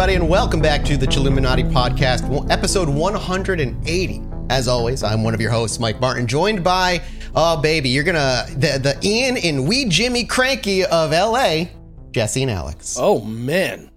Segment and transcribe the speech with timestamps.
[0.00, 4.22] Everybody, and welcome back to the Chilluminati Podcast, episode 180.
[4.48, 7.02] As always, I'm one of your hosts, Mike Martin, joined by,
[7.34, 11.66] oh baby, you're gonna the the Ian and Wee Jimmy Krankie of LA,
[12.12, 12.96] Jesse and Alex.
[12.98, 13.90] Oh man,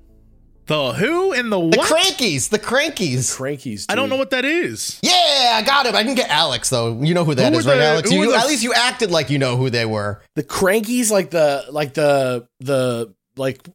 [0.65, 1.89] The who and the the what?
[1.89, 3.33] Krankies, the Krankies.
[3.37, 3.85] krankies!
[3.87, 4.99] I don't know what that is.
[5.01, 5.95] Yeah, I got him.
[5.95, 7.01] I didn't get Alex though.
[7.01, 8.11] You know who that Who is, right, the- Alex?
[8.11, 10.21] You, the at least you acted like you know who they were.
[10.35, 13.65] the krankies like the like the the like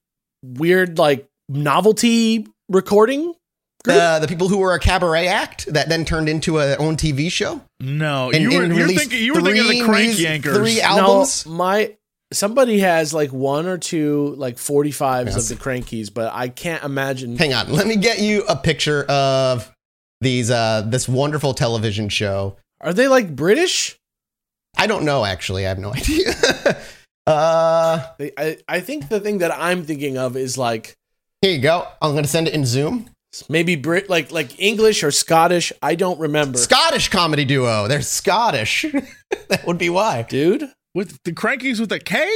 [0.42, 3.34] weird like novelty recording.
[3.84, 7.30] The the people who were a cabaret act that then turned into a own TV
[7.30, 7.62] show.
[7.80, 10.20] No, And- you were and you're thinking you were thinking of the three Crank mus-
[10.20, 10.54] Yankers.
[10.56, 11.46] three albums.
[11.46, 11.94] No, my
[12.32, 15.50] somebody has like one or two like 45s Yes.
[15.50, 17.36] of the krankies, but I can't imagine.
[17.38, 19.72] Hang on, let me get you a picture of
[20.20, 22.56] these uh this wonderful television show.
[22.80, 23.96] Are they like British?
[24.76, 25.64] I don't know actually.
[25.64, 26.34] I have no idea.
[27.26, 30.96] uh They, I I think the thing that I'm thinking of is like
[31.42, 31.86] here you go.
[32.02, 33.10] I'm going to send it in Zoom.
[33.48, 35.72] maybe Brit like like English or Scottish.
[35.82, 37.86] I don't remember, Scottish comedy duo.
[37.88, 38.84] They're Scottish.
[39.48, 40.22] that would be why.
[40.22, 40.70] dude.
[40.94, 42.28] with the Krankies with a K.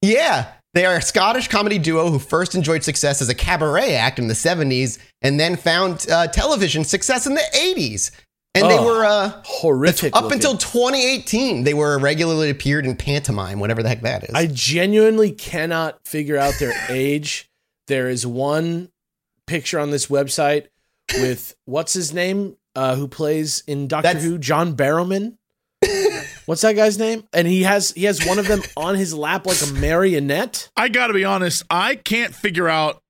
[0.00, 0.52] Yeah.
[0.74, 4.28] They are a Scottish comedy duo who first enjoyed success as a cabaret act in
[4.28, 8.10] the 70s and then found uh, television success in the 80s.
[8.54, 8.84] And they Oh.
[8.86, 10.16] were uh Horrific.
[10.16, 10.36] up looking.
[10.38, 14.30] until 2018 they were regularly appeared in pantomime, whatever the heck that is.
[14.34, 17.46] I genuinely cannot figure out their age.
[17.88, 18.90] There is one
[19.46, 20.66] picture on this website
[21.14, 25.36] with what's his name, uh, who plays in Doctor That's- Who, John Barrowman.
[26.46, 27.24] What's that guy's name?
[27.32, 30.70] And he has he has one of them on his lap like a marionette.
[30.76, 31.62] I got to be honest.
[31.70, 33.00] I can't figure out.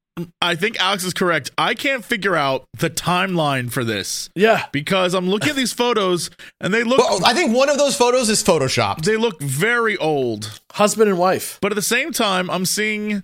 [0.42, 1.50] I think Alex is correct.
[1.56, 6.28] I can't figure out the timeline for this Yeah, because I'm looking at these photos
[6.60, 9.04] and they look Well, I think one of those photos is photoshopped.
[9.06, 10.60] they look very old.
[10.72, 11.58] husband and wife.
[11.62, 13.22] But at the same time, I'm seeing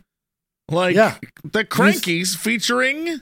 [0.71, 1.17] like Yeah.
[1.45, 3.21] the Krankies featuring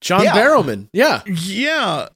[0.00, 0.34] John Yeah.
[0.34, 0.88] Barrowman.
[0.92, 2.08] Yeah, yeah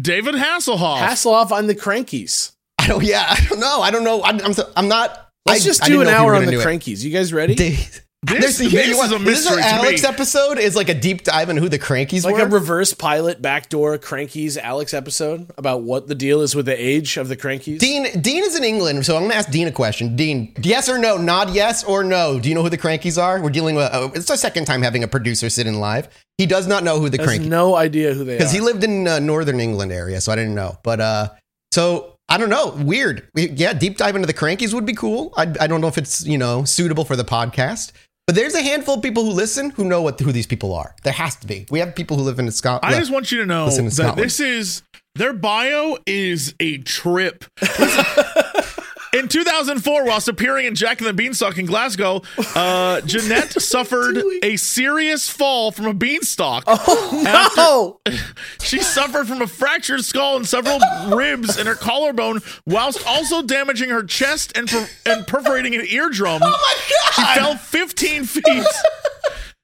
[0.00, 0.98] David Hasselhoff.
[0.98, 2.52] Hasselhoff on the Krankies.
[2.78, 3.02] I don't.
[3.04, 3.80] Yeah, I don't know.
[3.80, 4.22] I don't know.
[4.24, 4.40] I'm.
[4.40, 5.28] I'm, I'm not.
[5.46, 6.66] Let's I- just I do an know if you were hour on the do it.
[6.66, 7.04] Krankies.
[7.04, 7.78] You guys ready?
[8.24, 9.16] This- There's- this is are.
[9.16, 10.08] a This is mystery to Alex me.
[10.08, 12.42] episode is like a deep dive in who the Krankies like were.
[12.42, 17.16] a reverse pilot backdoor Krankies Alex episode about what the deal is with the age
[17.16, 17.80] of the Krankies.
[17.80, 18.06] Dean.
[18.20, 20.14] Dean is in England, so I'm going to ask Dean a question.
[20.14, 21.16] Dean, yes or no?
[21.16, 22.38] Nod yes or no.
[22.38, 23.40] Do you know who the Krankies are?
[23.42, 23.92] We're dealing with.
[23.92, 26.08] Uh, it's our second time having a producer sit in live.
[26.38, 28.38] He does not know who the has Krankies no idea who they are.
[28.38, 30.78] because he lived in uh, northern England area, so I didn't know.
[30.84, 31.28] But uh,
[31.72, 32.68] so I don't know.
[32.78, 33.28] Weird.
[33.34, 35.34] Yeah, deep dive into the Crankies would be cool.
[35.36, 37.90] I, I don't know if it's you know suitable for the podcast.
[38.26, 40.94] But there's a handful of people who listen who know what who these people are.
[41.02, 41.66] There has to be.
[41.70, 42.94] We have people who live in Scotland.
[42.94, 44.18] I just want you to know that Scotland.
[44.18, 44.82] this is
[45.16, 47.44] their bio is a trip.
[49.14, 52.22] In 2004, whilst appearing in Jack and the Beanstalk in Glasgow,
[52.54, 56.64] uh, Jeanette suffered a serious fall from a beanstalk.
[56.66, 58.14] Oh no!
[58.62, 60.80] She suffered from a fractured skull and several
[61.14, 66.40] ribs in her collarbone, whilst also damaging her chest and, per- and perforating an eardrum.
[66.42, 67.34] oh my God!
[67.34, 68.66] She fell 15 feet.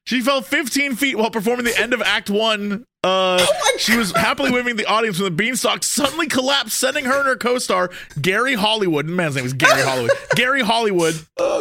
[0.05, 2.85] She fell 15 feet while performing the end of Act One.
[3.01, 3.45] Uh,
[3.77, 7.37] she was happily waving the audience when the beanstalk suddenly collapsed, sending her and her
[7.37, 9.07] co-star Gary Hollywood.
[9.07, 10.11] The Man's name was Gary Hollywood.
[10.35, 11.15] Gary Hollywood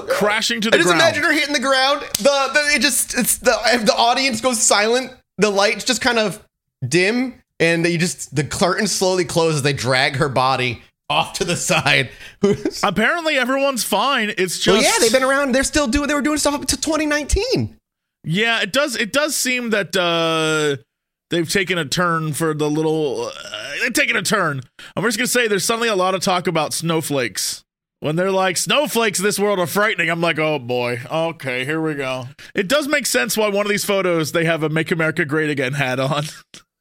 [0.08, 1.00] crashing to I the just ground.
[1.00, 2.02] imagine her hitting the ground.
[2.18, 5.12] The, the it just it's the the audience goes silent.
[5.36, 6.44] The lights just kind of
[6.86, 9.62] dim, and you just the curtain slowly closes.
[9.62, 12.10] They drag her body off to the side.
[12.82, 14.32] Apparently, everyone's fine.
[14.36, 15.52] It's just well, yeah, they've been around.
[15.52, 16.08] They're still doing.
[16.08, 17.76] They were doing stuff up to 2019.
[18.24, 18.96] Yeah, it does.
[18.96, 20.82] It does seem that uh,
[21.30, 23.26] they've taken a turn for the little.
[23.34, 24.62] Uh, they've taken a turn.
[24.96, 27.64] I'm just gonna say there's suddenly a lot of talk about snowflakes.
[28.00, 31.80] When they're like snowflakes in this world are frightening, I'm like, oh boy, okay, here
[31.80, 32.28] we go.
[32.54, 35.50] It does make sense why one of these photos they have a "Make America Great
[35.50, 36.24] Again" hat on.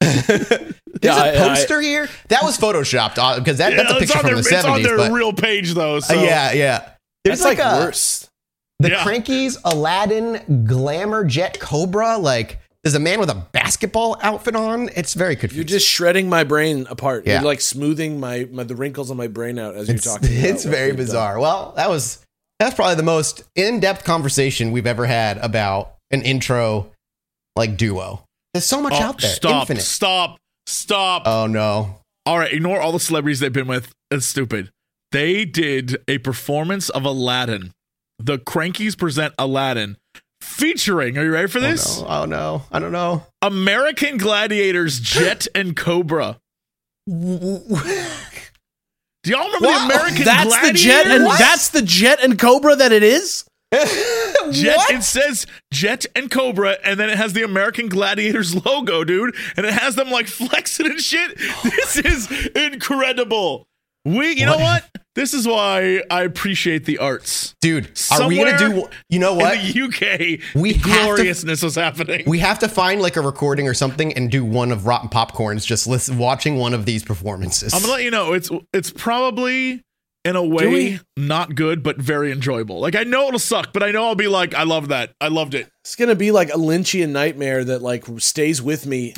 [0.00, 4.14] There's Yeah, I- a I- poster here that was photoshopped because that, that's a picture
[4.18, 6.00] on from their, the it's on their but, real page though.
[6.00, 6.88] So uh, yeah, yeah.
[7.24, 8.28] There's That's like, a, worse.
[8.78, 9.02] The Yeah.
[9.04, 12.16] Krankies, Aladdin, Glamour, Jet Cobra.
[12.16, 14.88] Like, there's a man with a basketball outfit on.
[14.94, 15.58] It's very confusing.
[15.58, 17.26] You're just shredding my brain apart.
[17.26, 17.34] Yeah.
[17.40, 20.28] You're like smoothing my, my the wrinkles on my brain out as you're it's, talking.
[20.32, 21.06] it's what very we've done.
[21.06, 21.40] bizarre.
[21.40, 22.24] Well, that was
[22.60, 26.92] that's probably the most in-depth conversation we've ever had about an intro
[27.56, 28.24] like duo.
[28.54, 29.30] There's so much Oh, out there.
[29.30, 29.62] Stop!
[29.62, 29.82] Infinite.
[29.82, 30.36] Stop!
[30.66, 31.22] Stop!
[31.26, 31.96] Oh no.
[32.26, 33.90] All right, ignore all the celebrities they've been with.
[34.10, 34.70] It's stupid.
[35.12, 37.72] They did a performance of Aladdin.
[38.18, 39.96] The Krankies present Aladdin,
[40.58, 41.16] featuring.
[41.16, 42.00] Are you ready for oh, this?
[42.00, 42.08] Oh no.
[42.18, 42.62] Oh no.
[42.72, 43.24] I don't know.
[43.42, 46.38] American Gladiators, Jet and Cobra.
[47.08, 47.14] Do
[49.32, 50.82] y'all remember Wow, the American That's Gladiators?
[50.82, 51.38] the jet, and What?
[51.38, 53.44] that's the jet and cobra that it is.
[53.72, 54.90] Jet, what?
[54.94, 59.66] it says Jet and Cobra, and then it has the American Gladiators logo, dude, and
[59.66, 61.36] it has them like flexing and shit.
[61.64, 63.67] This is incredible.
[64.04, 64.82] We, you know What?
[64.84, 65.02] what?
[65.14, 67.56] This is why I appreciate the arts.
[67.60, 68.88] Dude, are we gonna do?
[69.10, 69.58] You know what?
[69.58, 72.22] In the UK, We have to- gloriousness was happening.
[72.26, 75.66] We have to find like a recording or something and do one of Rotten Popcorns.
[75.66, 77.74] Just listen, watching one of these performances.
[77.74, 79.82] I'm gonna let you know it's it's probably
[80.24, 82.78] in a way not good, but very enjoyable.
[82.80, 85.10] Like I know it'll suck, but I know I'll be like, I love that.
[85.20, 85.68] I loved it.
[85.84, 89.14] It's gonna be like a Lynchian nightmare that like stays with me.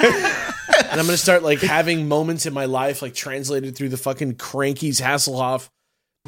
[0.90, 4.34] and I'm gonna start like having moments in my life like translated through the fucking
[4.36, 5.68] Krankie's Hasselhoff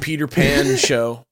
[0.01, 1.25] Peter Pan show.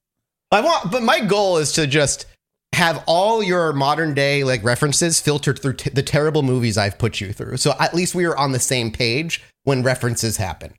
[0.51, 2.25] I want, but my goal is to just
[2.73, 7.19] have all your modern day like references filtered through t- the terrible movies I've put
[7.21, 7.57] you through.
[7.57, 10.73] So at least we are on the same page when references happen.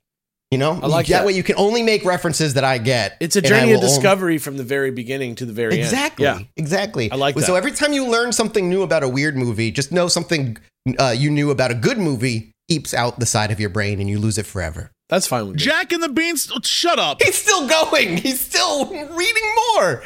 [0.51, 1.25] You know, I like that, that.
[1.25, 3.15] way you can only make references that I get.
[3.21, 6.27] It's a journey of will only- discovery from the very beginning to the very Exactly.
[6.27, 6.39] end.
[6.41, 6.45] Yeah.
[6.57, 7.09] Exactly.
[7.09, 7.57] I like So that.
[7.57, 10.57] every time you learn something new about a weird movie, just know something
[10.99, 14.09] uh, you knew about a good movie eeps out the side of your brain and
[14.09, 14.91] you lose it forever.
[15.09, 15.61] That's fine with me.
[15.61, 16.51] Jack and the Beans.
[16.63, 17.21] Shut up.
[17.21, 18.17] He's still going.
[18.17, 20.03] He's still reading more.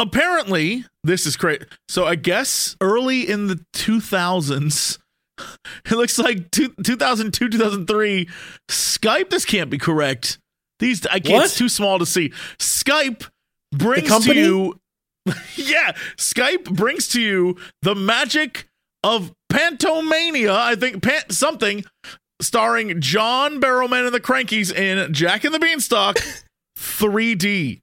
[0.00, 4.98] apparently this is great so i guess early in the 2000s
[5.84, 8.28] it looks like two, 2002 2003
[8.68, 10.38] skype this can't be correct
[10.78, 11.44] these i can't What?
[11.46, 13.28] it's too small to see skype
[13.72, 14.78] brings to you
[15.56, 18.68] yeah skype brings to you the magic
[19.02, 21.84] of pantomania i think pan, something
[22.40, 26.16] starring john barrowman and the krankies in jack and the beanstalk
[26.78, 27.80] 3d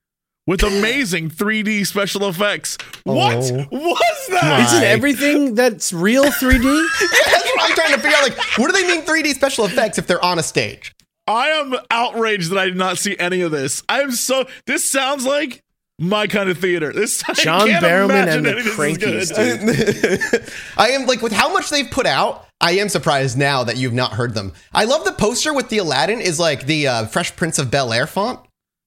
[0.48, 2.78] with amazing 3D special effects.
[3.04, 3.66] What Oh.
[3.72, 4.44] was that?
[4.44, 6.62] My- Isn't everything that's real 3D?
[7.02, 8.30] That's what I'm trying to figure out.
[8.30, 10.94] Like, what do they mean 3D special effects if they're on a stage?
[11.26, 13.82] I am outraged that I did not see any of this.
[13.90, 14.46] I am so.
[14.68, 15.62] This sounds like
[16.00, 16.92] my kind of theater.
[16.92, 20.54] This I John can't Barrowman and the any Krankies, dude.
[20.78, 22.48] I am like with how much they've put out.
[22.62, 24.54] I am surprised now that you've not heard them.
[24.74, 27.92] I love the poster with the Aladdin is like the uh, Fresh Prince of Bel
[27.92, 28.40] Air font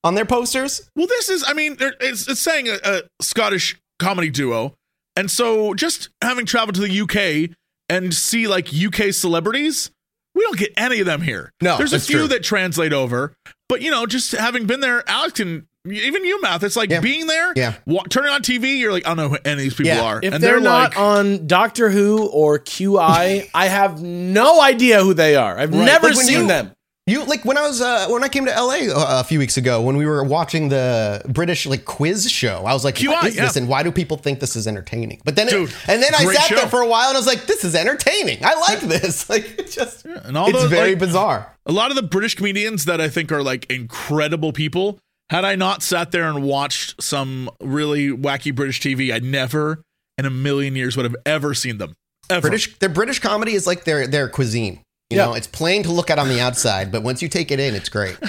[0.04, 0.88] on their posters.
[0.96, 1.44] Well, this is.
[1.46, 4.74] I mean, it's it's saying a, a Scottish comedy duo,
[5.16, 7.54] and so just having traveled to the UK
[7.88, 9.90] and see like UK celebrities,
[10.34, 11.52] we don't get any of them here.
[11.60, 12.28] No, there's a few true.
[12.28, 13.34] that translate over,
[13.68, 16.62] but you know, just having been there, Alex and even you, Mouth.
[16.62, 17.00] It's like Yeah.
[17.00, 17.52] being there.
[17.56, 17.74] Yeah.
[17.86, 20.02] wa- turning on TV, you're like, I don't know who any of these people Yeah.
[20.02, 25.02] are, If and they're, not like, on Doctor Who or QI, I have no idea
[25.02, 25.58] who they are.
[25.58, 25.84] I've Right.
[25.84, 26.72] never Like seen you- them.
[27.06, 29.56] You like when I was uh, when I came to LA a, a few weeks
[29.56, 32.64] ago when we were watching the British like quiz show.
[32.66, 33.62] I was like, QI, what is this yeah.
[33.62, 35.22] and why do people think this is entertaining?
[35.24, 35.54] But then it-
[35.88, 36.56] and then I sat show.
[36.56, 38.44] there for a while and I was like, this is entertaining.
[38.44, 39.26] I like this.
[39.30, 41.50] Like it's just and all it's those, very like, bizarre.
[41.64, 44.98] a lot of the British comedians that I think are like incredible people.
[45.30, 49.82] Had I not sat there and watched some really wacky British TV, I never
[50.16, 51.94] in a million years would have ever seen them.
[52.30, 52.48] Ever.
[52.48, 54.82] British their British comedy is like their their cuisine.
[55.10, 55.26] You Yeah.
[55.26, 57.74] know, it's plain to look at on the outside, but once you take it in,
[57.74, 58.16] it's great.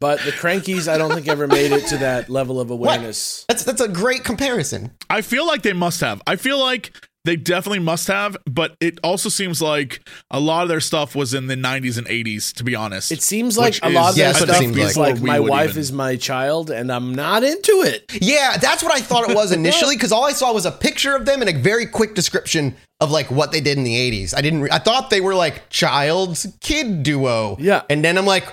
[0.00, 3.44] But the Krankies, I don't think ever made it to that level of awareness.
[3.48, 4.92] That's that's a great comparison.
[5.10, 6.22] I feel like they must have.
[6.24, 6.92] I feel like
[7.24, 11.34] they definitely must have, but it also seems like a lot of their stuff was
[11.34, 13.12] in the 90s and 80s, to be honest.
[13.12, 14.76] It seems like Which a lot of is- Yeah, their that's what it stuff seems
[14.78, 15.14] is like.
[15.14, 18.04] like my wife even- is my child, and I'm not into it.
[18.22, 21.14] Yeah, that's what I thought it was initially because all I saw was a picture
[21.14, 24.34] of them and a very quick description of like what they did in the 80s.
[24.34, 27.56] I didn't re- I thought they were like child's kid duo.
[27.60, 27.82] Yeah.
[27.90, 28.46] And then I'm like,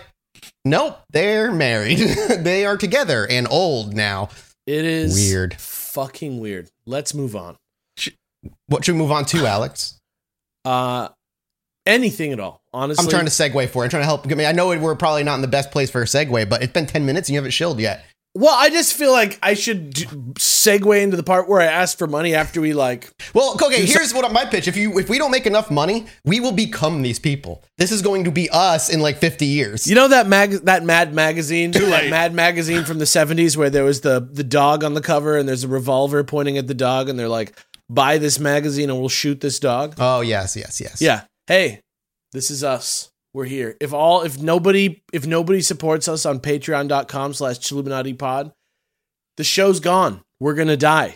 [0.66, 1.98] nope, they're married.
[2.40, 4.30] they are together and old now.
[4.68, 5.54] It is Weird.
[5.60, 6.68] fucking weird.
[6.86, 7.56] Let's move on.
[8.68, 10.00] What should we move on to, Alex?
[10.64, 11.10] Uh,
[11.86, 13.04] anything at all, honestly.
[13.04, 13.86] I'm trying to segue for it.
[13.86, 14.26] I'm trying to help.
[14.26, 16.64] I mean, I know we're probably not in the best place for a segue, but
[16.64, 18.06] it's been 10 minutes and you haven't shilled yet.
[18.38, 21.98] Well, I just feel like I should d- segue into the part where I ask
[21.98, 23.10] for money after we like.
[23.34, 24.68] Well, okay, here's what my pitch.
[24.68, 27.64] If you if we don't make enough money, we will become these people.
[27.78, 29.88] This is going to be us in like 50 years.
[29.88, 32.10] You know that mag that Mad magazine, that late.
[32.10, 35.48] Mad magazine from the seventies, where there was the the dog on the cover and
[35.48, 37.58] there's a revolver pointing at the dog, and they're like,
[37.90, 41.02] "Buy this magazine and we'll shoot this dog." oh, yes, yes, yes.
[41.02, 41.24] Yeah.
[41.48, 41.82] Hey,
[42.32, 43.10] this is us.
[43.34, 43.76] We're here.
[43.82, 48.54] If all if nobody if nobody supports us on patreon.com slash Chilluminati pod,
[49.38, 50.22] the show's gone.
[50.40, 51.16] We're gonna die.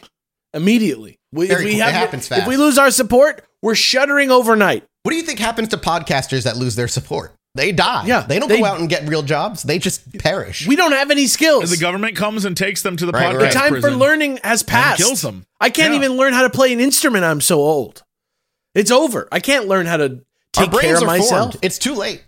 [0.54, 1.18] Immediately.
[1.32, 1.80] We, if Very we cool.
[1.80, 4.84] It have happens if we lose our support, we're shuttering overnight.
[5.04, 7.34] What do you think happens to podcasters that lose their support?
[7.56, 8.06] They die.
[8.06, 9.64] Yeah, They don't they- go out and get real jobs.
[9.64, 10.68] They just perish.
[10.68, 11.70] We don't have any And skills.
[11.72, 13.54] the government comes and takes them to the Right, podcast right.
[13.54, 15.02] the time prison for learning has passed.
[15.02, 15.46] kills them.
[15.60, 16.00] I can't Yeah.
[16.00, 17.26] even learn how to play an instrument.
[17.26, 18.04] I'm so old.
[18.76, 19.28] It's over.
[19.32, 20.22] I can't learn how to
[20.54, 21.54] take care of myself.
[21.54, 21.58] formed.
[21.64, 22.24] It's too late.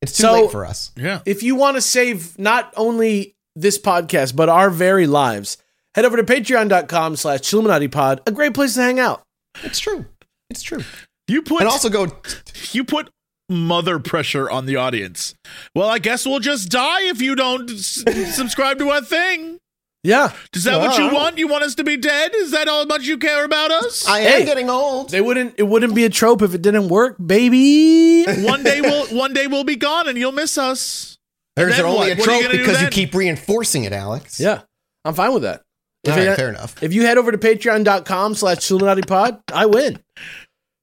[0.00, 0.90] It's too So- late for us.
[0.96, 1.20] Yeah.
[1.26, 5.58] If you want to save not only this podcast, but our very lives,
[5.94, 8.20] head over to patreon.com slash Chilluminati pod.
[8.26, 9.22] A great place to hang out.
[9.62, 10.06] It's true.
[10.50, 10.82] It's true.
[11.28, 12.08] You put And also go.
[12.72, 13.10] you put
[13.48, 15.34] mother pressure on the audience.
[15.74, 19.58] Well, I guess we'll just die if you don't s- subscribe to our thing.
[20.02, 20.32] Yeah.
[20.54, 21.36] Is that what you want?
[21.38, 22.32] You want us to be dead?
[22.34, 24.06] Is that how much you care about us?
[24.06, 24.40] I Hey.
[24.40, 25.10] am getting old.
[25.10, 28.24] They wouldn't it wouldn't be a trope if it didn't work, baby.
[28.44, 31.18] one day we'll one day we'll be gone and you'll miss us.
[31.56, 32.18] There's then only what?
[32.18, 34.38] a What are you trope because you keep reinforcing it, Alex.
[34.38, 34.60] yeah.
[35.04, 35.62] I'm fine with that.
[36.04, 36.80] If, All right, it- fair enough.
[36.82, 39.98] if you head over to patreon.com slash Chilluminati pod, I win.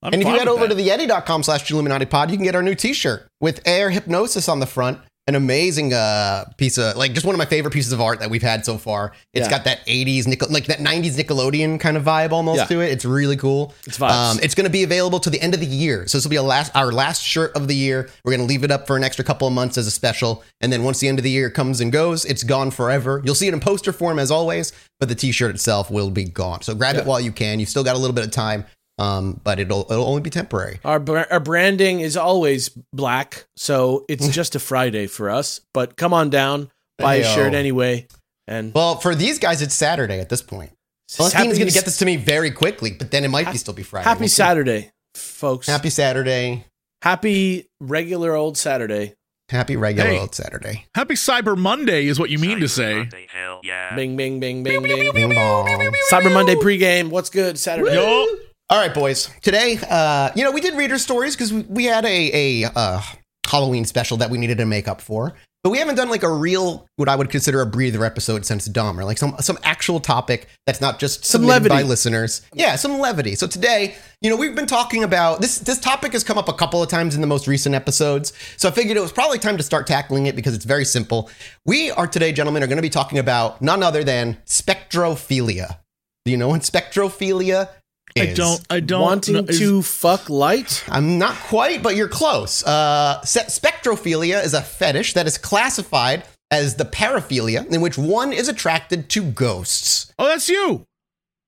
[0.03, 0.69] I'm And if you head over that.
[0.69, 4.50] to the Yetee.com slash Chilluminati pod, you can get our new t-shirt with air hypnosis
[4.50, 5.00] on the front.
[5.25, 8.29] An amazing uh, piece of like just one of my favorite pieces of art that
[8.29, 9.13] we've had so far.
[9.33, 9.50] It's Yeah.
[9.51, 12.65] got that 80s Nickel like that 90s Nickelodeon kind of vibe almost Yeah.
[12.65, 12.91] to it.
[12.91, 13.74] It's really cool.
[13.88, 14.43] It's vibes.
[14.43, 16.05] it's going to be available to the end of the year.
[16.07, 18.10] So this will be a last our last shirt of the year.
[18.25, 20.43] We're going to leave it up for an extra couple of months as a special,
[20.60, 23.22] and then once the end of the year comes and goes, it's gone forever.
[23.24, 26.63] You'll see it in poster form as always, but the t-shirt itself will be gone.
[26.63, 27.01] So grab Yeah.
[27.03, 27.62] it while you can.
[27.62, 28.65] You've still got a little bit of time.
[29.00, 30.80] Um, but it'll it'll only be temporary.
[30.86, 35.62] Our, br- our branding is always black, so it's just a Friday for us.
[35.74, 36.70] But come on down,
[37.00, 38.08] buy a shirt anyway.
[38.48, 40.72] And Well, for these guys, it's Saturday at this point.
[41.18, 43.58] Unless happy, going to get this to me very quickly, but then it might be
[43.58, 44.04] still be Friday.
[44.04, 44.36] happy We'll see.
[44.36, 45.68] Saturday, folks.
[45.68, 46.66] Happy Saturday.
[47.02, 49.14] happy regular old Saturday.
[49.50, 50.20] Happy regular Hey.
[50.20, 50.86] old Saturday.
[50.96, 53.10] Happy Cyber Monday is what you mean to say.
[53.30, 53.96] Hell yeah.
[53.96, 55.12] Bing, bing, bing, bing, bing.
[55.14, 55.68] Bing bong.
[56.12, 57.10] Cyber Monday pregame.
[57.10, 57.60] What's good?
[57.60, 57.94] Saturday.
[57.94, 58.26] Yo,
[58.74, 59.30] All right, boys.
[59.44, 63.01] Today, uh, you know, we did reader stories because we, we had a, a uh,
[63.46, 65.36] Halloween special that we needed to make up for.
[65.63, 68.68] But we haven't done like a real, what I would consider a breather episode since
[68.68, 72.42] Dahmer, like some some actual topic that's not just Some submitted by listeners.
[72.51, 73.36] Yeah, some levity.
[73.36, 75.60] So today, you know, we've been talking about this.
[75.60, 78.34] This topic has come up a couple of times in the most recent episodes.
[78.58, 81.30] So I figured it was probably time to start tackling it because it's very simple.
[81.63, 85.77] We are today, gentlemen, are going to be talking about none other than spectrophilia.
[86.25, 87.83] Do you know what spectrophilia is?
[88.17, 88.62] I don't.
[88.70, 89.01] I don't.
[89.01, 90.84] Wanting know- is- to fuck light?
[90.88, 92.63] I'm not quite, but you're close.
[92.63, 98.48] Uh, spectrophilia is a fetish that is classified as the paraphilia in which one is
[98.48, 100.12] attracted to ghosts.
[100.20, 100.86] Oh, that's you.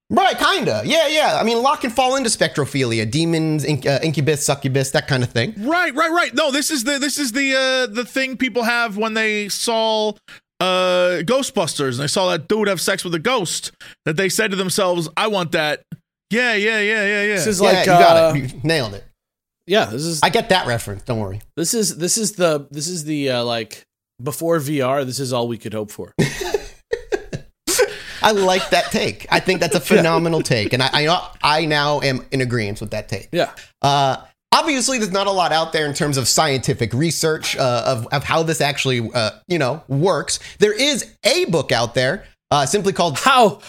[0.10, 0.84] Right, kinda.
[0.86, 1.38] Yeah, yeah.
[1.39, 5.24] I mean, a lot can fall into spectrophilia: demons, inc- uh, incubus, succubus, that kind
[5.24, 5.53] of thing.
[5.57, 6.34] Right, right, right.
[6.34, 10.13] No, this is the this is the uh the thing people have when they saw
[10.60, 13.72] uh Ghostbusters and they saw that dude have sex with a ghost
[14.05, 15.81] that they said to themselves, "I want that."
[16.32, 17.36] Yeah, yeah, yeah, yeah, yeah.
[17.36, 18.53] This is yeah, like you got uh, it.
[18.53, 19.03] You nailed it.
[19.67, 19.86] yeah.
[19.86, 21.03] This is I get that reference.
[21.03, 21.41] Don't worry.
[21.55, 23.86] this is this is the this is the uh, like
[24.22, 25.05] before VR.
[25.05, 26.13] This is all we could hope for.
[28.22, 29.27] I like that take.
[29.29, 32.89] I think that's a phenomenal take, and I, I I now am in agreement with
[32.91, 33.29] that take.
[33.32, 33.51] Yeah.
[33.84, 34.17] Uh,
[34.51, 38.24] obviously, there's not a lot out there in terms of scientific research uh, of, of
[38.24, 40.39] how this actually, uh, you know, works.
[40.58, 43.20] There is a book out there uh, simply called.
[43.20, 43.60] How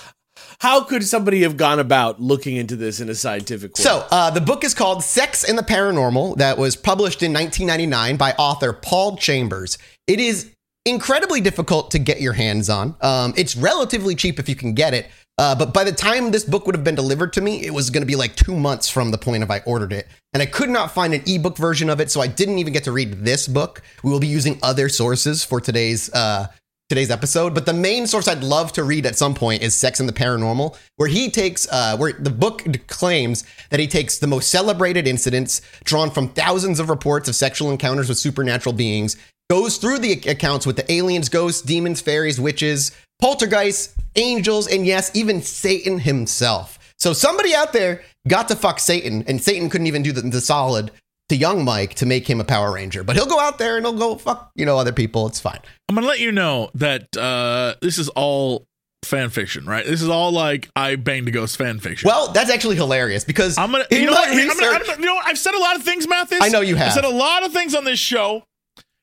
[0.60, 3.82] how could somebody have gone about looking into this in a scientific way?
[3.82, 8.16] So, uh, the book is called Sex and the Paranormal, that was published in 1999
[8.16, 9.78] by author Paul Chambers.
[10.06, 10.52] It is
[10.84, 12.94] incredibly difficult to get your hands on.
[13.00, 15.08] Um, it's relatively cheap if you can get it.
[15.38, 17.90] Uh, but by the time this book would have been delivered to me, it was
[17.90, 20.06] going to be like two months from the point of I ordered it.
[20.32, 22.84] And I could not find an ebook version of it, so I didn't even get
[22.84, 23.82] to read this book.
[24.02, 26.46] We will be using other sources for today's uh,
[26.88, 27.52] today's episode.
[27.54, 30.12] But the main source I'd love to read at some point is Sex and the
[30.12, 35.06] Paranormal, where he takes, uh, where the book claims that he takes the most celebrated
[35.06, 39.16] incidents drawn from thousands of reports of sexual encounters with supernatural beings,
[39.50, 45.10] goes through the accounts with the aliens, ghosts, demons, fairies, witches, poltergeists, angels, and yes,
[45.14, 46.78] even Satan himself.
[46.98, 50.40] So somebody out there got to fuck Satan, and Satan couldn't even do the, the
[50.40, 50.90] solid
[51.28, 53.02] to young Mike to make him a Power Ranger.
[53.02, 55.26] But he'll go out there and he'll go fuck, you know, other people.
[55.26, 55.61] It's fine.
[55.88, 58.66] I'm gonna let you know that uh, this is all
[59.04, 59.87] fan fiction, right?
[59.87, 62.09] This is all like I banged a ghost fan fiction.
[62.09, 65.06] Well, that's actually hilarious because I'm gonna, you know, what, I'm gonna, I'm gonna, you
[65.06, 65.26] know, what?
[65.26, 66.40] I've said a lot of things, Mathis.
[66.42, 66.88] I know you have.
[66.88, 68.45] I've said a lot of things on this show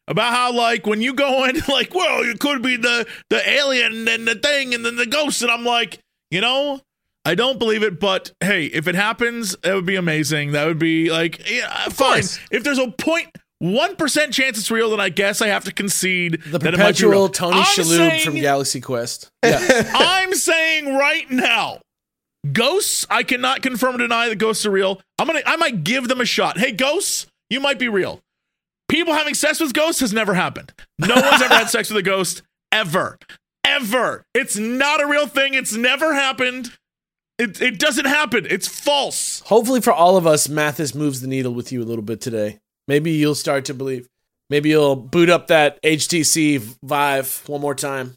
[0.08, 4.08] about how, like, when you go in, like, well, it could be the the alien
[4.08, 6.00] and the thing, and then the ghost, and I'm like,
[6.32, 6.82] you know,
[7.25, 10.51] I don't believe it, but hey, if it happens, that would be amazing.
[10.51, 12.13] That would be like, yeah, fine.
[12.15, 12.39] course.
[12.51, 13.27] If there's a point.
[13.60, 16.77] One percent chance it's real, then I guess I have to concede The that it
[16.80, 17.30] might be real.
[17.30, 19.30] perpetual Tony I'm Shalhoub saying- from Galaxy Quest.
[19.46, 19.89] Yeah.
[19.96, 21.80] I'm saying right now,
[22.51, 23.06] ghosts.
[23.10, 25.00] I cannot confirm or deny that ghosts are real.
[25.18, 25.42] I'm gonna.
[25.46, 26.58] I might give them a shot.
[26.58, 28.20] Hey, ghosts, you might be real.
[28.89, 30.74] People having sex with ghosts has never happened.
[31.00, 32.42] No one's ever had sex with a ghost
[32.74, 33.18] ever,
[33.65, 34.24] ever.
[34.34, 35.53] It's not a real thing.
[35.53, 36.74] It's never happened.
[37.43, 38.47] It it doesn't happen.
[38.50, 39.41] It's false.
[39.41, 42.59] Hopefully for all of us, Mathis moves the needle with you a little bit today.
[42.88, 44.07] Maybe you'll start to believe.
[44.50, 48.15] Maybe you'll boot up that HTC Vive one more time.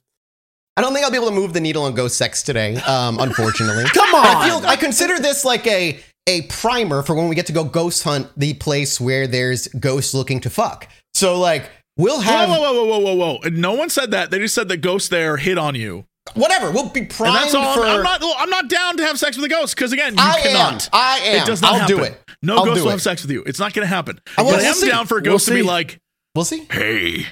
[0.76, 3.18] I don't think I'll be able to move the needle on ghost sex today, um,
[3.20, 3.84] unfortunately.
[3.84, 4.26] Come on!
[4.26, 7.64] I feel I consider this like a a primer for when we get to go
[7.64, 10.88] ghost hunt the place where there's ghosts looking to fuck.
[11.14, 13.38] So like we'll have whoa, whoa, whoa, whoa, whoa, whoa!
[13.42, 14.30] And no one said that.
[14.30, 16.04] They just said the ghost there hit on you,
[16.34, 16.70] whatever.
[16.70, 17.74] We'll be and that's all.
[17.74, 17.82] for.
[17.84, 18.20] I'm, I'm not.
[18.38, 21.18] I'm not down to have sex with a ghost because again, you I Am, I
[21.24, 21.42] am.
[21.42, 21.96] It does not I'll happen.
[21.96, 22.20] do it.
[22.42, 22.92] No I'll ghost will it.
[22.92, 23.42] have sex with you.
[23.44, 24.20] It's not going to happen.
[24.36, 24.88] I will- but I we'll am see.
[24.88, 25.98] down for a We'll ghost to be like,
[26.34, 26.66] We'll see.
[26.70, 27.26] "Hey,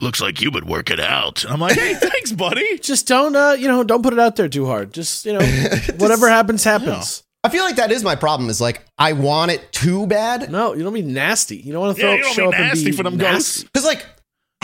[0.00, 3.56] looks like you've been working out." And I'm like, "Hey, thanks, buddy." Just don't, uh,
[3.58, 4.92] you know, don't put it out there too hard.
[4.94, 5.44] Just, you know,
[5.98, 7.22] whatever happens, happens.
[7.44, 8.48] I feel like that is my problem.
[8.48, 11.56] Is like I want it too bad No, you don't be nasty.
[11.58, 12.96] You don't want to Yeah, throw you don't show be up and be nasty be
[12.96, 13.34] for them nasty.
[13.34, 13.62] ghosts.
[13.64, 14.06] because like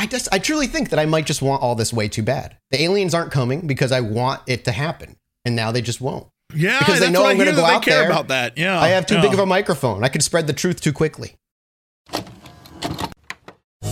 [0.00, 2.56] I just I truly think that I might just want all this way too bad.
[2.70, 6.26] The aliens aren't coming because I want it to happen, and now they just won't.
[6.54, 8.10] Yeah, Because they know I I'm gonna go out they care there.
[8.10, 8.56] about that.
[8.56, 9.20] Yeah, I have too yeah.
[9.20, 10.02] big of a microphone.
[10.02, 11.36] I could spread the truth too quickly.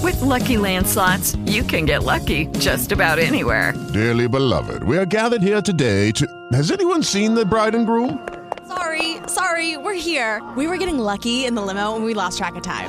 [0.03, 3.75] With Lucky Land slots, you can get lucky just about anywhere.
[3.93, 6.27] Dearly beloved, we are gathered here today to.
[6.55, 8.27] Has anyone seen the bride and groom?
[8.67, 10.43] Sorry, sorry, we're here.
[10.57, 12.89] We were getting lucky in the limo and we lost track of time.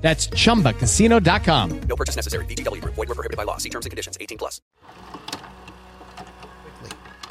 [0.00, 1.80] That's chumbacasino.com.
[1.82, 2.44] No purchase necessary.
[2.46, 2.94] VGW Group.
[2.94, 3.58] Void were prohibited by law.
[3.58, 4.16] See terms and conditions.
[4.20, 4.60] 18 plus.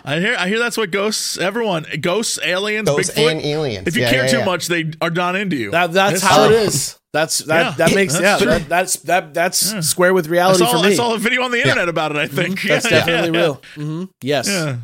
[0.05, 0.35] I hear.
[0.39, 1.37] I hear that's what ghosts.
[1.37, 3.31] Everyone, ghosts, aliens, Ghosts Bigfoot.
[3.31, 3.87] and aliens.
[3.87, 4.45] If you Yeah, care yeah, too yeah.
[4.45, 5.71] much, they are not into you.
[5.71, 6.31] That, that's Yes.
[6.31, 6.97] how it is.
[7.11, 7.77] That's that.
[7.77, 7.87] Yeah.
[7.87, 8.37] that makes That's yeah.
[8.37, 8.59] true.
[8.59, 9.33] That, that's that.
[9.33, 9.79] That's Yeah.
[9.81, 10.95] square with I reality saw, for I me.
[10.95, 12.17] saw a video on the internet about it.
[12.17, 13.43] I think That's Yeah, yeah, definitely yeah.
[13.45, 13.61] real.
[13.75, 14.47] hmm Yes.
[14.47, 14.75] Yeah.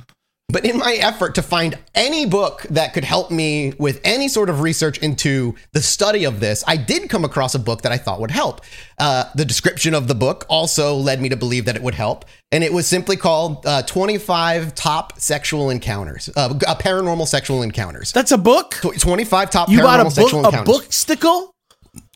[0.49, 4.49] But in my effort to find any book that could help me with any sort
[4.49, 7.97] of research into the study of this, I did come across a book that I
[7.97, 8.61] thought would help.
[8.99, 12.25] Uh, the description of the book also led me to believe that it would help.
[12.51, 18.11] And it was simply called uh, 25 Top Sexual Encounters, uh, uh, Paranormal Sexual Encounters.
[18.11, 18.75] That's a book.
[18.81, 20.53] Tw- 25 Top You Paranormal bought a Sexual book.
[20.53, 20.73] A Encounters.
[20.77, 21.51] book stickle.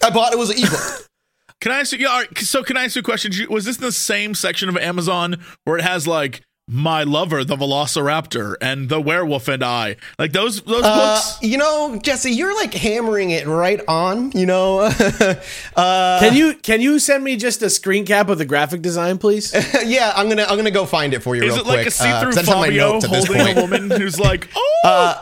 [0.03, 1.07] I bought it was an ebook.
[1.61, 1.97] Can I ask you?
[1.97, 3.33] Yeah, all right, so can I ask you a question?
[3.49, 7.55] Was this in the same section of Amazon where it has like my lover, the
[7.55, 9.95] Velociraptor, and the werewolf and I?
[10.19, 11.37] Like those those Uh, books.
[11.41, 14.31] you know, Jesse, you're like hammering it right on.
[14.33, 14.79] You know,
[15.75, 19.17] uh, Can you can you send me just a screen cap of the graphic design,
[19.17, 19.53] please?
[19.85, 21.87] yeah, I'm gonna I'm gonna go find it for you Is real it like quick.
[21.87, 23.89] a see-through uh, 'cause I just have my Fabio notes at this holding a woman
[23.91, 25.15] who's like, oh, Uh,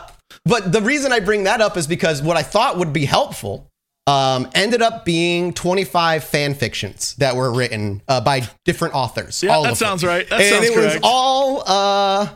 [0.44, 3.67] but the reason I bring that up is because what I thought would be helpful
[4.08, 9.42] um, ended up being 25 fan fictions that were written uh, by different authors.
[9.42, 9.86] Yeah, all that of them.
[9.86, 10.28] sounds right.
[10.30, 12.28] That and sounds it was all uh,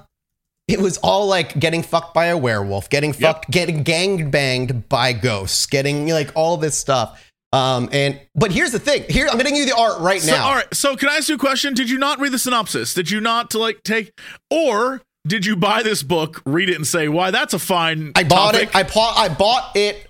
[0.69, 5.15] it was all like getting fucked by a werewolf, getting fucked, getting gang banged by
[5.15, 7.27] ghosts, getting like all this stuff.
[7.55, 9.05] Um, and but here's the thing.
[9.09, 10.49] Here I'm getting you the art right so, now.
[10.49, 10.75] all right.
[10.75, 11.73] So can I ask you a question?
[11.73, 12.93] Did you not read the synopsis?
[12.93, 14.13] Did you not like take,
[14.51, 18.25] or did you buy this book, read it, and say, "Why, that's a fine." I
[18.25, 18.69] bought topic.
[18.69, 18.77] it.
[18.77, 19.19] I bought.
[19.19, 20.07] I bought it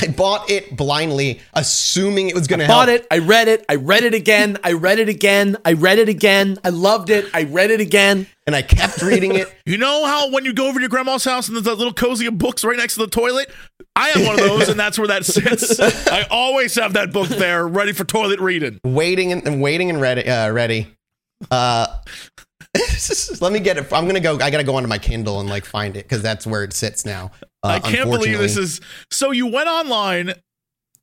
[0.00, 3.00] I bought it blindly, assuming it was going to Bought help.
[3.00, 3.06] it.
[3.10, 3.64] I read it.
[3.68, 4.56] I read it again.
[4.62, 5.56] I read it again.
[5.64, 6.56] I read it again.
[6.62, 7.26] I loved it.
[7.34, 8.26] I read it again.
[8.46, 9.52] And I kept reading it.
[9.66, 11.92] You know how when you go over to your grandma's house and there's that little
[11.92, 13.50] cozy of books right next to the toilet?
[13.94, 15.78] I have one of those, and that's where that sits.
[16.08, 18.80] I always have that book there, ready for toilet reading.
[18.84, 20.26] waiting and, and waiting and ready.
[20.26, 20.86] Uh, ready.
[21.50, 21.86] Uh,
[23.40, 23.92] let me get it.
[23.92, 24.34] I'm gonna go.
[24.40, 27.04] I gotta go onto my Kindle and like find it because that's where it sits
[27.04, 27.30] now.
[27.62, 28.80] Uh, I can't believe this is.
[29.10, 30.34] So you went online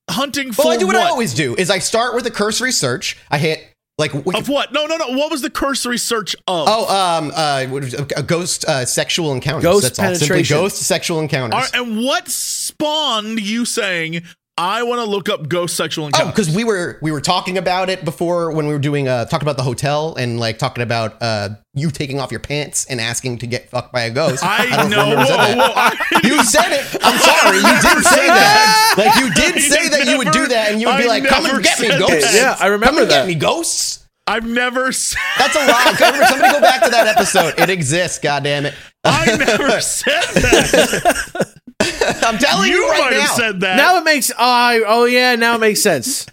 [0.10, 1.56] hunting for Well, I do what, I always do.
[1.56, 3.18] Is I start with a cursory search.
[3.32, 4.74] I hit like Wiki- Of what?
[4.74, 5.18] No, no, no.
[5.18, 6.68] What was the cursory search of?
[6.70, 8.14] oh um uh what is it?
[8.16, 9.64] a ghost uh, sexual encounters.
[9.64, 10.06] Ghost that's all.
[10.06, 10.58] Simply penetration.
[10.58, 11.56] ghost sexual encounters.
[11.56, 14.24] All right, and what spawned you saying
[14.58, 17.90] I want to look up ghost sexual Oh, because we were we were talking about
[17.90, 21.22] it before when we were doing uh talking about the hotel and like talking about
[21.22, 24.46] uh you taking off your pants and asking to get fucked by a ghost.
[24.46, 25.10] I don't know.
[25.12, 25.58] remember who said Whoa, that.
[25.58, 26.86] whoa, I- You said it.
[27.04, 27.58] I'm sorry.
[27.58, 28.94] You did say that.
[28.98, 31.26] Like you did say that you would do that, and you would be I like,
[31.26, 32.34] "Come and get me, ghosts." that.
[32.34, 33.22] Yeah, I remember Come and that.
[33.22, 34.08] get me, ghosts.
[34.26, 35.20] I've never said.
[35.38, 35.94] That's a lie.
[36.30, 37.60] Somebody go back to that episode.
[37.60, 38.20] It exists.
[38.20, 38.74] God damn it.
[39.04, 41.55] I never said that.
[42.26, 43.22] I'm telling you, you right might now.
[43.22, 43.78] have said that.
[43.78, 44.32] Now it makes.
[44.32, 45.36] Oh, I, oh yeah.
[45.36, 46.26] Now it makes sense.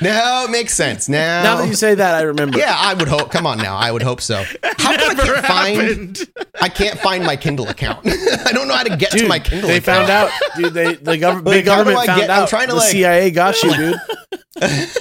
[0.00, 1.08] No, it makes sense.
[1.08, 2.56] Now, Now that you say that, I remember.
[2.58, 3.32] yeah, I would hope.
[3.32, 4.44] Come on now, I would hope so.
[4.78, 6.18] How come I can't find?
[6.60, 8.06] I can't find my Kindle account.
[8.46, 9.68] I don't know how to get Dude, to my Kindle.
[9.68, 10.06] they account.
[10.08, 10.72] found out, dude.
[10.74, 12.48] They the government, Like, big government I found get- I'm out.
[12.48, 13.96] trying to, the like- CIA got you, dude.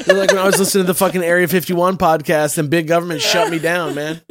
[0.06, 3.21] They're like when I was listening to the fucking Area 51 podcast, and big government
[3.21, 4.21] shut me down, man.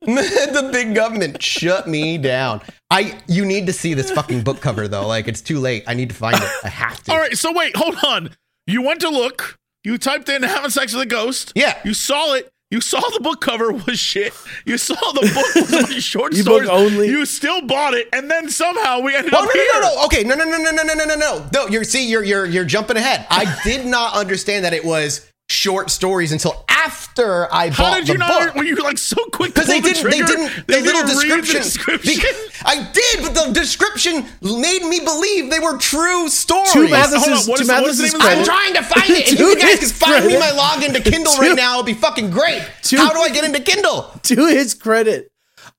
[0.00, 2.62] the big government shut me down.
[2.90, 5.06] I you need to see this fucking book cover though.
[5.06, 5.84] Like it's too late.
[5.86, 6.48] I need to find it.
[6.64, 7.12] I have to.
[7.12, 8.30] All right, so wait, hold on.
[8.66, 9.58] You went to look.
[9.84, 11.52] You typed in having sex with a ghost.
[11.54, 11.78] Yeah.
[11.84, 12.48] You saw it.
[12.72, 14.32] You saw the book cover was shit.
[14.64, 16.68] You saw the book was a bunch of short Ebook stories.
[16.68, 17.06] only.
[17.08, 19.66] You still bought it, and then somehow we ended Oh up no, here.
[19.74, 20.04] no, no, no.
[20.06, 21.46] Okay, no, no, no, no, no, no, no, no, no.
[21.52, 23.24] No, you're see, you're you're you're jumping ahead.
[23.30, 28.06] I did not understand that it was short stories until after I How bought did
[28.08, 28.54] the you not?
[28.56, 29.54] Were you like so quick?
[29.54, 31.56] Because they the didn't, they didn't, They the little didn't read description.
[31.56, 32.14] the description.
[32.16, 36.72] Because- I did, but the description made me believe they were true stories.
[36.72, 38.82] To Hold on, Mathis's, what to is- what is the Mathis's name I'm trying to
[38.82, 39.32] find it.
[39.32, 41.94] If you guys can find me my login to Kindle To- right now, it'll be
[41.94, 42.62] fucking great.
[42.84, 44.10] To- How do I get into Kindle?
[44.24, 45.30] to his credit,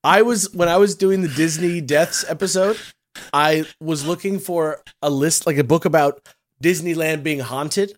[0.03, 2.77] I was when I was doing the Disney deaths episode,
[3.34, 6.21] I was looking for a list like a book about
[6.63, 7.97] Disneyland being haunted.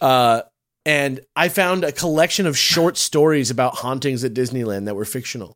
[0.00, 0.42] Uh
[0.88, 5.54] and I found a collection of short stories about hauntings at Disneyland that were fictional.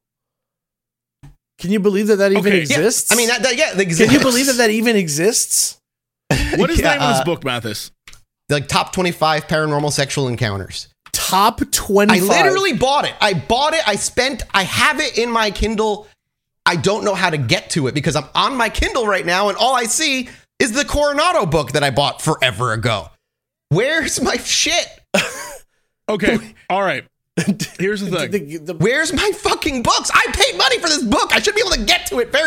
[1.59, 2.57] Can you believe that that even Okay.
[2.57, 3.11] Yeah, exists?
[3.11, 5.79] I mean, that, that yeah, can you believe that that even exists?
[6.57, 7.93] What is the Yeah, name of this uh, book, Mathis?
[8.51, 10.89] like top 25 paranormal sexual encounters.
[11.15, 12.19] Top twenty.
[12.19, 13.15] I literally bought it.
[13.21, 13.87] I bought it.
[13.89, 14.43] I spent.
[14.53, 16.09] I have it in my Kindle.
[16.67, 19.49] I don't know how to get to it because I'm on my Kindle right now,
[19.49, 23.09] and all I see is the Coronado book that I bought forever ago.
[23.71, 24.87] Where's my shit?
[26.09, 26.37] Okay,
[26.69, 27.05] all right.
[27.79, 28.31] Here's the thing.
[28.31, 30.11] The- the- Where's my fucking books?
[30.13, 31.31] I paid money for this book.
[31.35, 32.45] I should be able to get to it very.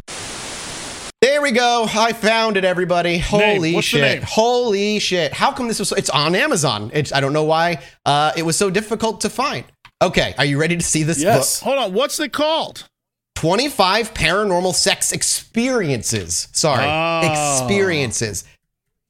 [1.22, 1.88] There we go.
[1.90, 3.18] I found it, everybody.
[3.18, 4.24] Holy the shit.
[4.24, 5.34] Holy shit.
[5.34, 6.92] How come this was so, it's on Amazon?
[6.94, 9.64] It's I don't know why uh, it was so difficult to find.
[10.02, 11.24] Okay, are you ready to see this book?
[11.26, 11.60] Yes.
[11.62, 11.66] book?
[11.74, 11.94] Hold on.
[11.94, 12.88] What's it called?
[13.36, 16.50] 25 paranormal sex experiences.
[16.52, 17.32] Sorry, Oh.
[17.62, 18.44] experiences.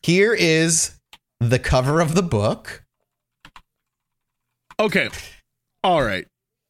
[0.04, 0.91] Here is
[1.41, 2.84] the cover of the book.
[4.79, 5.09] Okay.
[5.83, 6.25] All right.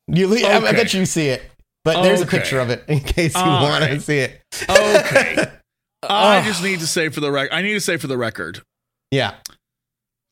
[0.07, 1.41] You, I- I, bet you see it,
[1.83, 4.41] but there's a picture of it in case you All want to see it.
[4.69, 5.45] Okay.
[6.07, 7.53] I just need to say for the record.
[7.55, 8.61] I need to say for the record.
[9.09, 9.35] Yeah.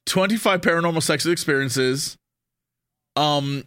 [0.05, 2.17] 25 paranormal sex experiences.
[3.15, 3.63] Um,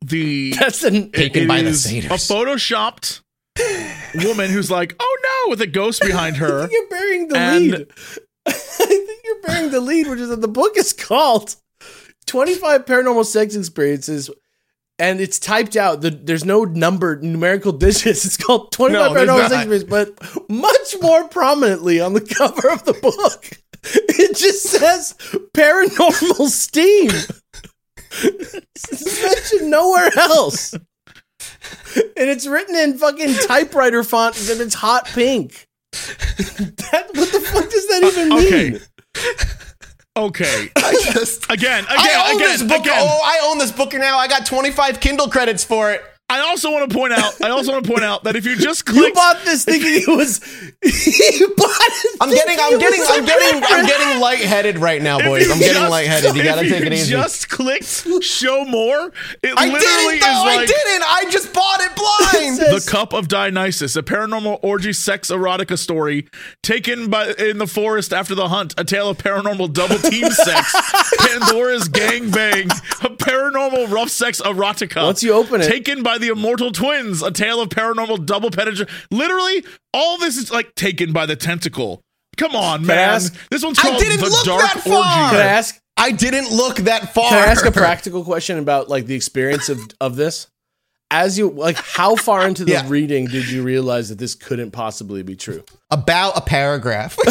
[0.00, 3.20] the That's an Taken by the is a photoshopped
[4.24, 6.60] woman who's like, "Oh no," with a ghost behind I her.
[6.68, 7.86] think you're burying the And- lead.
[8.46, 11.56] I think you're burying the lead, which is that the book is called
[12.28, 14.30] 25 Paranormal Sex Experiences.
[15.00, 16.00] And it's typed out.
[16.00, 18.24] The, there's no numbered numerical digits.
[18.24, 19.48] It's called 25 No, Paranormal.
[19.48, 23.50] Sex Experiences, but much more prominently on the cover of the book,
[23.84, 25.14] it just says
[25.54, 27.10] paranormal steam.
[28.22, 30.74] it's mentioned nowhere else.
[31.94, 35.66] And it's written in fucking typewriter font and it's hot pink.
[35.92, 38.74] That, what the fuck does that even uh, mean?
[38.76, 39.64] okay.
[40.18, 40.68] Okay.
[40.76, 42.80] I just Again, again, I own again, this book.
[42.80, 42.98] again.
[42.98, 44.18] Oh, I own this book now.
[44.18, 46.02] I got 25 Kindle credits for it.
[46.30, 47.40] I also want to point out.
[47.42, 49.94] I also want to point out that if you just You click, bought this thinking
[49.94, 50.40] it was.
[50.82, 52.16] you bought it.
[52.20, 55.50] I'm getting, I'm getting, I'm getting, I'm getting lightheaded right now, boys.
[55.50, 56.36] I'm getting just- lightheaded.
[56.36, 57.10] You gotta if take it you easy.
[57.12, 59.10] Just clicked show more.
[59.42, 60.44] It I literally didn't, is though.
[60.50, 61.02] I didn't.
[61.06, 62.58] I just bought it blind.
[62.82, 66.28] the Cup of Dionysus, a paranormal orgy sex erotica story
[66.62, 70.74] taken by in the forest after the hunt, a tale of paranormal double team sex,
[71.20, 72.66] Pandora's gang bang,
[73.02, 75.04] a paranormal rough sex erotica.
[75.04, 78.86] Once you open it- taken by the immortal twins, a tale of paranormal double penetration.
[79.10, 82.00] Literally, all this is like taken by the tentacle.
[82.36, 82.98] Come on, I man.
[83.10, 84.94] ask- this one's I called didn't the look Dark that far.
[84.96, 85.36] Orgy.
[85.36, 85.78] Can I ask?
[85.96, 87.30] I didn't look that far.
[87.30, 90.46] Can I ask a practical question about like the experience of of this?
[91.10, 92.84] As you like, how far into the Yeah.
[92.86, 95.64] reading did you realize that this couldn't possibly be true?
[95.90, 97.16] about a paragraph.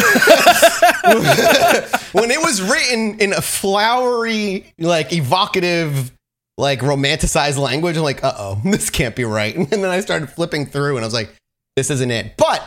[2.12, 6.12] when it was written in a flowery, like evocative,
[6.58, 9.56] like romanticized language, I'm like, uh oh, this can't be right.
[9.56, 11.34] And then I started flipping through and I was like,
[11.76, 12.36] this isn't it.
[12.36, 12.62] But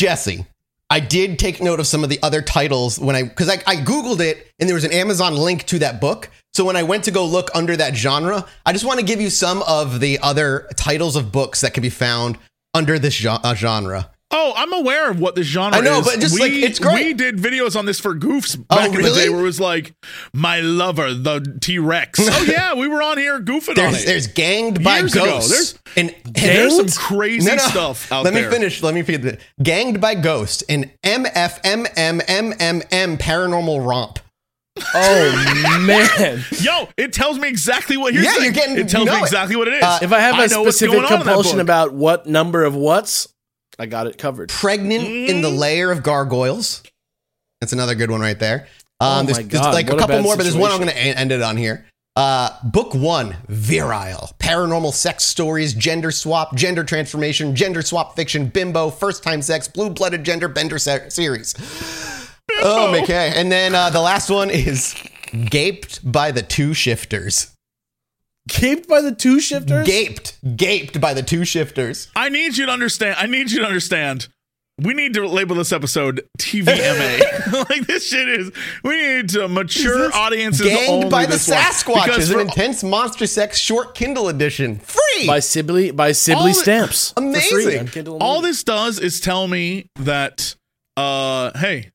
[0.00, 0.46] Jesse,
[0.90, 3.76] I did take note of some of the other titles when I, because I, I
[3.76, 6.30] Googled it and there was an Amazon link to that book.
[6.54, 9.20] So when I went to go look under that genre, I just want to give
[9.20, 12.38] you some of the other titles of books that can be found
[12.74, 14.10] under this uh, genre.
[14.34, 15.82] Oh, I'm aware of what the genre is.
[15.82, 16.06] I know, is.
[16.06, 17.04] but just, we, like, it's great.
[17.06, 19.60] We did videos on this for goofs Oh, back in the day where it was
[19.60, 19.94] like,
[20.32, 22.18] my lover, the T Rex.
[22.22, 24.06] oh, yeah, we were on here goofing on There's, it.
[24.06, 25.24] there's ganged by Years ago.
[25.26, 25.50] ghosts.
[25.50, 26.96] There's- and, There's some Ganged?
[26.96, 28.44] crazy stuff out Let there.
[28.44, 28.82] Let me finish.
[28.82, 29.34] Let me finish.
[29.34, 29.40] it.
[29.62, 30.64] Ganged by ghost.
[30.70, 34.18] An MFMMMM paranormal romp.
[34.94, 36.42] Oh man!
[36.62, 38.44] Yo, it tells me exactly what you're Yeah, saying.
[38.44, 39.24] you're getting- it tells you know me it.
[39.24, 39.82] exactly what it is.
[39.82, 42.74] Uh, If I have a specific going on in that compulsion about what number of
[42.74, 43.28] what's,
[43.78, 44.48] I got it covered.
[44.50, 45.58] Pregnant in the Mm.
[45.58, 46.82] layer of gargoyles.
[47.60, 48.66] That's another good one right there.
[49.00, 50.56] Um, Oh there's, my there's God, like a what a couple bad more, but there's
[50.56, 51.86] one I'm going to end it on here.
[52.14, 58.90] Uh, book one, virile, paranormal sex stories, gender swap, gender transformation, gender swap fiction, bimbo,
[58.90, 61.54] first time sex, blue blooded gender bender se- series.
[62.60, 63.32] Oh, okay.
[63.34, 64.94] And then uh, the last one is
[65.48, 67.51] gaped by the two shifters.
[68.48, 69.86] Gaped by the two shifters.
[69.86, 72.10] Gaped, gaped by the two shifters.
[72.16, 73.16] I need you to understand.
[73.18, 74.28] I need you to understand.
[74.78, 77.68] We need to label this episode TVMA.
[77.70, 78.50] like this shit is.
[78.82, 80.66] We need to mature audiences.
[80.66, 81.58] Ganged by the this one.
[81.58, 84.78] Sasquatch is an intense monster sex short Kindle edition.
[84.78, 85.26] Free.
[85.26, 87.12] by Sibley by All Sibley the- stamps.
[87.12, 88.08] for free Amazing.
[88.08, 90.56] on all this does is tell me that,
[90.96, 91.90] uh, hey,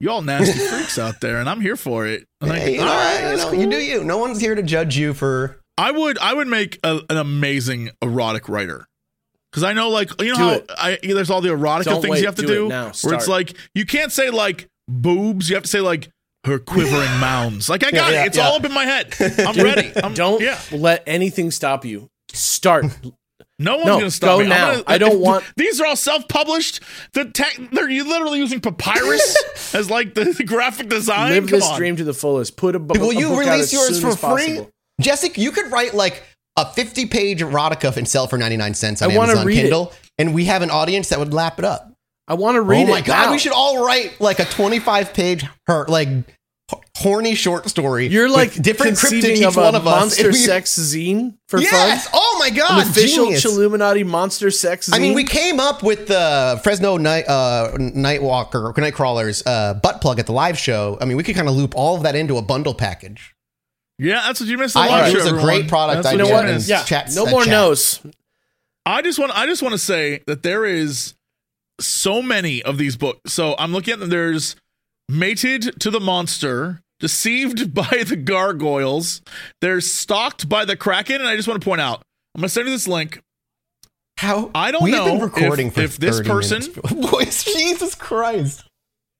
[0.00, 2.24] you all nasty freaks out there, and I'm here for it.
[2.40, 3.60] Like, Hey, you, know, all right, you, know, cool.
[3.60, 4.02] you do you.
[4.02, 5.60] No one's here to judge you for.
[5.78, 8.86] I would I would make a, an amazing erotic writer.
[9.52, 10.70] Cause I know, like you know Do how it.
[10.76, 12.92] I, there's all the erotica Don't things wait, you have to do it do, now.
[13.02, 15.48] where it's like you can't say like boobs.
[15.48, 16.10] You have to say like
[16.44, 17.68] her quivering mounds.
[17.70, 18.26] Like I got yeah, it.
[18.28, 18.46] It's yeah.
[18.48, 19.14] all up in my head.
[19.38, 19.90] I'm ready.
[20.02, 20.60] I'm, Don't Yeah.
[20.70, 22.10] let anything stop you.
[22.34, 22.84] Start.
[23.60, 24.44] No one's No, gonna stop go me.
[24.44, 24.70] I'm now.
[24.72, 26.80] gonna- I don't if- want- These are all self-published.
[27.14, 31.30] The tech, they're you literally using papyrus as like the, the graphic design.
[31.32, 31.76] Live Come this on.
[31.78, 32.56] dream to the fullest.
[32.56, 34.28] Put a, bu- Will a you book out release as yours soon for as free?
[34.56, 34.70] possible.
[35.00, 36.22] Jessica, you could write like
[36.56, 39.98] a 50 page erotica and sell for 99 cents on I Amazon read it.
[40.18, 41.92] And we have an audience that would lap it up.
[42.26, 43.04] I want to read oh my it.
[43.04, 43.32] god, now.
[43.32, 46.08] we should all write like a 25 page her like
[46.96, 48.08] horny short story.
[48.08, 50.00] You're like different cryptid conceiving each of a one of us.
[50.00, 52.04] monster we- sex zine for Yes.
[52.08, 52.12] fun.
[52.14, 53.44] Oh my god, An official genius.
[53.44, 54.96] Illuminati monster sex zine.
[54.96, 60.00] I mean, we came up with the Fresno night uh, Nightwalker or Nightcrawlers uh, butt
[60.02, 60.98] plug at the live show.
[61.00, 63.34] I mean, we could kind of loop all of that into a bundle package.
[63.98, 64.74] Yeah, that's what you missed.
[64.74, 65.44] The I live think it show, was a everyone.
[65.60, 66.24] great product That's idea.
[66.32, 66.68] what you know what?
[66.68, 67.50] Yeah, chat- no more chat.
[67.50, 68.00] no's.
[68.86, 71.14] I just want I just want to say that there is
[71.80, 73.32] so many of these books.
[73.32, 74.08] So I'm looking at them.
[74.08, 74.56] There's
[75.08, 79.20] mated to the monster, deceived by the gargoyles.
[79.60, 82.02] There's stalked by the kraken, and I just want to point out.
[82.34, 83.20] I'm gonna send you this link.
[84.18, 86.62] How I don't We've know been recording if, for if this person.
[87.10, 88.64] Boys, Jesus Christ!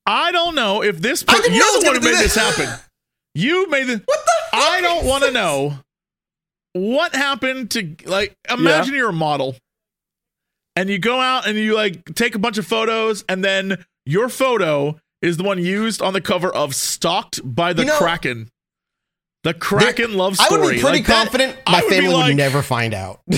[0.06, 1.24] I don't know if this.
[1.28, 2.56] I Per- didn't know you're the one who made this this.
[2.58, 2.80] happen.
[3.38, 4.02] You made the.
[4.04, 4.32] What the?
[4.50, 5.78] Fuck I don't want to know
[6.72, 8.34] what happened to like.
[8.50, 9.54] Imagine you're a model,
[10.74, 14.28] and you go out and you like take a bunch of photos, and then your
[14.28, 18.48] photo is the one used on the cover of "Stalked by the You know- Kraken."
[19.44, 20.60] The Kraken love story.
[20.60, 23.20] I would be pretty Like, confident I my would family like- would never find out.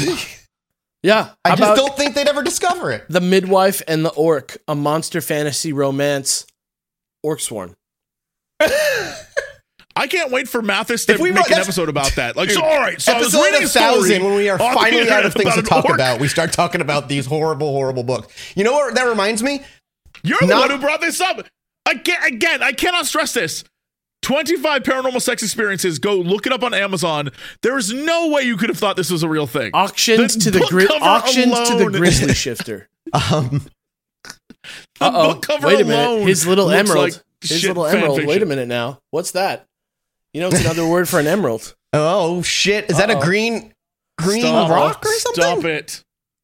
[1.03, 1.31] Yeah.
[1.47, 3.07] I just don't think they'd ever discover it.
[3.09, 6.47] The Midwife and the Orc, a monster fantasy romance.
[7.23, 7.75] Orc Sworn.
[10.01, 12.35] I can't wait for Mathis to If we make wrote- an episode about that.
[12.35, 14.35] Like, Dude, so, all right, so I was Episode reading a a story thousand when
[14.35, 15.95] we are finally out of things to talk orc.
[15.95, 16.21] about.
[16.21, 18.33] We start talking about these horrible, horrible books.
[18.57, 19.61] You know what that reminds me?
[20.23, 21.47] You're the Not- one who brought this up.
[21.87, 23.63] Again, again, I cannot stress this.
[24.23, 25.99] 25 paranormal sex experiences.
[25.99, 27.31] Go look it up on Amazon.
[27.63, 29.71] There is no way you could have thought this was a real thing.
[29.75, 32.89] Auctions The to the book gri- cover auctions to the grizzly shifter.
[33.13, 33.67] Um,
[34.25, 34.31] The
[35.01, 35.35] Uh oh.
[35.35, 36.07] book cover Wait a minute.
[36.07, 37.13] alone His little emerald.
[37.13, 38.25] like His little fan emerald.
[38.27, 38.99] Wait a minute now.
[39.11, 39.67] What's that?
[40.35, 41.75] You know, it's another word for an emerald.
[41.93, 42.91] oh shit!
[42.91, 43.23] Is that a Uh-oh.
[43.25, 43.73] green
[44.19, 44.71] green Stop.
[44.71, 45.43] rock or something?
[45.43, 46.03] Stop it.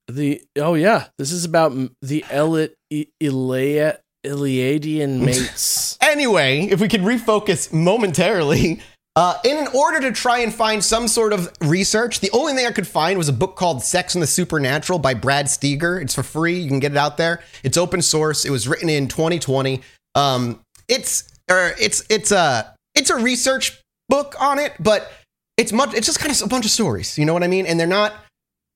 [0.08, 1.72] The oh yeah, this is about
[2.02, 5.98] the Eli- I- Ilea Iliadian mates.
[6.00, 8.80] Anyway, if we could refocus momentarily,
[9.16, 12.66] uh, in an order to try and find some sort of research, the only thing
[12.66, 16.00] I could find was a book called Sex and the Supernatural by Brad Steiger.
[16.00, 16.58] It's for free.
[16.58, 17.42] You can get it out there.
[17.62, 18.44] It's open source.
[18.44, 19.80] It was written in 2020.
[20.14, 25.12] Um, it's or it's it's a it's a research book on it, but
[25.56, 25.94] it's much.
[25.94, 27.18] It's just kind of a bunch of stories.
[27.18, 27.66] You know what I mean?
[27.66, 28.14] And they're not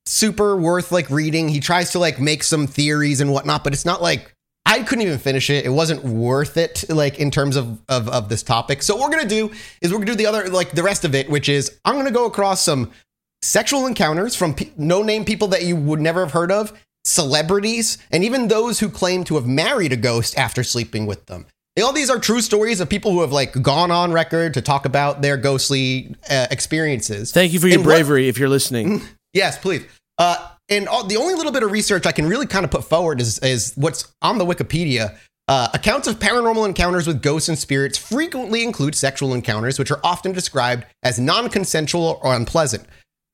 [0.07, 1.49] super worth like reading.
[1.49, 4.33] He tries to like make some theories and whatnot, but it's not like
[4.67, 5.65] I couldn't even finish it.
[5.65, 8.83] It wasn't worth it, like in terms of, of of this topic.
[8.83, 11.15] So what we're gonna do is we're gonna do the other like the rest of
[11.15, 12.91] it, which is I'm gonna go across some
[13.43, 16.73] sexual encounters from pe- no name people that you would never have heard of,
[17.05, 21.47] celebrities, and even those who claim to have married a ghost after sleeping with them.
[21.83, 24.85] All these are true stories of people who have like gone on record to talk
[24.85, 27.33] about their ghostly uh, experiences.
[27.33, 28.29] Thank you for your And what- bravery.
[28.29, 29.85] if you're listening, Yes, please.
[30.19, 30.37] Uh,
[30.69, 33.21] and all, the only little bit of research I can really kind of put forward
[33.21, 35.17] is, is what's on the Wikipedia.
[35.49, 39.99] Uh, accounts of paranormal encounters with ghosts and spirits frequently include sexual encounters, which are
[40.05, 42.85] often described as non consensual or unpleasant.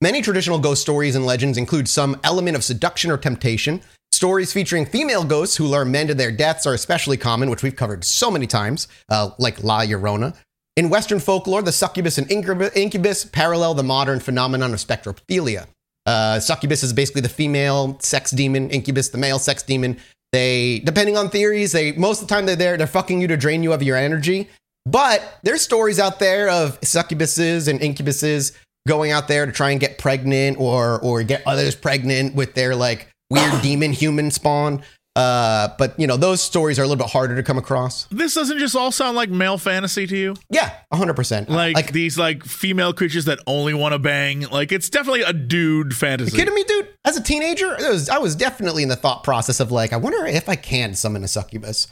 [0.00, 3.82] Many traditional ghost stories and legends include some element of seduction or temptation.
[4.16, 7.76] Stories featuring female ghosts who lure men to their deaths are especially common, which we've
[7.76, 10.34] covered so many times, uh, like La Llorona.
[10.74, 15.66] In Western folklore, the succubus and incubus parallel the modern phenomenon of spectrophilia.
[16.06, 19.98] Uh, succubus is basically the female sex demon, incubus the male sex demon.
[20.32, 23.36] They, depending on theories, they most of the time they're there, they're fucking you to
[23.36, 24.48] drain you of your energy.
[24.86, 28.56] But there's stories out there of succubuses and incubuses
[28.88, 32.74] going out there to try and get pregnant or or get others pregnant with their
[32.74, 34.82] like weird demon human spawn.
[35.16, 38.04] Uh, but you know those stories are a little bit harder to come across.
[38.10, 40.34] This doesn't just all sound like male fantasy to you?
[40.50, 41.48] Yeah, hundred percent.
[41.48, 44.42] Like, like, these like female creatures that only want to bang.
[44.42, 46.32] Like it's definitely a dude fantasy.
[46.32, 46.88] You kidding me, dude?
[47.06, 49.96] As a teenager, it was, I was definitely in the thought process of like, I
[49.96, 51.88] wonder if I can summon a succubus.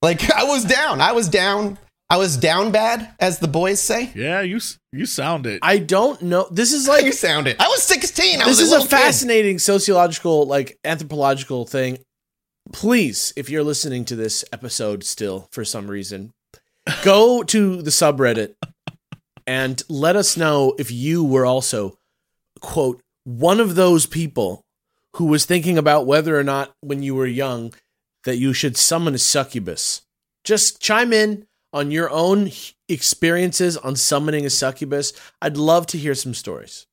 [0.00, 1.00] Like, I was down.
[1.00, 1.78] I was down.
[2.12, 4.10] I was down bad, as the boys say.
[4.14, 5.60] Yeah, you s- you sound it.
[5.62, 6.46] I don't know.
[6.50, 7.58] This is like you sound it.
[7.58, 8.34] I was 16.
[8.34, 8.96] I this was is a, a, little kid.
[9.02, 12.00] fascinating sociological, like anthropological thing.
[12.70, 16.34] Please, if you're listening to this episode still for some reason,
[17.02, 18.56] go to the subreddit
[19.46, 21.96] and let us know if you were also,
[22.60, 24.66] quote, one of those people
[25.16, 27.72] who was thinking about whether or not when you were young
[28.24, 30.02] that you should summon a succubus.
[30.44, 32.50] Just chime in on your own
[32.88, 35.12] experiences on summoning a succubus.
[35.40, 36.86] I'd love to hear some stories.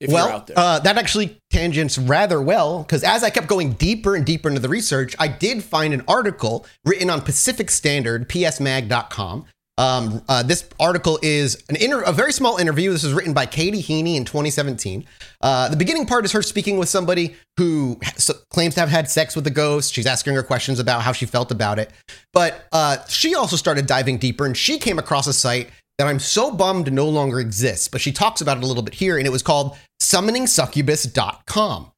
[0.00, 0.58] If well, you're out there.
[0.58, 4.60] Uh, that actually tangents rather well because as I kept going deeper and deeper into
[4.60, 9.46] the research, I did find an article written on Pacific Standard, psmag.com.
[9.78, 12.90] Um, uh, this article is an inter- a very small interview.
[12.92, 15.06] This was written by Katie Heaney in 2017.
[15.40, 19.08] Uh, the beginning part is her speaking with somebody who s- claims to have had
[19.08, 19.94] sex with a ghost.
[19.94, 21.90] She's asking her questions about how she felt about it.
[22.32, 26.18] But uh, she also started diving deeper and she came across a site that I'm
[26.18, 27.88] so bummed no longer exists.
[27.88, 31.92] But she talks about it a little bit here, and it was called summoningsuccubus.com.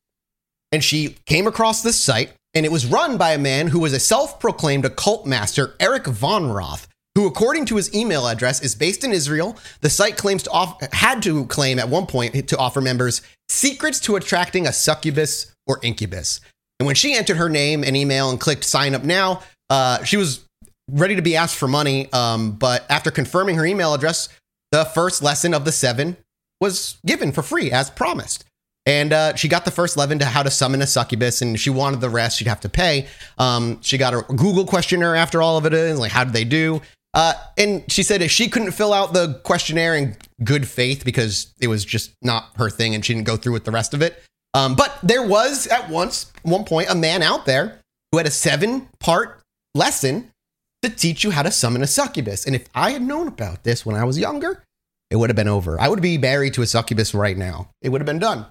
[0.72, 3.92] And she came across this site, and it was run by a man who was
[3.92, 8.74] a self proclaimed occult master, Eric Von Roth, who, according to his email address, is
[8.74, 9.56] based in Israel.
[9.80, 13.98] The site claims to off- had to claim at one point to offer members secrets
[14.00, 16.40] to attracting a succubus or incubus.
[16.78, 20.16] And when she entered her name and email and clicked sign up now, uh, she
[20.16, 20.44] was
[20.90, 22.10] ready to be asked for money.
[22.12, 24.28] Um, but after confirming her email address,
[24.72, 26.16] the first lesson of the seven
[26.60, 28.44] was given for free as promised.
[28.86, 31.70] And uh, she got the first lesson to how to summon a succubus, and she
[31.70, 32.38] wanted the rest.
[32.38, 33.08] She'd have to pay.
[33.38, 36.44] Um, she got a Google questionnaire after all of it is like, how did they
[36.44, 36.80] do?
[37.12, 41.52] Uh, and she said if she couldn't fill out the questionnaire in good faith because
[41.60, 44.02] it was just not her thing, and she didn't go through with the rest of
[44.02, 44.22] it.
[44.54, 48.30] Um, but there was at once one point a man out there who had a
[48.30, 49.40] seven part
[49.74, 50.30] lesson
[50.82, 52.46] to teach you how to summon a succubus.
[52.46, 54.62] And if I had known about this when I was younger,
[55.10, 55.80] it would have been over.
[55.80, 57.70] I would be married to a succubus right now.
[57.82, 58.46] It would have been done.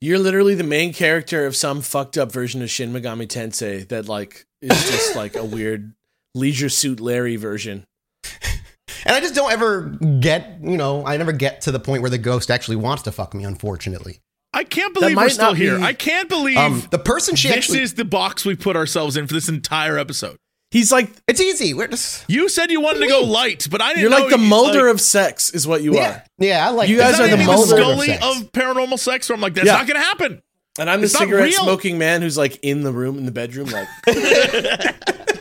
[0.00, 4.08] You're literally the main character of some fucked up version of Shin Megami Tensei that
[4.08, 5.94] like is just like a weird
[6.34, 7.84] Leisure Suit Larry version.
[9.06, 9.82] And I just don't ever
[10.20, 13.12] get, you know, I never get to the point where the ghost actually wants to
[13.12, 14.20] fuck me, unfortunately.
[14.54, 15.76] I can't believe we're still here.
[15.76, 18.76] be- I can't believe Um, the person she this actually is the box we put
[18.76, 20.36] ourselves in for this entire episode.
[20.70, 21.74] He's like it's easy.
[21.74, 24.30] We're just You said you wanted to go light, but I didn't you're know like
[24.30, 26.22] the Mulder like- of sex, is what you yeah, are.
[26.38, 26.66] yeah.
[26.66, 28.24] I like You guys are the maybe Mulder of Scully sex.
[28.24, 29.28] of paranormal sex.
[29.28, 29.74] Where I'm like, that's Yeah.
[29.76, 30.42] not going to happen.
[30.78, 31.62] And I'm the It's not cigarette real.
[31.64, 33.86] smoking man who's like in the room in the bedroom, like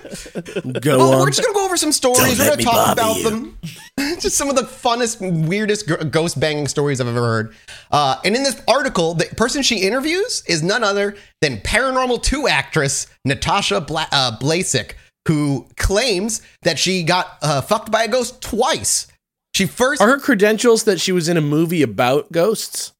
[0.81, 1.19] go Well, on.
[1.19, 2.17] we're just gonna go over some stories.
[2.37, 3.23] Don't We're gonna talk about you.
[3.29, 3.57] them.
[4.19, 7.55] just some of the funnest, weirdest ghost banging stories I've ever heard.
[7.91, 12.47] Uh, and in this article, the person she interviews is none other than Paranormal Two
[12.47, 14.93] actress Natasha Bla- uh, Blasick,
[15.27, 19.07] who claims that she got uh, fucked by a ghost twice.
[19.55, 22.91] She first Are her credentials that she was in a movie about ghosts?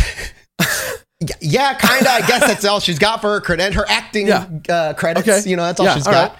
[1.40, 2.06] Yeah, kind of.
[2.06, 3.74] I guess that's all she's got for her credit.
[3.74, 4.46] Her acting Yeah.
[4.68, 5.28] uh, credits.
[5.28, 5.50] Okay.
[5.50, 6.30] You know, that's all Yeah, she's all got.
[6.30, 6.38] right.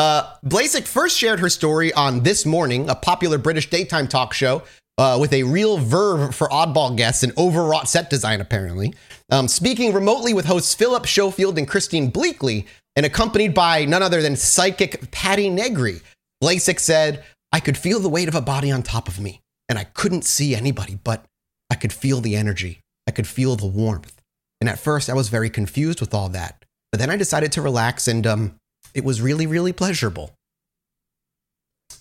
[0.00, 4.62] Uh, Blasick first shared her story on This Morning, a popular British daytime talk show
[4.96, 8.94] uh, with a real verve for oddball guests and overwrought set design, apparently.
[9.30, 12.64] Um, speaking remotely with hosts Philip Schofield and Christine Bleakley,
[12.96, 16.00] and accompanied by none other than psychic Patti Negri,
[16.42, 17.22] Blasick said,
[17.52, 20.24] I could feel the weight of a body on top of me, and I couldn't
[20.24, 21.26] see anybody, but
[21.70, 22.80] I could feel the energy.
[23.06, 24.18] I could feel the warmth.
[24.62, 26.64] And at first, I was very confused with all that.
[26.90, 28.59] But then I decided to relax, and um,
[28.94, 30.32] it was really, really pleasurable.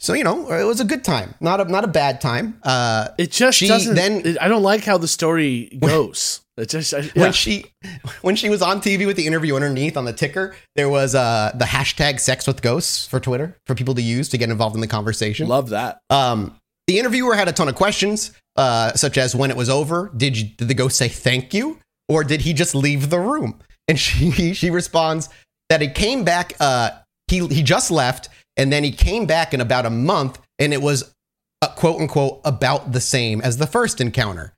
[0.01, 2.59] So you know, it was a good time, not a not a bad time.
[2.63, 3.95] Uh, It just She doesn't.
[3.95, 6.41] then- I don't like how the story goes.
[6.57, 7.11] It just I, yeah.
[7.15, 7.65] when she
[8.21, 11.51] when she was on TV with the interview underneath on the ticker, there was uh,
[11.55, 14.81] the hashtag sex with ghosts for Twitter for people to use to get involved in
[14.81, 15.47] the conversation.
[15.47, 15.99] love that.
[16.09, 16.55] Um,
[16.87, 20.35] the interviewer had a ton of questions, uh, such as when it was over, did
[20.37, 21.77] you, did the ghost say thank you,
[22.09, 23.59] or did he just leave the room?
[23.87, 25.29] And she she responds
[25.69, 26.53] that he came back.
[26.59, 26.91] Uh,
[27.27, 30.81] he he just left, and then he came back in about a month, and it
[30.81, 31.13] was
[31.61, 34.53] uh, quote unquote about the same as the first encounter.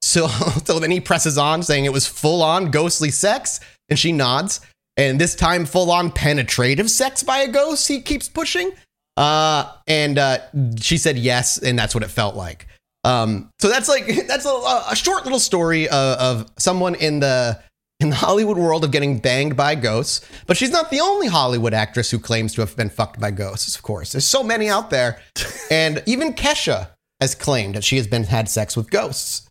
[0.00, 0.26] So
[0.64, 4.60] so then he presses on, saying it was full on ghostly sex, and she nods.
[4.98, 7.88] And this time, full on penetrative sex by a ghost.
[7.88, 8.72] He keeps pushing.
[9.16, 10.38] Uh, and uh,
[10.76, 12.66] she said yes, and that's what it felt like.
[13.04, 17.60] Um, so that's like that's a, a short little story of, of someone in the
[18.02, 20.26] in the Hollywood world of getting banged by ghosts.
[20.46, 23.74] But she's not the only Hollywood actress who claims to have been fucked by ghosts.
[23.76, 25.20] Of course, there's so many out there,
[25.70, 26.90] and even Kesha
[27.20, 29.48] has claimed that she has been had sex with ghosts.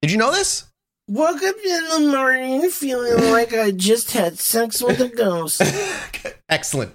[0.00, 0.64] Did you know this?
[1.08, 5.62] Woke up in the morning feeling like I just had sex with a ghost.
[6.48, 6.94] Excellent.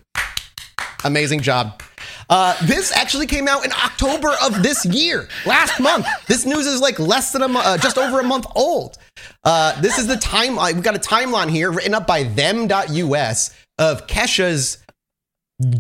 [1.04, 1.82] Amazing job.
[2.30, 6.06] Uh, this actually came out in October of this year, last month.
[6.28, 8.98] This news is like less than a month, uh, just over a month old.
[9.44, 10.74] Uh, this is the timeline.
[10.74, 14.78] We've got a timeline here written up by them.us of Kesha's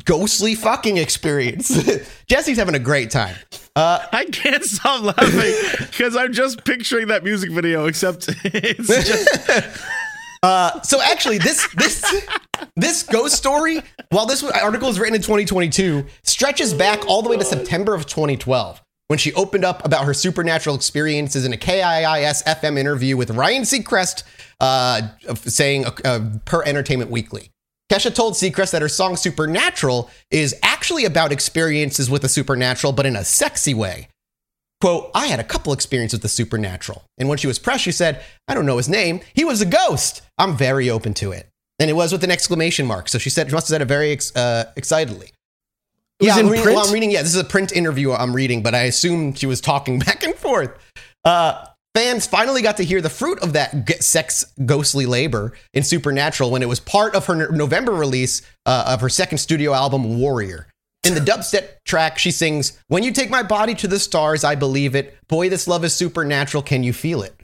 [0.05, 1.69] ghostly fucking experience.
[2.27, 3.35] Jesse's having a great time.
[3.75, 9.79] Uh, I can't stop laughing because I'm just picturing that music video, except it's just.
[10.43, 12.27] Uh, so actually, this this
[12.75, 13.79] this ghost story,
[14.09, 18.05] while this article is written in 2022, stretches back all the way to September of
[18.05, 23.31] 2012 when she opened up about her supernatural experiences in a KIIS FM interview with
[23.31, 24.23] Ryan Seacrest,
[24.59, 25.01] uh,
[25.35, 27.49] saying uh, per Entertainment Weekly.
[27.91, 33.05] Kesha told Seacrest that her song Supernatural is actually about experiences with the supernatural, but
[33.05, 34.07] in a sexy way.
[34.83, 37.05] Quote, I had a couple experiences with the supernatural.
[37.17, 39.21] And when she was pressed, she said, I don't know his name.
[39.33, 40.23] He was a ghost.
[40.37, 41.47] I'm very open to it.
[41.79, 43.07] And it was with an exclamation mark.
[43.07, 45.27] So she said, she must have said it very ex- uh, excitedly.
[46.19, 48.61] It yeah, I'm reading, well, I'm reading, yeah, this is a print interview I'm reading,
[48.61, 50.77] but I assume she was talking back and forth.
[51.23, 51.65] Uh,
[51.95, 56.51] fans finally got to hear the fruit of that g- sex ghostly labor in Supernatural
[56.51, 60.19] when it was part of her no- November release uh, of her second studio album,
[60.19, 60.67] Warrior.
[61.05, 64.55] In the dubstep track, she sings, When you take my body to the stars, I
[64.55, 65.17] believe it.
[65.27, 66.63] Boy, this love is supernatural.
[66.63, 67.35] Can you feel it?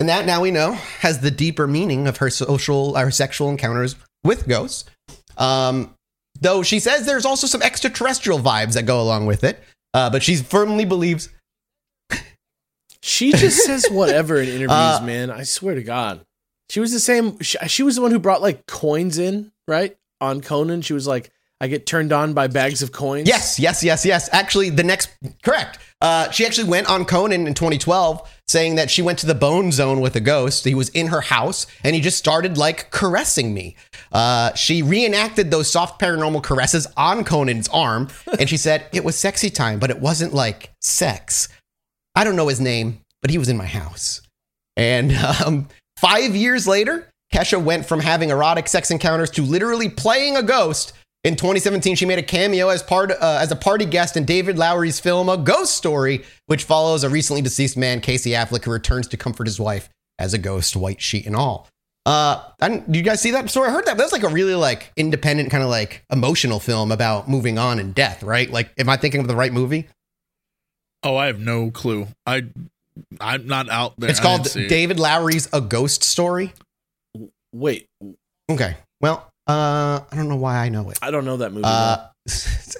[0.00, 3.96] And that now we know has the deeper meaning of her social, her sexual encounters
[4.24, 4.84] with ghosts.
[5.36, 5.94] Um,
[6.40, 9.62] though she says there's also some extraterrestrial vibes that go along with it.
[9.92, 11.28] Uh, but she firmly believes
[13.02, 15.30] She just says whatever in interviews, Uh, man.
[15.30, 16.20] I swear to God.
[16.68, 17.38] She was the same.
[17.40, 19.96] She, she was the one who brought like coins in, right?
[20.20, 20.82] On Conan.
[20.82, 21.30] She was like,
[21.60, 23.28] I get turned on by bags of coins.
[23.28, 24.30] Yes, yes, yes, yes.
[24.32, 25.10] Actually, the next,
[25.42, 25.78] correct.
[26.00, 29.70] Uh, she actually went on Conan in 2012 saying that she went to the bone
[29.70, 30.64] zone with a ghost.
[30.64, 33.76] He was in her house and he just started like caressing me.
[34.10, 38.08] Uh, she reenacted those soft paranormal caresses on Conan's arm
[38.38, 41.48] and she said it was sexy time, but it wasn't like sex.
[42.14, 44.22] I don't know his name, but he was in my house.
[44.76, 45.12] And
[45.44, 50.42] um, five years later, Kesha went from having erotic sex encounters to literally playing a
[50.42, 50.92] ghost.
[51.22, 54.56] In 2017, she made a cameo as part uh, as a party guest in David
[54.56, 59.06] Lowery's film A Ghost Story, which follows a recently deceased man, Casey Affleck, who returns
[59.08, 61.68] to comfort his wife as a ghost, white sheet and all.
[62.06, 63.68] Uh, I didn't- you guys see that story?
[63.68, 63.98] I heard that.
[63.98, 67.94] That's like a really like independent kind of like emotional film about moving on and
[67.94, 68.50] death, right?
[68.50, 69.88] Like, am I thinking of the right movie?
[71.02, 72.08] Oh, I have no clue.
[72.24, 72.44] I
[73.20, 74.08] I'm not out there.
[74.08, 74.68] It's called didn't it.
[74.68, 76.54] David Lowery's A Ghost Story.
[77.52, 77.86] Wait,
[78.50, 78.76] Okay.
[79.00, 80.98] Well, uh, I don't know why I know it.
[81.02, 81.64] I don't know that movie.
[81.64, 82.06] Uh,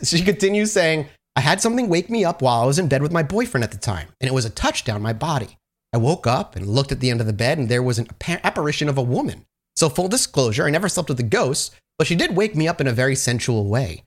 [0.02, 1.06] she continues saying,
[1.36, 3.70] I had something wake me up while I was in bed with my boyfriend at
[3.70, 5.56] the time, and it was a touch down my body.
[5.92, 8.08] I woke up and looked at the end of the bed, and there was an
[8.44, 9.46] apparition of a woman.
[9.76, 12.80] So, full disclosure, I never slept with a ghost, but she did wake me up
[12.80, 14.04] in a very sensual way.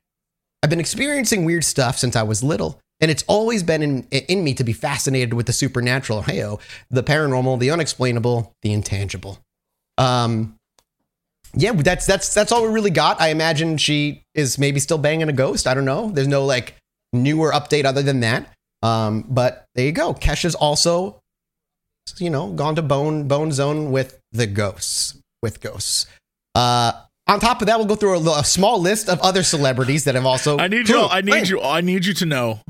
[0.61, 4.43] I've been experiencing weird stuff since I was little, and it's always been in, in
[4.43, 6.59] me to be fascinated with the supernatural, heyo,
[6.89, 9.39] the paranormal, the unexplainable, the intangible.
[9.97, 10.55] Um,
[11.56, 13.22] yeah, that's that's that's all we really got.
[13.22, 15.68] I imagine she is maybe still banging a ghost.
[15.68, 16.10] I don't know.
[16.10, 16.76] There's no like
[17.12, 18.51] newer update other than that.
[18.82, 20.14] Um, but there you go.
[20.14, 21.22] Kesha's also,
[22.18, 25.18] you know, gone to bone bone zone with the ghosts.
[25.41, 26.08] With ghosts.
[26.56, 26.93] Uh,
[27.28, 30.16] on top of that, we'll go through a, a small list of other celebrities that
[30.16, 30.58] have also.
[30.58, 31.01] I need you.
[31.01, 31.62] I need you.
[31.62, 32.62] I need you to know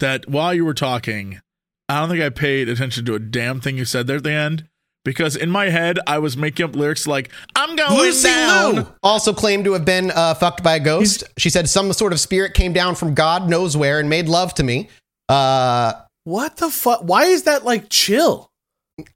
[0.00, 1.40] that while you were talking,
[1.88, 4.32] I don't think I paid attention to a damn thing you said there at the
[4.32, 4.67] end
[5.08, 8.86] because in my head I was making up lyrics like "I'm going Lucy down." Liu
[9.02, 11.24] also claimed to have been uh, fucked by a ghost.
[11.38, 14.52] she said some sort of spirit came down from God knows where and made love
[14.54, 14.90] to me.
[15.28, 15.94] Uh,
[16.24, 17.00] what the fuck?
[17.00, 18.50] Why is that like chill?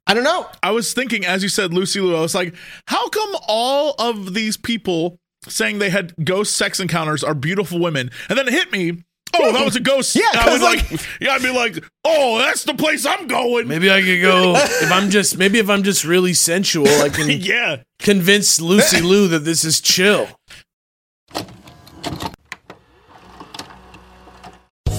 [0.07, 0.47] I don't know.
[0.63, 2.55] I was thinking as you said Lucy Liu, I was like,
[2.87, 8.09] how come all of these people saying they had ghost sex encounters are beautiful women,
[8.29, 9.03] and then it hit me.
[9.35, 10.15] Oh, that was a ghost.
[10.15, 13.27] Yeah, I was 'cause, like, like- yeah, I'd be like, oh, that's the place I'm
[13.27, 13.67] going.
[13.67, 17.29] Maybe I could go if I'm just maybe if I'm just really sensual, I can
[17.29, 17.77] yeah.
[17.99, 20.27] convince Lucy Liu that this is chill.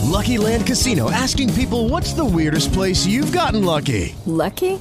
[0.02, 4.14] Lucky Land Casino asking people what's the weirdest place you've gotten lucky?
[4.26, 4.80] Lucky?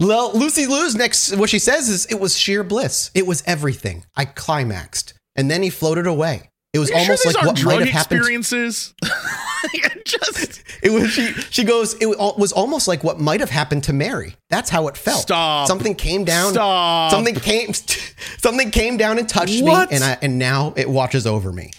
[0.00, 3.10] Well, Lucy Liu's next, what she says is, it was sheer bliss.
[3.14, 4.04] It was everything.
[4.16, 5.12] I climaxed.
[5.36, 6.48] And then he floated away.
[6.72, 8.18] It was Are you sure almost like what drug might have happened.
[8.20, 8.94] experiences.
[10.04, 11.26] Just It was she.
[11.50, 11.94] She goes.
[12.00, 14.36] It was almost like what might have happened to Mary.
[14.48, 15.20] That's how it felt.
[15.22, 15.66] Stop.
[15.68, 16.52] Something came down.
[16.52, 17.10] Stop.
[17.10, 17.74] Something came.
[18.38, 19.90] Something came down and touched What?
[19.90, 21.72] me, and I and now it watches over me.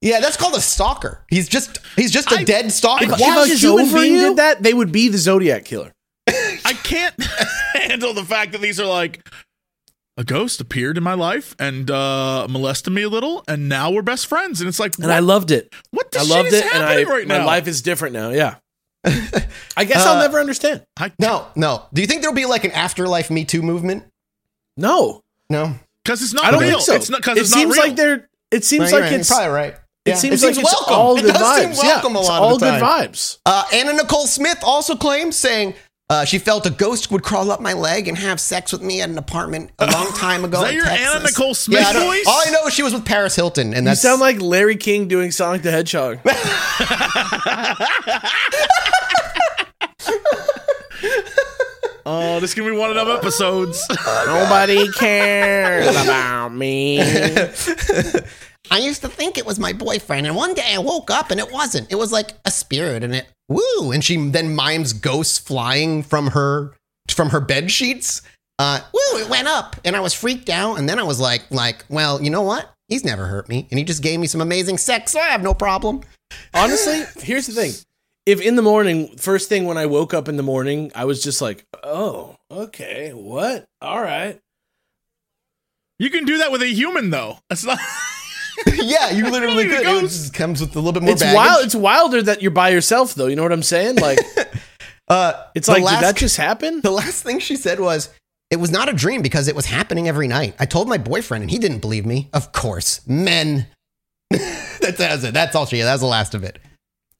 [0.00, 1.24] Yeah, that's called a stalker.
[1.30, 3.04] He's just he's just a dead stalker.
[3.04, 5.92] If, if a human being did that, they would be the Zodiac killer.
[6.68, 7.14] I can't
[7.74, 9.26] handle the fact that these are like
[10.18, 14.02] a ghost appeared in my life and uh, molested me a little, and now we're
[14.02, 14.60] best friends.
[14.60, 15.72] And it's like, And I loved it.
[15.92, 17.46] What the I shit loved is it, and I happening right my now?
[17.46, 18.30] life is different now.
[18.30, 18.56] Yeah.
[19.76, 20.82] I guess I'll Uh, never understand.
[21.18, 21.84] No, no.
[21.94, 24.04] Do you think there'll be like an afterlife Me Too movement?
[24.76, 25.74] No, No.
[26.04, 26.72] because it's not I don't real.
[26.72, 26.94] think so.
[26.94, 27.86] It's not because it it's seems not real.
[27.88, 28.28] like they're.
[28.50, 29.12] It seems No, like right.
[29.14, 29.74] it's You're probably right.
[30.04, 30.14] It Yeah.
[30.16, 30.94] seems It like seems it's welcome.
[30.94, 31.82] all It good does seem vibes.
[31.82, 33.08] welcome yeah, a it's lot of all the good time.
[33.12, 33.38] vibes.
[33.46, 35.74] Uh, Anna Nicole Smith also claims saying
[36.10, 39.02] uh, she felt a ghost would crawl up my leg and have sex with me
[39.02, 40.58] at an apartment a long time ago.
[40.58, 41.14] Is that in your Texas.
[41.14, 42.24] Anna Nicole Smith I voice?
[42.26, 44.76] All I know is she was with Paris Hilton, and You that's sound like Larry
[44.76, 46.20] King doing Sonic the Hedgehog.
[52.06, 53.86] oh, this can be one of them episodes.
[54.26, 57.00] Nobody cares about me.
[58.70, 61.38] I used to think it was my boyfriend, and one day I woke up and
[61.38, 61.92] it wasn't.
[61.92, 66.28] It was like a spirit, and it woo, and she then mimes ghosts flying from
[66.28, 66.74] her
[67.08, 68.22] from her bed sheets.
[68.58, 71.44] Uh, woo, it went up, and I was freaked out, and then I was like,
[71.50, 72.72] like, well, you know what?
[72.88, 75.42] He's never hurt me, and he just gave me some amazing sex, so I have
[75.42, 76.00] no problem.
[76.54, 77.72] Honestly, here's the thing.
[78.26, 81.22] If in the morning, first thing when I woke up in the morning, I was
[81.22, 83.66] just like, oh, okay, what?
[83.80, 84.38] All right.
[85.98, 87.38] You can do that with a human, though.
[87.48, 87.78] That's not.
[88.74, 89.86] yeah, you literally It could.
[90.04, 91.36] It just comes with a little bit more It's baggage.
[91.36, 91.64] wild.
[91.64, 93.26] It's wilder that you're by yourself, though.
[93.26, 93.96] You know what I'm saying?
[93.96, 94.18] Like,
[95.08, 96.82] Uh, it's like, last- did that just happen?
[96.82, 98.10] The last thing she said was,
[98.50, 100.54] it was not a dream because it was happening every night.
[100.58, 102.28] I told my boyfriend and he didn't believe me.
[102.34, 103.66] Of course, men.
[104.30, 105.32] that's, that's it.
[105.34, 105.80] That's all she.
[105.80, 106.58] That's the last of it.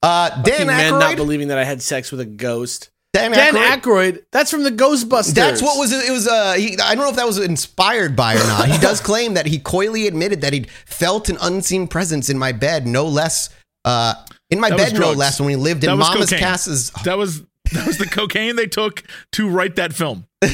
[0.03, 2.89] Uh, Dan Fucking men not believing that I had sex with a ghost.
[3.11, 3.81] Dan Dan Aykroyd.
[3.81, 4.23] Aykroyd.
[4.31, 5.33] That's from the Ghostbusters.
[5.33, 6.27] That's what was it was.
[6.27, 8.67] Uh, he, I don't know if that was inspired by or not.
[8.69, 12.51] He does claim that he coyly admitted that he'd felt an unseen presence in my
[12.51, 13.49] bed, no less.
[13.83, 14.13] Uh,
[14.51, 16.39] in my That bed, no less, when we lived in That Mama's cocaine.
[16.39, 17.41] Cass's That was
[17.71, 19.03] that was the cocaine they took
[19.33, 20.27] to write that film.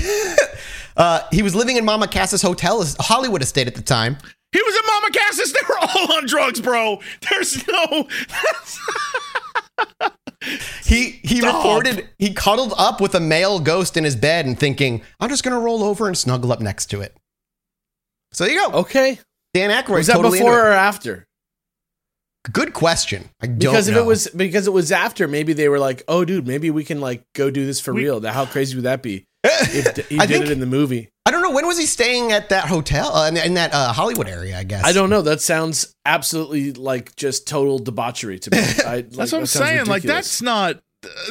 [0.97, 4.17] Uh, he was living in Mama Cass's hotel, Hollywood estate at the time.
[4.53, 5.51] He was in Mama Cass's.
[5.51, 7.01] They were all on drugs, bro.
[7.29, 8.07] There's no.
[10.85, 11.55] He he Stop.
[11.55, 15.43] reported he cuddled up with a male ghost in his bed and thinking, I'm just
[15.43, 17.15] gonna roll over and snuggle up next to it.
[18.31, 18.77] So there you go.
[18.79, 19.19] Okay.
[19.53, 21.25] Dan Aykroyd Was that totally before or after?
[22.51, 23.29] Good question.
[23.41, 24.01] I don't Because if know.
[24.03, 27.01] it was because it was after, maybe they were like, "Oh, dude, maybe we can
[27.01, 30.19] like go do this for We- real." Now, how crazy would that be if he
[30.19, 31.09] I did think- it in the movie?
[31.27, 33.91] I don't know when was he staying at that hotel uh, in, in that uh,
[33.93, 34.57] Hollywood area.
[34.59, 35.23] I guess I don't know.
[35.23, 38.57] That sounds absolutely like just total debauchery to me.
[38.85, 39.85] I, like, That's what I'm that sounds saying.
[39.87, 40.79] Like that's not.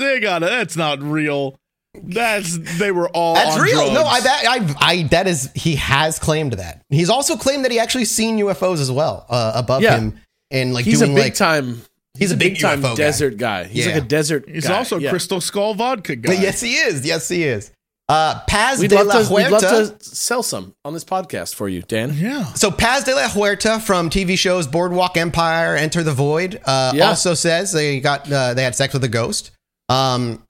[0.00, 0.46] They got it.
[0.46, 1.56] That's not real.
[2.02, 3.34] That's they were all.
[3.34, 3.74] That's on real.
[3.92, 3.94] Drugs.
[3.94, 6.82] No, I, that, I, I, that is, he has claimed that.
[6.90, 9.98] He's also claimed that he actually seen UFOs as well uh, above Yeah.
[9.98, 11.34] him and like he's a doing big like.
[11.34, 11.82] time.
[12.18, 12.94] He's a big time UFO guy.
[12.96, 13.64] desert guy.
[13.64, 13.94] He's Yeah.
[13.94, 14.48] like a desert.
[14.48, 14.76] He's guy.
[14.76, 15.10] also Yeah.
[15.10, 16.34] Crystal Skull vodka guy.
[16.34, 17.06] But yes, he is.
[17.06, 17.70] Yes, he is.
[18.08, 19.98] Uh, Paz We'd de love, la to, we'd love Huerta.
[19.98, 22.12] to sell some on this podcast for you, Dan.
[22.14, 22.44] Yeah.
[22.52, 27.08] So Paz de la Huerta from TV shows Boardwalk Empire, Enter the Void, uh, Yeah.
[27.08, 29.52] also says they got uh, they had sex with a ghost.
[29.88, 30.42] Um,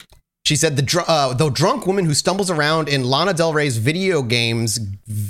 [0.45, 3.77] she said the dr- uh, the drunk woman who stumbles around in Lana Del Rey's
[3.77, 4.81] video games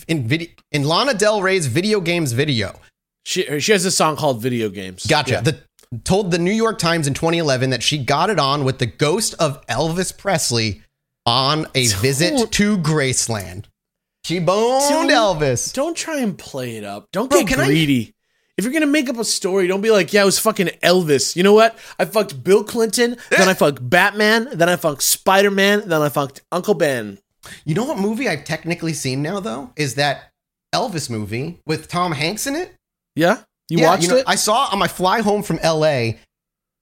[0.09, 2.81] in video in Lana Del Rey's video games video.
[3.27, 5.33] She she has a song called "Video Games." Gotcha.
[5.35, 5.41] Yeah.
[5.43, 5.59] The,
[6.05, 9.35] told the New York Times in 2011 that she got it on with the ghost
[9.39, 10.81] of Elvis Presley
[11.27, 13.65] on a visit to Graceland.
[14.25, 15.73] She boned Don't- Elvis.
[15.73, 17.09] Don't try and play it up.
[17.13, 18.13] Don't Bro, get can I- greedy.
[18.57, 21.35] If you're gonna make up a story, don't be like, "Yeah, it was fucking Elvis."
[21.35, 21.77] You know what?
[21.99, 26.09] I fucked Bill Clinton, then I fucked Batman, then I fucked Spider Man, then I
[26.09, 27.19] fucked Uncle Ben.
[27.65, 30.31] You know what movie I've technically seen now though is that
[30.73, 32.75] Elvis movie with Tom Hanks in it.
[33.17, 34.25] Yeah, you Yeah, watched know, it.
[34.29, 36.21] I saw it on my fly home from L.A.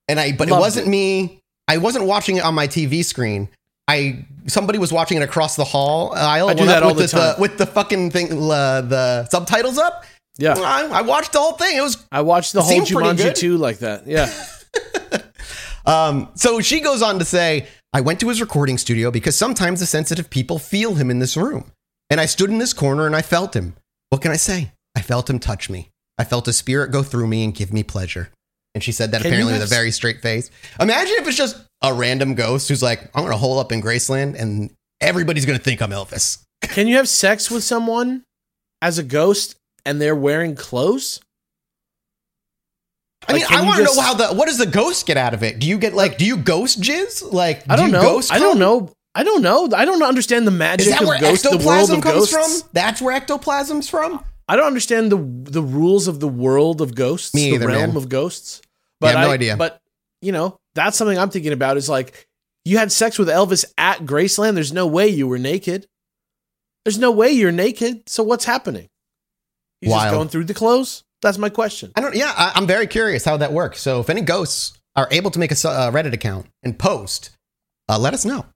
[0.08, 0.90] and I, but it wasn't it.
[0.90, 1.40] me.
[1.68, 3.48] I wasn't watching it on my TV screen.
[3.92, 6.48] I somebody was watching it across the hall aisle.
[6.48, 7.40] I do that all with the time.
[7.40, 10.04] with the fucking thing, uh, the subtitles up.
[10.38, 10.54] Yeah.
[10.56, 11.76] I, I watched the whole thing.
[11.76, 13.34] It was I watched the whole Jumanji.
[13.34, 14.06] 2 like that.
[14.06, 14.32] Yeah.
[15.84, 19.80] Um, so she goes on to say, I went to his recording studio because sometimes
[19.80, 21.72] the sensitive people feel him in this room.
[22.10, 23.74] And I stood in this corner and I felt him.
[24.10, 24.72] What can I say?
[24.94, 25.88] I felt him touch me.
[26.18, 28.30] I felt a spirit go through me and give me pleasure.
[28.74, 30.50] And she said that Can apparently with a very straight face.
[30.78, 34.38] Imagine if it's just a random ghost who's like, I'm to hole up in Graceland
[34.40, 34.70] and
[35.00, 36.42] everybody's to think I'm Elvis.
[36.62, 38.22] Can you have sex with someone
[38.80, 41.20] as a ghost and they're wearing clothes?
[43.28, 45.06] I mean, Like, can I want to just- know how the, what does the ghost
[45.06, 45.58] get out of it?
[45.60, 47.32] Do you get like, do you ghost jizz?
[47.32, 48.02] Like, I do don't you know.
[48.02, 48.90] Ghost I don't know.
[49.14, 49.68] I don't know.
[49.76, 52.62] I don't understand the magic Is that of where world ectoplasm of comes ghosts.
[52.62, 52.70] from?
[52.72, 54.24] That's where ectoplasm's from?
[54.48, 55.18] I don't understand the
[55.50, 57.96] the rules of the world of ghosts, Me the either, realm man.
[57.96, 58.60] of ghosts.
[59.00, 59.56] Yeah, I have no idea.
[59.56, 59.78] But
[60.20, 61.76] you know, that's something I'm thinking about.
[61.76, 62.26] Is like
[62.64, 64.54] you had sex with Elvis at Graceland.
[64.54, 65.86] There's no way you were naked.
[66.84, 68.08] There's no way you're naked.
[68.08, 68.88] So what's happening?
[69.80, 71.02] He's just going through the clothes.
[71.22, 71.92] That's my question.
[71.96, 72.14] I don't.
[72.16, 73.80] Yeah, I, I'm very curious how that works.
[73.80, 77.30] So if any ghosts are able to make a uh, Reddit account and post,
[77.88, 78.46] uh, let us know.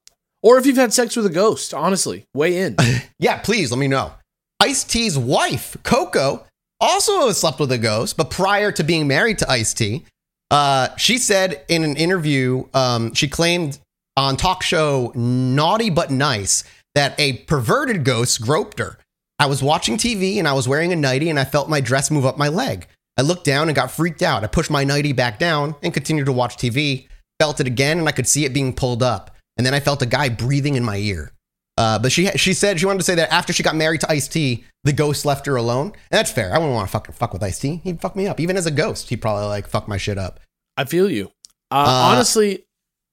[0.42, 2.76] Or if you've had sex with a ghost, honestly, weigh in.
[3.18, 4.12] Yeah, please let me know.
[4.60, 6.44] Ice T's wife, Coco,
[6.80, 10.04] also slept with a ghost, but prior to being married to Ice T,
[10.50, 13.78] uh, she said in an interview, um, she claimed
[14.16, 18.98] on talk show Naughty But Nice that a perverted ghost groped her.
[19.38, 22.10] I was watching TV and I was wearing a nightie and I felt my dress
[22.10, 22.86] move up my leg.
[23.18, 24.44] I looked down and got freaked out.
[24.44, 27.06] I pushed my nightie back down and continued to watch TV.
[27.38, 29.36] Felt it again and I could see it being pulled up.
[29.58, 31.32] And then I felt a guy breathing in my ear.
[31.78, 34.10] Uh, but she she said she wanted to say that after she got married to
[34.10, 36.54] Ice T, the ghost left her alone, and that's fair.
[36.54, 37.80] I wouldn't want to fucking fuck with Ice T.
[37.84, 39.10] He'd fuck me up, even as a ghost.
[39.10, 40.40] He'd probably like fuck my shit up.
[40.78, 41.26] I feel you.
[41.70, 42.64] Uh, Uh, honestly,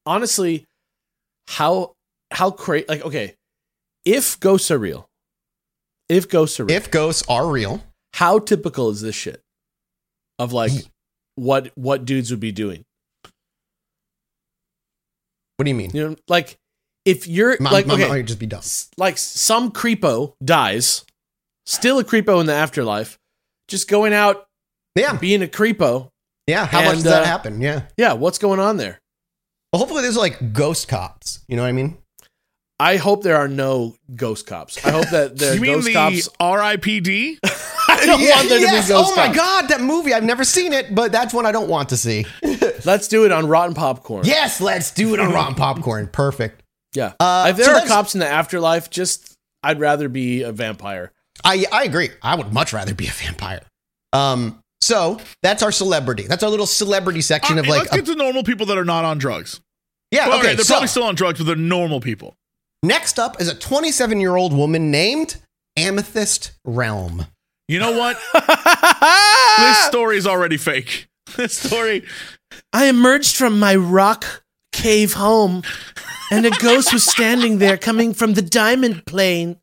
[0.05, 0.66] honestly,
[1.49, 1.93] how
[2.32, 2.86] how crazy?
[2.88, 3.36] Like, okay,
[4.05, 5.09] if ghosts are real,
[6.07, 7.84] if ghosts are real, If ghosts are real,
[8.14, 9.41] how typical is this shit?
[10.39, 10.72] Of like
[11.36, 12.86] what what dudes would be doing?
[15.57, 15.91] what do you mean?
[15.93, 16.57] You know, like
[17.06, 18.62] if you're Mom, like mom okay, might just be dumb.
[18.97, 21.06] like some creepo dies,
[21.66, 23.18] still a creepo in the afterlife,
[23.68, 24.45] just going out,
[24.95, 26.10] yeah, being a creepo.
[26.47, 27.62] Yeah, how much And, does that uh, happen?
[27.62, 27.84] Yeah.
[27.97, 28.99] Yeah, what's going on there?
[29.72, 31.39] Well, hopefully there's like ghost cops.
[31.47, 31.97] You know what I mean?
[32.80, 34.84] I hope there are no ghost cops.
[34.86, 36.30] I hope that there are You mean ghost the cops.
[36.39, 37.39] R.I.P.D.?
[37.88, 38.88] I don't Yeah, want there yes.
[38.88, 39.12] to be ghost cops.
[39.12, 39.38] Oh my cops.
[39.38, 40.14] god, that movie!
[40.14, 42.26] I've never seen it, but that's one I don't want to see.
[42.86, 44.26] Let's do it on Rotten Popcorn.
[44.26, 46.08] yes, let's do it on Rotten Popcorn.
[46.08, 46.62] Perfect.
[46.94, 47.14] Yeah.
[47.20, 51.12] Uh, if there so are cops in the afterlife, just I'd rather be a vampire.
[51.44, 52.10] I I agree.
[52.22, 53.62] I would much rather be a vampire.
[54.14, 54.60] Um.
[54.82, 56.24] So that's our celebrity.
[56.28, 57.80] That's our little celebrity section of Uh, like.
[57.84, 59.62] let's get to normal people that are not on drugs.
[60.12, 60.28] yeah.
[60.28, 60.56] Well, okay.
[60.56, 62.36] they're so- probably still on drugs, but they're normal people.
[62.84, 65.38] Next up is a 27 year old woman named
[65.78, 67.26] Amethyst Realm.
[67.70, 68.18] You know what?
[69.58, 71.08] this story is already fake.
[71.38, 72.04] This story.
[72.74, 74.43] I emerged from my rock
[74.74, 75.63] cave home,
[76.32, 79.57] and a ghost was standing there coming from the diamond plane.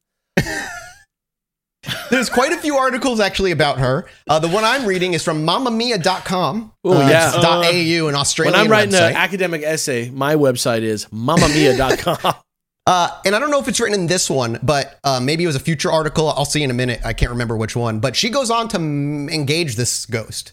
[2.11, 4.06] There's quite a few articles actually about her.
[4.28, 6.72] Uh, the one I'm reading is from mamamia.com.
[6.84, 7.32] Oh, uh, yeah.
[7.34, 9.11] it's .au, an Australian When I'm writing website.
[9.11, 12.34] an academic essay, my website is mamamia.com.
[12.86, 15.46] Uh, and I don't know if it's written in this one, but uh, maybe it
[15.46, 16.30] was a future article.
[16.30, 17.00] I'll see in a minute.
[17.04, 18.00] I can't remember which one.
[18.00, 20.52] But she goes on to mm, engage this ghost.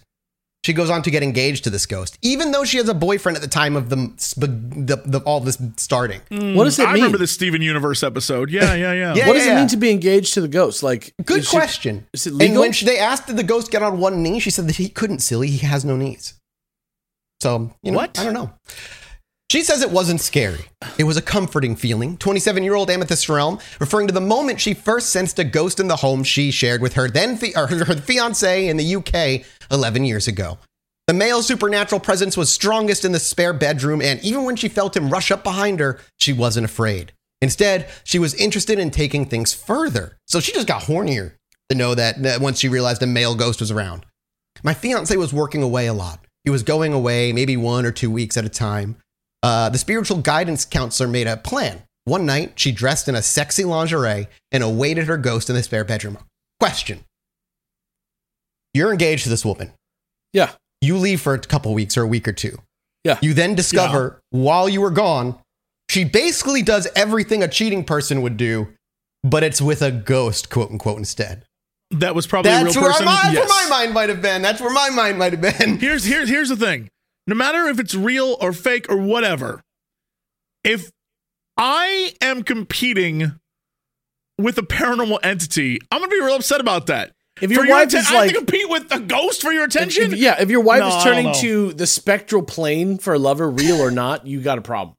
[0.66, 3.38] She goes on to get engaged to this ghost, even though she has a boyfriend
[3.38, 3.96] at the time of the,
[4.36, 6.20] the, the all this starting.
[6.30, 6.56] Mm.
[6.56, 6.92] What does it I mean?
[6.92, 8.50] I remember the Steven Universe episode.
[8.50, 9.14] Yeah, yeah, yeah.
[9.16, 10.84] Yeah, what does yeah, it mean to be engaged to the ghost?
[10.84, 12.06] Like, Good is she- question.
[12.14, 14.40] is it And when she, they asked, did the ghost get on one knee?
[14.42, 15.48] She said that he couldn't, silly.
[15.48, 16.34] He has no knees.
[17.40, 18.20] So, you know, What?
[18.20, 18.52] I don't know.
[19.50, 20.66] She says it wasn't scary.
[20.98, 22.18] It was a comforting feeling.
[22.18, 25.88] 27 year old Amethyst Realm, referring to the moment she first sensed a ghost in
[25.88, 30.04] the home she shared with her then fi- her, her fiance in the UK 11
[30.04, 30.58] years ago.
[31.08, 34.98] The male supernatural presence was strongest in the spare bedroom, and even when she felt
[34.98, 37.14] him rush up behind her, she wasn't afraid.
[37.42, 40.18] Instead, she was interested in taking things further.
[40.28, 41.36] So she just got hornier
[41.70, 44.06] to know that that once she realized a male ghost was around.
[44.64, 46.26] My fiance was working away a lot.
[46.44, 48.98] He was going away maybe one or two weeks at a time.
[49.44, 51.84] Uh, the spiritual guidance counselor made a plan.
[52.06, 55.84] One night, she dressed in a sexy lingerie and awaited her ghost in the spare
[55.84, 56.18] bedroom.
[56.60, 57.04] Question
[58.74, 59.74] You're engaged to this woman.
[60.34, 60.52] Yeah.
[60.82, 62.60] You leave for a couple weeks or a week or two.
[63.04, 63.18] Yeah.
[63.22, 65.38] You then discover while you were gone,
[65.90, 68.68] she basically does everything a cheating person would do,
[69.24, 71.44] but it's with a ghost, quote unquote, instead.
[71.92, 73.06] That was probably That's a real where, person.
[73.06, 73.50] my, Yes.
[73.50, 74.42] where my mind might have been.
[74.42, 75.78] That's where my mind might have been.
[75.80, 76.90] Here's here's here's the thing.
[77.28, 79.62] No matter if it's real or fake or whatever,
[80.64, 80.92] if
[81.58, 83.34] I am competing
[84.40, 87.12] with a paranormal entity, I'm gonna be real upset about that.
[87.42, 89.52] If your For wife atten- is I have like- to compete with a ghost for
[89.52, 90.14] your attention.
[90.14, 93.50] If- yeah, if your wife No, is turning to the spectral plane for a lover,
[93.50, 94.96] real or not, you got a problem.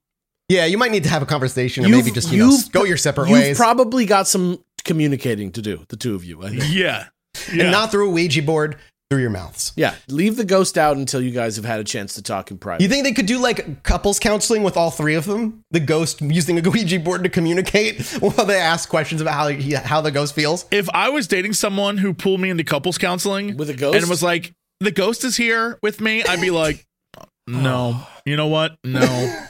[0.48, 2.68] Yeah, you might need to have a conversation or You've- maybe just, you know, you've-
[2.70, 3.56] go your separate You've ways.
[3.56, 6.42] probably got some communicating to do, the two of you.
[6.44, 6.64] I think.
[6.72, 7.06] Yeah.
[7.50, 8.76] And not through a Ouija board,
[9.10, 9.72] through your mouths.
[9.74, 12.58] Yeah, leave the ghost out until you guys have had a chance to talk in
[12.58, 12.82] private.
[12.82, 15.64] You think they could do like couples counseling with all three of them?
[15.70, 19.72] The ghost using a Ouija board to communicate while they ask questions about how he,
[19.72, 20.66] how the ghost feels.
[20.70, 23.96] If I was dating someone who pulled me into couples counseling With a ghost?
[23.98, 26.84] and was like, "The ghost is here with me," I'd be like,
[27.46, 28.76] "No, you know what?
[28.84, 29.46] No."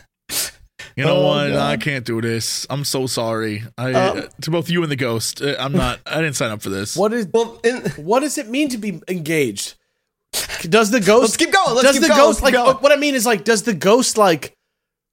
[0.98, 1.48] You know Oh, what?
[1.50, 1.58] God.
[1.58, 2.66] I can't do this.
[2.68, 3.62] I'm so sorry.
[3.78, 5.40] I Um, uh, to both you and the ghost.
[5.40, 6.00] uh, I'm not.
[6.06, 6.96] I didn't sign up for this.
[6.96, 9.74] What is Well, in, what does it mean to be engaged?
[10.62, 12.76] Does the ghost Let's keep going, let's does keep the going, ghost like keep going.
[12.78, 14.54] what I mean is like does the ghost like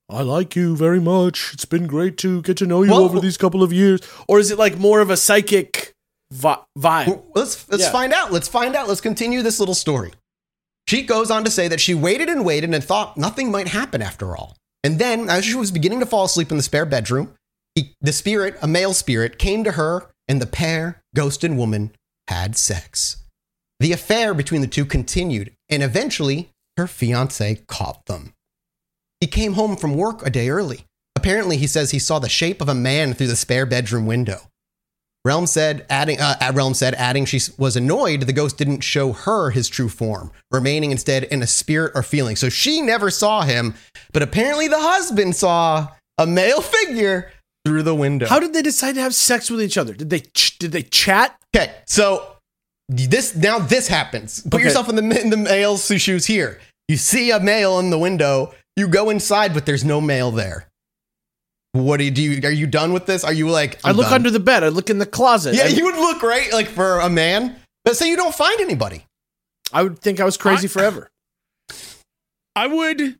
[0.09, 1.51] I like you very much.
[1.53, 4.01] It's been great to get to know you Well- over these couple of years.
[4.27, 5.93] Or is it like more of a psychic
[6.31, 7.23] vi- vibe?
[7.35, 7.91] let's let's Yeah.
[7.91, 8.31] find out.
[8.33, 8.87] Let's find out.
[8.87, 10.11] Let's continue this little story.
[10.87, 14.01] She goes on to say that she waited and waited and thought nothing might happen
[14.01, 14.57] after all.
[14.85, 17.33] And then, as she was beginning to fall asleep in the spare bedroom,
[17.73, 21.91] he, the spirit, a male spirit, came to her, and the pair, ghost and woman,
[22.27, 23.17] had sex.
[23.79, 28.35] The affair between the two continued, and eventually, her fiance caught them.
[29.19, 30.85] He came home from work a day early.
[31.15, 34.51] Apparently, he says he saw the shape of a man through the spare bedroom window.
[35.25, 39.49] Realm said, adding, uh, Realm said, adding she was annoyed the ghost didn't show her
[39.49, 42.35] his true form, remaining instead in a spirit or feeling.
[42.35, 43.73] So she never saw him,
[44.13, 45.87] but apparently the husband saw
[46.19, 47.31] a male figure
[47.65, 48.27] through the window.
[48.27, 49.93] How did they decide to have sex with each other?
[49.95, 51.35] Did they ch- did they chat?
[51.55, 52.35] Okay, so
[52.87, 54.41] this now this happens.
[54.43, 54.65] Put Okay.
[54.65, 56.59] yourself in the in the male's shoes here.
[56.87, 58.53] You see a male in the window.
[58.75, 60.67] You go inside, but there's no male there.
[61.75, 62.47] What do you do?
[62.47, 63.25] Are you done with this?
[63.25, 63.83] Are you like?
[63.83, 64.13] i I'm look done.
[64.13, 64.63] under the bed.
[64.63, 65.55] I look in the closet.
[65.55, 67.57] Yeah, I, you would look right like for a man.
[67.83, 69.05] But say you don't find anybody.
[69.73, 71.11] I would think I was crazy I- forever.
[72.55, 73.19] I would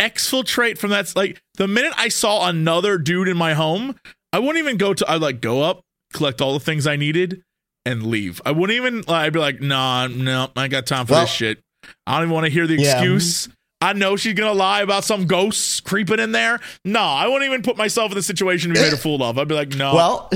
[0.00, 1.14] exfiltrate from that.
[1.14, 3.96] Like the minute I saw another dude in my home,
[4.32, 5.10] I wouldn't even go to.
[5.10, 5.82] I'd like go up,
[6.14, 7.42] collect all the things I needed,
[7.84, 8.40] and leave.
[8.46, 9.04] I wouldn't even.
[9.06, 11.58] I'd be like, nah, no, I ain't got time for Well- this shit.
[12.06, 12.92] I don't even want to hear the Yeah.
[12.94, 13.48] excuse.
[13.80, 16.60] I know she's gonna lie about some ghosts creeping in there.
[16.84, 19.38] No, I wouldn't even put myself in the situation to be made a fool of.
[19.38, 19.94] I'd be like, no.
[19.94, 20.30] Well,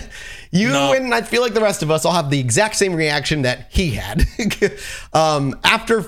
[0.52, 0.92] you No.
[0.92, 3.66] and I feel like the rest of us all have the exact same reaction that
[3.70, 4.22] he had.
[5.12, 6.04] um, after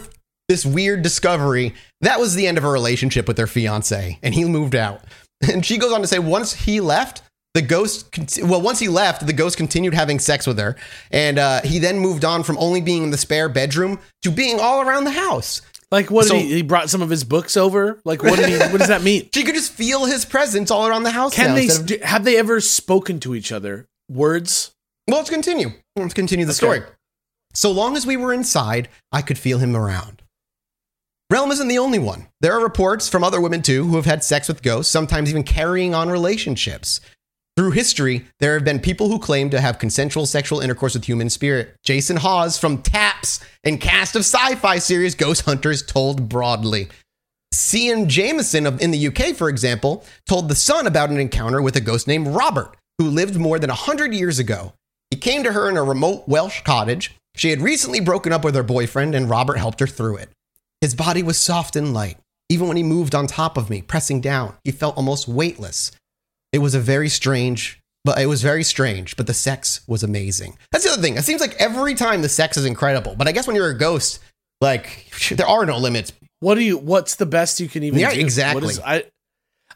[0.49, 4.45] this weird discovery, that was the end of her relationship with her fiance, and he
[4.45, 5.03] moved out.
[5.53, 7.23] And she goes on to say, once he left,
[7.55, 8.09] the ghost,
[8.43, 10.75] well, once he left, the ghost continued having sex with her,
[11.13, 14.59] and uh, he then moved on from only being in the spare bedroom to being
[14.59, 15.63] all around the house.
[15.91, 16.23] Like what?
[16.25, 18.01] Did So- he, he brought some of his books over.
[18.05, 18.37] Like what?
[18.37, 19.29] Did he, what does that mean?
[19.35, 21.35] She could just feel his presence all around the house.
[21.35, 21.69] Can they?
[21.69, 23.87] of- have they ever spoken to each other?
[24.11, 24.73] Words?
[25.07, 25.71] Well, let's continue.
[25.97, 26.57] Let's continue the Okay.
[26.57, 26.81] story.
[27.55, 30.23] So long as we were inside, I could feel him around.
[31.31, 32.29] Realm isn't the only one.
[32.41, 35.43] There are reports from other women too who have had sex with ghosts, sometimes even
[35.43, 37.01] carrying on relationships.
[37.59, 41.29] Through history, there have been people who claim to have consensual sexual intercourse with human
[41.29, 41.75] spirit.
[41.83, 46.87] Jason Hawes from Taps and cast of sci-fi series Ghost Hunters told Broadly.
[47.53, 51.75] Cian Jameson of, in the UK, for example, told The Sun about an encounter with
[51.75, 54.73] a ghost named Robert, who lived more than 100 years ago.
[55.11, 57.17] He came to her in a remote Welsh cottage.
[57.35, 60.31] She had recently broken up with her boyfriend, and Robert helped her through it.
[60.81, 62.19] His body was soft and light.
[62.49, 65.91] Even when he moved on top of me, pressing down, he felt almost weightless.
[66.53, 70.57] It was a very strange, but it was very strange, but the sex was amazing.
[70.73, 71.17] That's the other thing.
[71.17, 73.77] It seems like every time the sex is incredible, but I guess when you're a
[73.79, 74.21] ghost,
[74.61, 76.13] like there are no limits.
[76.41, 76.79] What do you?
[76.79, 77.99] What's the best you can even?
[77.99, 78.21] Yeah, do?
[78.21, 78.63] exactly.
[78.63, 79.05] What is, I,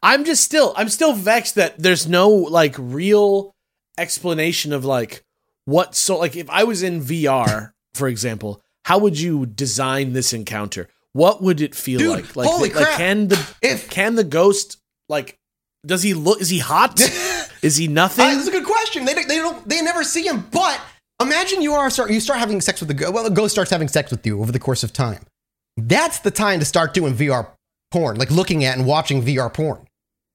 [0.02, 0.72] I'm just still.
[0.76, 3.52] I'm still vexed that there's no like real
[3.98, 5.24] explanation of like
[5.64, 5.94] what.
[5.94, 10.88] So like, if I was in VR, for example, how would you design this encounter?
[11.12, 12.36] What would it feel Dude, like?
[12.36, 12.96] Like, holy like crap.
[12.96, 15.36] can the If- can the ghost like?
[15.85, 16.41] Does he look?
[16.41, 17.01] Is he hot?
[17.62, 18.24] is he nothing?
[18.24, 19.05] Uh, that's a good question.
[19.05, 19.68] They, don't- they don't.
[19.68, 20.47] They never see him.
[20.53, 20.80] But
[21.20, 22.11] imagine you are start.
[22.11, 23.12] You start having sex with the ghost.
[23.12, 25.24] Well, the ghost starts having sex with you over the course of time.
[25.76, 27.49] That's the time to start doing VR
[27.91, 29.78] porn, like looking at and watching VR porn,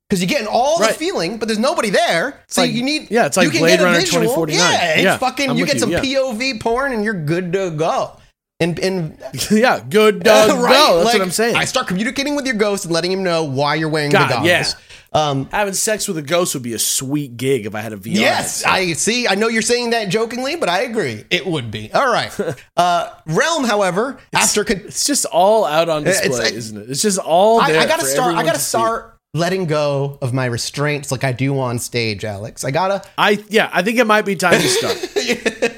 [0.09, 0.91] because you're getting all Right.
[0.91, 2.41] the feeling, but there's nobody there.
[2.49, 3.09] so like- you need.
[3.11, 4.23] yeah, it's like you can Blade get a Runner visual.
[4.23, 4.59] 2049.
[4.71, 5.49] Yeah, it's Yeah, fucking.
[5.51, 6.01] I'm you get you, some yeah.
[6.01, 8.17] POV porn and you're good to go.
[8.59, 9.17] And and
[9.51, 10.49] yeah, good dog.
[10.59, 10.71] Right?
[10.73, 10.95] go.
[10.97, 11.55] That's Like, what I'm saying.
[11.55, 14.33] I start communicating with your ghost and letting him know why you're wearing God, the
[14.33, 14.47] goggles.
[14.47, 14.73] yeah.
[15.13, 17.97] Um, Having sex with a ghost would be a sweet gig if I had a
[17.97, 18.15] VR.
[18.15, 18.71] Yes, headset.
[18.71, 19.27] I see.
[19.27, 21.23] I know you're saying that jokingly, but I agree.
[21.29, 21.91] It would be.
[21.93, 22.31] All right.
[22.77, 26.89] Uh, Realm, however, after con- It's just all out on display, it's- isn't it?
[26.91, 27.81] It's just all I, there.
[27.81, 28.35] I gotta start.
[28.35, 32.63] I gotta start letting go of my restraints, like I do on stage, Alex.
[32.63, 33.03] I gotta.
[33.17, 34.97] I yeah, I think it might be time to start.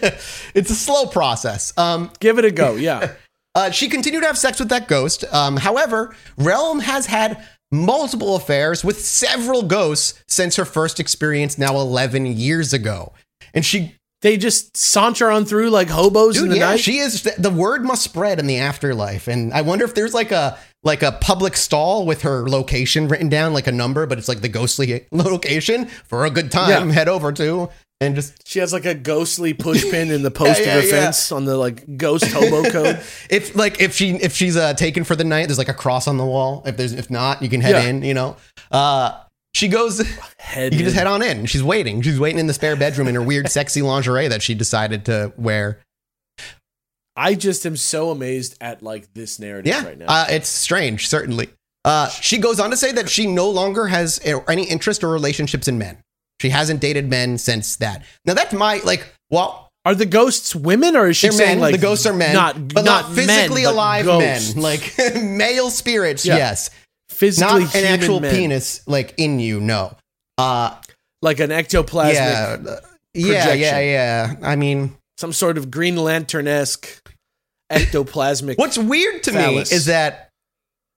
[0.55, 1.73] It's a slow process.
[1.77, 2.75] Um, Give it a go.
[2.75, 3.13] Yeah.
[3.55, 5.25] Uh, she continued to have sex with that ghost.
[5.33, 11.75] Um, however, Realm has had multiple affairs with several ghosts since her first experience now
[11.77, 13.11] 11 years ago.
[13.53, 16.79] And she They just saunter on through like hobos in the yeah, night.
[16.79, 17.23] she is.
[17.23, 21.01] The word must spread in the afterlife, and I wonder if there's like a like
[21.01, 24.47] a public stall with her location written down, like a number, but it's like the
[24.49, 26.89] ghostly location for a good time.
[26.89, 26.93] Yeah.
[26.93, 27.69] Head over to
[28.01, 31.31] and just she has like a ghostly pushpin in the post Yeah, of yeah, offense
[31.31, 33.01] on the like ghost hobo code.
[33.29, 36.07] if like if she if she's uh, taken for the night, there's like a cross
[36.07, 36.63] on the wall.
[36.65, 37.89] If there's if not, you can head Yeah.
[37.89, 38.03] in.
[38.03, 38.37] You know,
[38.71, 39.21] uh,
[39.53, 39.99] she goes.
[40.39, 41.45] Head you can just head on in.
[41.45, 42.01] She's waiting.
[42.01, 45.31] She's waiting in the spare bedroom in her weird, sexy lingerie that she decided to
[45.37, 45.79] wear.
[47.15, 50.05] I just am so amazed at like this narrative Yeah, right now.
[50.07, 51.49] uh, it's strange, certainly.
[51.85, 55.67] Uh, she goes on to say that she no longer has any interest or relationships
[55.67, 55.97] in men.
[56.41, 58.05] She hasn't dated men since that.
[58.25, 59.13] Now that's my like.
[59.29, 61.59] Well, are the ghosts women or is she they're saying men.
[61.59, 64.55] like the ghosts are men, not but not, not physically men, alive ghosts.
[64.55, 66.25] men, like male spirits.
[66.25, 66.37] Yeah.
[66.37, 66.69] Yes,
[67.09, 68.33] physically not an actual men.
[68.33, 69.59] penis like in you.
[69.59, 69.95] No.
[70.37, 70.75] Uh,
[71.21, 72.79] like an ectoplasmic yeah, uh,
[73.13, 74.35] yeah, yeah, yeah.
[74.41, 77.01] I mean, some sort of Green Lantern esque
[77.71, 78.57] ectoplasmic.
[78.57, 79.71] What's weird to phallus.
[79.71, 80.29] me is that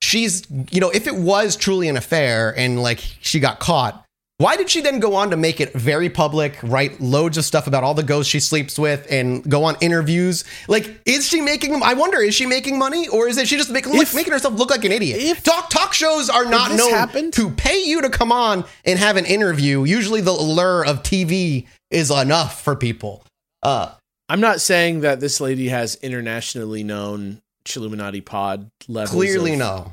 [0.00, 4.04] she's, you know, if it was truly an affair and like she got caught,
[4.38, 7.66] why did she then go on to make it very public, write loads of stuff
[7.66, 10.44] about all the ghosts she sleeps with, and go on interviews?
[10.66, 11.80] Like, is she making?
[11.82, 14.54] I wonder, is she making money, or is it she just make, look, making herself
[14.54, 15.44] look like an idiot?
[15.44, 19.16] talk talk shows are not known happened- to pay you to come on and have
[19.16, 19.84] an interview.
[19.84, 23.24] Usually, the allure of TV is enough for people.
[23.62, 23.92] Uh,
[24.28, 29.10] I'm not saying that this lady has internationally known Chilluminati pod levels.
[29.10, 29.92] clearly, of no.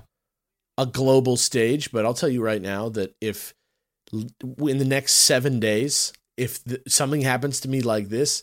[0.77, 3.53] a global stage, but I'll tell you right now that if
[4.11, 8.41] in the next seven days, if th- something happens to me like this,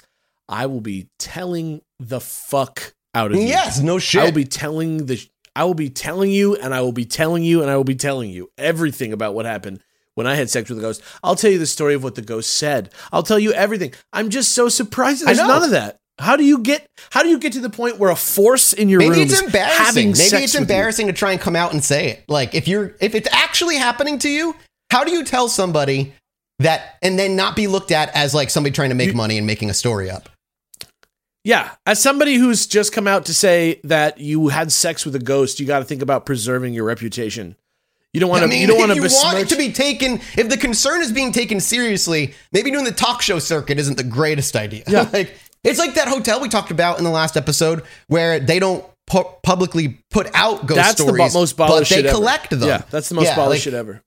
[0.49, 3.47] I will be telling the fuck out of you.
[3.47, 4.23] Yes, no shit.
[4.23, 5.27] I will be telling the.
[5.55, 7.95] I will be telling you, and I will be telling you, and I will be
[7.95, 9.81] telling you everything about what happened
[10.15, 11.03] when I had sex with a ghost.
[11.23, 12.93] I'll tell you the story of what the ghost said.
[13.11, 13.95] I'll tell you everything.
[14.13, 15.25] I'm just so surprised.
[15.25, 15.99] There's none of that.
[16.19, 16.87] How do you get?
[17.11, 19.35] How do you get to the point where a force in your Maybe room it's
[19.35, 20.13] is embarrassing.
[20.13, 22.25] Maybe it's embarrassing to try and come out and say it.
[22.29, 24.55] Like if you're if it's actually happening to you,
[24.91, 26.13] how do you tell somebody
[26.59, 29.47] that and then not be looked at as like somebody trying to make money and
[29.47, 30.29] making a story up?
[31.45, 35.21] Yeah, as somebody who's just come out to say that you had sex with a
[35.21, 37.55] ghost, you got to think about preserving your reputation.
[38.13, 38.47] You don't want to.
[38.47, 41.03] I mean, you don't want to you want it to be taken, if the concern
[41.03, 44.83] is being taken seriously, maybe doing the talk show circuit isn't the greatest idea.
[44.89, 45.09] Yeah.
[45.13, 48.85] like it's like that hotel we talked about in the last episode where they don't
[49.07, 52.15] pu- publicly put out ghost That's the stories, bu- most but they shit ever.
[52.15, 52.63] collect them.
[52.69, 54.03] Yeah, that's the most Yeah, baller like- shit ever.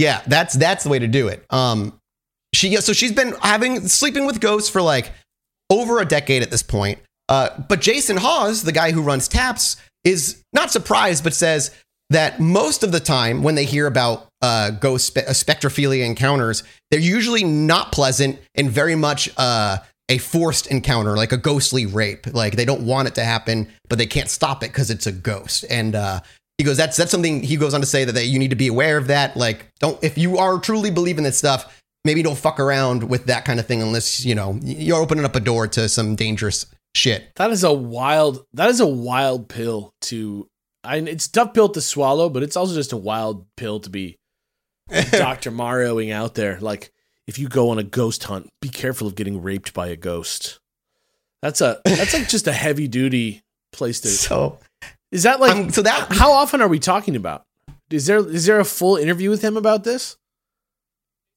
[0.00, 1.44] Yeah, that's that's the way to do it.
[1.50, 1.92] Um,
[2.54, 5.12] she yeah, so she's been having sleeping with ghosts for like
[5.68, 6.98] over a decade at this point.
[7.28, 11.70] Uh, but Jason Hawes, the guy who runs Taps, is not surprised, but says
[12.08, 16.62] that most of the time when they hear about uh, ghost spe- uh, spectrophilia encounters,
[16.90, 19.76] they're usually not pleasant and very much uh,
[20.08, 22.26] a forced encounter, like a ghostly rape.
[22.32, 25.12] Like they don't want it to happen, but they can't stop it because it's a
[25.12, 25.66] ghost.
[25.68, 26.20] And uh,
[26.60, 27.42] he goes, that's that's something.
[27.42, 29.34] He goes on to say that, that you need to be aware of that.
[29.34, 33.46] Like, don't if you are truly believing this stuff, maybe don't fuck around with that
[33.46, 37.34] kind of thing unless you know you're opening up a door to some dangerous shit.
[37.36, 38.44] That is a wild.
[38.52, 40.50] That is a wild pill to.
[40.84, 44.18] I, it's tough pill to swallow, but it's also just a wild pill to be
[45.12, 46.60] Doctor Marioing out there.
[46.60, 46.92] Like
[47.26, 50.60] if you go on a ghost hunt, be careful of getting raped by a ghost.
[51.40, 53.40] That's a that's like just a heavy duty
[53.72, 54.08] place to.
[54.10, 54.58] So
[55.12, 57.44] is that like Um, so that how often are we talking about?
[57.90, 60.16] Is there is there a full interview with him about this?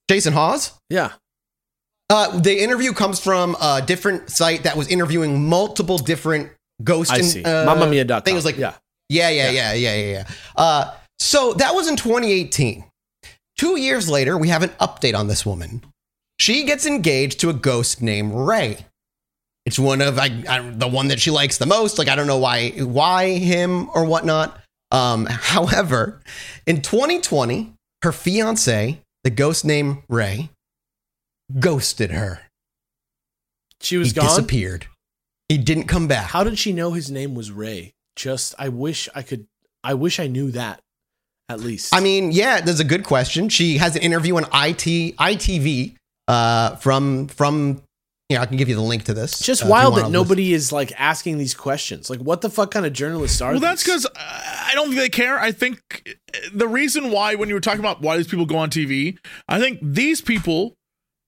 [0.09, 0.74] Jason Hawes.
[0.89, 1.13] Yeah.
[2.09, 6.51] Uh, the interview comes from a different site that was interviewing multiple different
[6.84, 7.11] ghost.
[7.11, 7.43] I see.
[7.43, 8.36] Uh, mamamia.com.
[8.36, 8.76] was like Yeah.
[9.09, 10.28] yeah, yeah, yeah, yeah, yeah, yeah.
[10.55, 12.84] Uh, so that was in 2018.
[13.57, 15.84] Two years later, we have an update on this woman.
[16.39, 18.86] She gets engaged to a ghost named Ray.
[19.66, 21.97] It's one of I, I, the one that she likes the most.
[21.97, 24.59] Like I don't know why why him or whatnot.
[24.91, 26.22] Um, however,
[26.68, 30.49] in 2020, her fiance, the ghost named Ray,
[31.59, 32.41] ghosted her.
[33.82, 34.26] She was he gone.
[34.26, 34.88] disappeared.
[35.49, 36.28] He didn't come back.
[36.32, 37.93] How did she know his name was Ray?
[38.16, 39.47] Just I wish I could.
[39.84, 40.80] I wish I knew that
[41.49, 41.93] at least.
[41.93, 43.49] I mean, yeah, there's a good question.
[43.49, 45.95] She has an interview on IT ITV
[46.28, 47.82] uh, from from.
[48.30, 49.34] You know, I can give you the link to this.
[49.34, 52.09] It's just uh, wild that nobody is like asking these questions.
[52.09, 53.51] Like, what the fuck kind of journalists are?
[53.51, 54.07] Well, that's these?
[54.07, 55.38] because I don't think they care.
[55.38, 56.17] I think
[56.53, 59.17] the reason why, when you were talking about why these people go on TV,
[59.47, 60.76] I think these people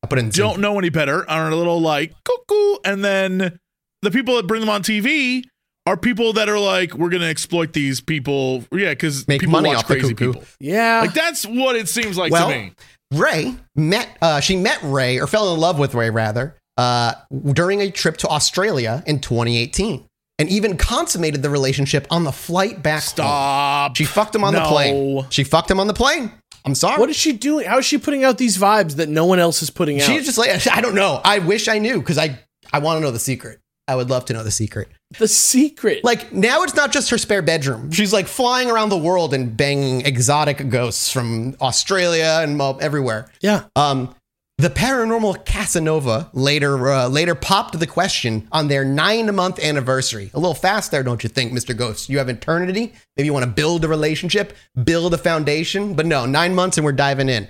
[0.03, 3.59] I put in don't know any better, are a little like cuckoo, and then
[4.01, 5.43] the people that bring them on TV
[5.85, 9.69] are people that are like, we're gonna exploit these people, yeah, because Make people money
[9.69, 10.33] watch off the crazy cuckoo.
[10.33, 10.47] people.
[10.59, 12.73] Yeah, Like that's what it seems like well, to me.
[13.13, 14.09] Ray met.
[14.21, 17.13] Uh, she met Ray or fell in love with Ray rather uh,
[17.53, 20.05] during a trip to Australia in 2018,
[20.39, 23.01] and even consummated the relationship on the flight back.
[23.03, 23.07] home.
[23.09, 23.95] Stop.
[23.95, 25.25] She fucked him on the plane.
[25.29, 26.31] She fucked him on the plane.
[26.65, 26.99] I'm sorry.
[26.99, 27.67] What is she doing?
[27.67, 30.07] How is she putting out these vibes that no one else is putting out?
[30.07, 31.21] She's just like I don't know.
[31.23, 32.39] I wish I knew because I
[32.73, 33.59] I want to know the secret.
[33.87, 34.87] I would love to know the secret.
[35.19, 36.03] the secret.
[36.03, 37.91] Like now, it's not just her spare bedroom.
[37.91, 43.29] She's like flying around the world and banging exotic ghosts from Australia and everywhere.
[43.41, 43.65] yeah.
[43.75, 44.15] Um,
[44.57, 50.31] the paranormal Casanova later uh, later popped the question on their nine month anniversary.
[50.33, 52.09] A little fast there, don't you think, Mister Ghost?
[52.09, 52.93] You have eternity.
[53.17, 56.85] Maybe you want to build a relationship, build a foundation, but no, nine months and
[56.85, 57.49] we're diving in.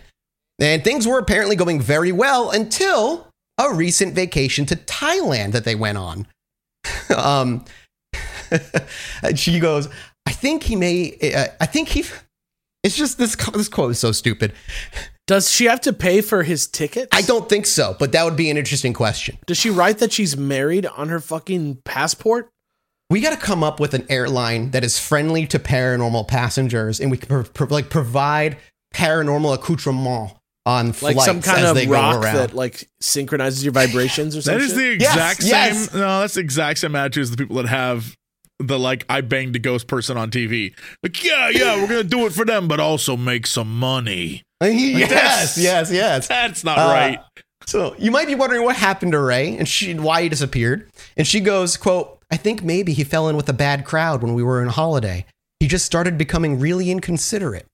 [0.59, 3.27] And things were apparently going very well until
[3.59, 6.27] a recent vacation to Thailand that they went on.
[7.15, 7.65] um,
[9.35, 9.89] she goes,
[10.25, 11.17] I think he may.
[11.21, 12.03] Uh, I think he.
[12.83, 13.35] It's just this.
[13.35, 14.53] This quote is so stupid.
[15.27, 17.07] Does she have to pay for his tickets?
[17.11, 19.37] I don't think so, but that would be an interesting question.
[19.47, 22.49] Does she write that she's married on her fucking passport?
[23.09, 27.09] We got to come up with an airline that is friendly to paranormal passengers, and
[27.09, 28.57] we can pro- pro- like provide
[28.93, 30.31] paranormal accoutrement
[30.67, 32.35] on flights Like flights some kind as of they go rock around.
[32.35, 34.65] that like synchronizes your vibrations or That something?
[34.65, 35.89] is the exact yes.
[35.91, 35.99] same.
[35.99, 38.15] No, that's the exact same attitude as the people that have
[38.59, 40.73] the like I banged a ghost person on TV.
[41.03, 44.41] Like, yeah, yeah, we're gonna do it for them, but also make some money.
[44.73, 46.27] yes, that's- yes, yes.
[46.27, 47.19] That's not Uh, right.
[47.67, 50.89] So you might be wondering what happened to Ray and she why he disappeared.
[51.17, 54.33] And she goes, quote, I think maybe he fell in with a bad crowd when
[54.35, 55.25] we were on holiday.
[55.59, 57.65] He just started becoming really inconsiderate.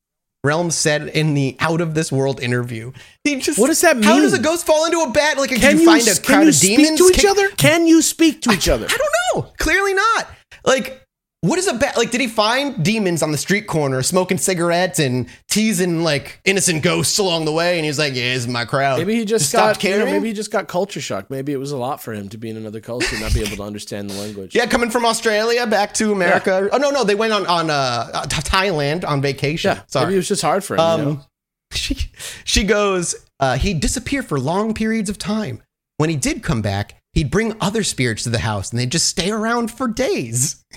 [0.44, 2.92] Realm said in the out of this world interview.
[3.24, 4.06] He just What does that mean?
[4.06, 6.16] How does a ghost fall into a bad like Can can you, you, find a
[6.16, 7.00] can crowd you of speak demons?
[7.00, 7.50] to each Can- other?
[7.58, 8.88] Can you speak to each other?
[8.90, 9.52] I don't know.
[9.60, 10.28] Clearly not.
[10.66, 11.04] Like,
[11.42, 12.12] what is a bad like?
[12.12, 17.18] Did he find demons on the street corner smoking cigarettes and teasing like innocent ghosts
[17.18, 17.78] along the way?
[17.78, 19.98] And he's like, "Yeah, this is my crowd." Maybe he just, stopped got you know,
[20.06, 20.14] caring.
[20.14, 21.32] maybe he just got culture shock.
[21.32, 23.42] Maybe it was a lot for him to be in another culture and not be
[23.42, 24.54] able to understand the language.
[24.54, 26.70] yeah, coming from Australia back to America.
[26.72, 27.74] Oh no, no, they went on on uh,
[28.14, 29.76] uh, Thailand on vacation.
[29.78, 30.06] Yeah, Sorry.
[30.06, 30.80] maybe it was just hard for him.
[30.80, 31.22] you Um, know?
[31.72, 31.98] she,
[32.44, 35.64] she goes, uh, he'd disappear for long periods of time.
[35.98, 39.08] When he did come back, he'd bring other spirits to the house and they'd just
[39.08, 40.64] stay around for days.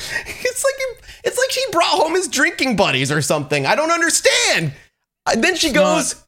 [0.26, 3.66] it's like it's like she brought home his drinking buddies or something.
[3.66, 4.72] I don't understand.
[5.30, 6.24] And then she It's goes,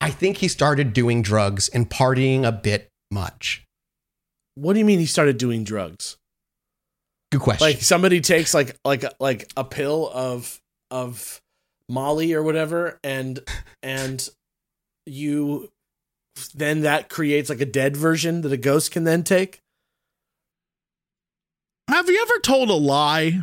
[0.00, 3.64] I think he started doing drugs and partying a bit much.
[4.54, 6.16] What do you mean he started doing drugs?
[7.30, 7.66] Good question.
[7.66, 10.60] Like somebody takes like like like a pill of
[10.90, 11.40] of
[11.88, 13.40] Molly or whatever, and
[13.82, 14.28] and
[15.06, 15.70] you
[16.54, 19.61] then that creates like a dead version that a ghost can then take.
[21.92, 23.42] Have you ever told a lie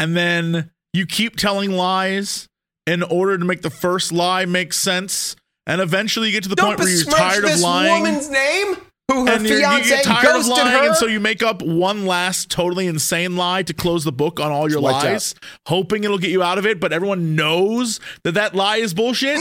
[0.00, 2.48] and then you keep telling lies
[2.86, 5.36] in order to make the first lie make sense?
[5.66, 8.02] And eventually you get to the Don't point where you're tired of this lying.
[8.02, 8.74] woman's name,
[9.10, 10.86] who her and you're- you fiance get tired of ghosted lying, her.
[10.88, 14.50] and so you make up one last totally insane lie to close the book on
[14.50, 15.12] all your Wiped out.
[15.12, 15.34] lies,
[15.68, 16.80] hoping it'll get you out of it.
[16.80, 19.38] But everyone knows that that lie is bullshit.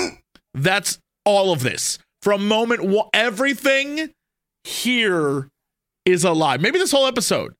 [0.53, 1.97] That's all of this.
[2.21, 4.11] From moment one, everything
[4.63, 5.49] here
[6.05, 6.57] is a lie.
[6.57, 7.53] Maybe this whole episode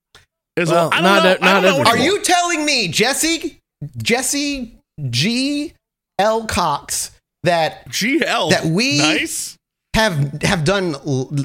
[0.55, 0.91] is Well, a.
[0.91, 1.31] I don't not know.
[1.31, 3.59] e- I don't know Are you telling me, Jesse,
[3.97, 4.77] Jesse
[5.09, 5.73] G.
[6.19, 6.45] L.
[6.45, 7.11] Cox,
[7.43, 9.57] that GL that we nice
[9.95, 10.95] have have done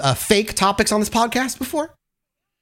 [0.03, 1.95] uh, fake topics on this podcast before?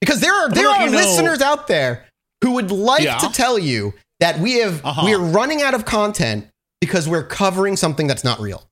[0.01, 2.07] Because there are there are you know- listeners out there
[2.44, 3.18] who would like Yeah.
[3.18, 5.03] to tell you that we have Uh-huh.
[5.05, 6.47] we are running out of content
[6.80, 8.62] because we're covering something that's not real.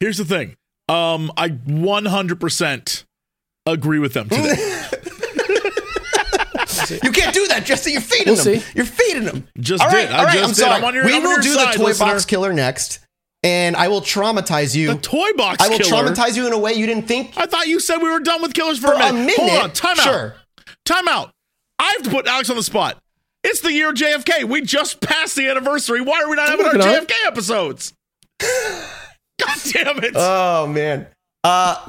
[0.00, 0.56] Here's the thing.
[0.88, 3.04] Um, I 100%
[3.66, 4.56] agree with them today.
[6.90, 7.92] You can't do that, Jesse.
[7.92, 8.60] You're feeding We'll them.
[8.60, 8.66] see.
[8.74, 9.48] You're feeding them.
[9.58, 10.10] Just all right, did.
[10.12, 10.32] I all right.
[10.34, 10.56] just I'm did.
[10.56, 10.74] sorry.
[10.76, 12.06] I'm on your- we I'm on will your do side, the toy listener.
[12.06, 13.00] box killer next,
[13.42, 14.88] and I will traumatize you.
[14.94, 16.04] the toy box I will killer.
[16.08, 17.32] traumatize you in a way you didn't think.
[17.36, 19.36] I thought you said we were done with killers for, For a, a minute.
[19.38, 20.04] Hold on, time out.
[20.04, 20.34] sure.
[20.84, 21.30] Time out.
[21.78, 22.98] I have to put Alex on the spot.
[23.42, 24.44] It's the year of JFK.
[24.44, 26.00] We just passed the anniversary.
[26.00, 27.08] Why are we not having our working on it.
[27.08, 27.92] JFK episodes?
[28.40, 30.12] God damn it.
[30.14, 31.06] Oh man.
[31.42, 31.88] Uh,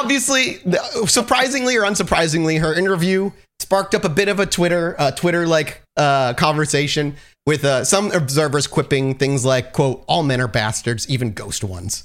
[0.00, 0.58] Obviously,
[1.06, 5.82] surprisingly or unsurprisingly, her interview sparked up a bit of a Twitter, uh, Twitter like
[5.96, 11.32] uh, conversation with uh, some observers quipping things like, "quote All men are bastards, even
[11.32, 12.04] ghost ones."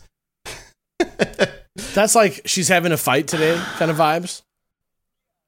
[1.93, 4.41] That's like she's having a fight today kind of vibes.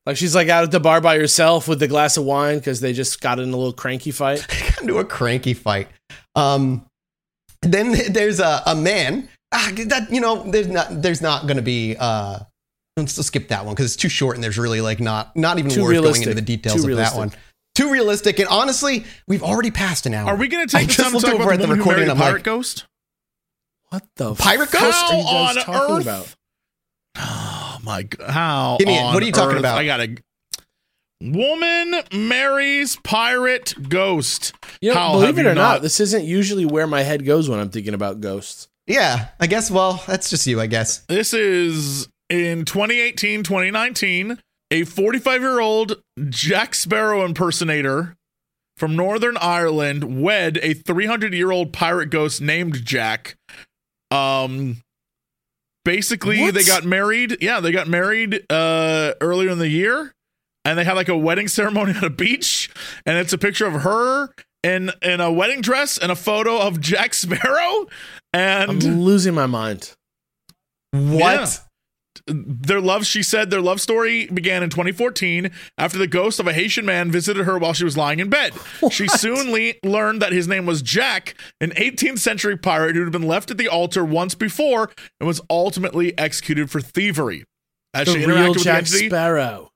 [0.05, 2.79] Like she's like out at the bar by herself with the glass of wine because
[2.79, 4.45] they just got in a little cranky fight.
[4.47, 5.89] got into a cranky fight.
[6.35, 6.85] Um,
[7.61, 9.29] then there's a, a man.
[9.51, 11.95] Ah, that you know, there's not there's not going to be.
[11.97, 12.39] Uh,
[12.97, 15.59] let's just skip that one because it's too short and there's really like not not
[15.59, 17.13] even Too worth going into the details Too of realistic.
[17.13, 17.31] that one.
[17.75, 20.29] Too realistic, and honestly, we've already passed an hour.
[20.29, 21.85] Are we going to I take the time to talk about at the the recording
[21.85, 22.85] married and a I'm pirate like, ghost?
[23.89, 25.03] What the Pirate fuck ghost?
[25.05, 26.01] are you guys on talking earth?
[26.01, 26.35] about?
[27.17, 28.29] Oh my god!
[28.29, 28.75] How?
[28.79, 29.03] Give me it.
[29.13, 29.59] What are you talking earth?
[29.59, 29.77] about?
[29.77, 30.17] I got a
[31.19, 34.53] Woman marries pirate ghost.
[34.81, 37.25] You know, How believe have it you or not, this isn't usually where my head
[37.25, 38.67] goes when I'm thinking about ghosts.
[38.87, 39.69] Yeah, I guess.
[39.69, 40.99] Well, that's just you, I guess.
[41.07, 44.39] This is in 2018, 2019.
[44.71, 48.15] A 45 year old Jack Sparrow impersonator
[48.75, 53.35] from Northern Ireland wed a 300 year old pirate ghost named Jack.
[54.11, 54.77] Um,
[55.85, 56.53] basically, What?
[56.53, 57.37] they got married.
[57.41, 60.11] Yeah, they got married uh, earlier in the year,
[60.65, 62.69] and they had like a wedding ceremony on a beach,
[63.05, 64.29] and it's a picture of her.
[64.63, 67.87] In, in a wedding dress and a photo of Jack Sparrow,
[68.37, 69.93] I'm losing my mind.
[70.91, 71.63] What?
[72.25, 76.51] their love she said their love story began in 2014 after the ghost of a
[76.51, 78.53] haitian man visited her while she was lying in bed
[78.91, 83.11] she soon le- learned that his name was jack an 18th century pirate who had
[83.11, 87.45] been left at the altar once before and was ultimately executed for thievery
[87.93, 89.69] as The she real interacted with the Jack entity Sparrow.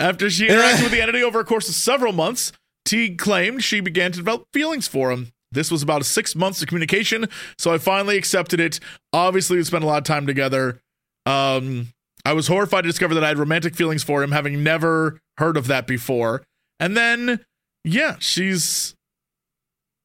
[0.00, 2.52] after she interacted with the entity over a course of several months,
[2.84, 5.30] Teague claimed she began to develop feelings for him.
[5.54, 7.26] This was about six months of communication,
[7.58, 8.80] so I finally accepted it.
[9.12, 10.80] Obviously, we spent a lot of time together.
[11.26, 11.88] Um,
[12.24, 15.56] I was horrified to discover that I had romantic feelings for him, having never heard
[15.56, 16.42] of that before.
[16.80, 17.40] And then,
[17.84, 18.94] yeah, she's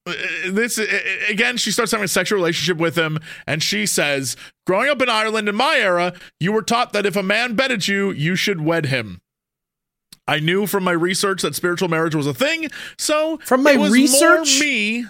[0.06, 0.14] uh,
[0.50, 0.86] this uh,
[1.28, 4.34] again she starts having a sexual relationship with him and she says
[4.66, 7.86] growing up in ireland in my era you were taught that if a man betted
[7.86, 9.20] you you should wed him
[10.26, 14.58] i knew from my research that spiritual marriage was a thing so From my research?
[14.58, 15.04] me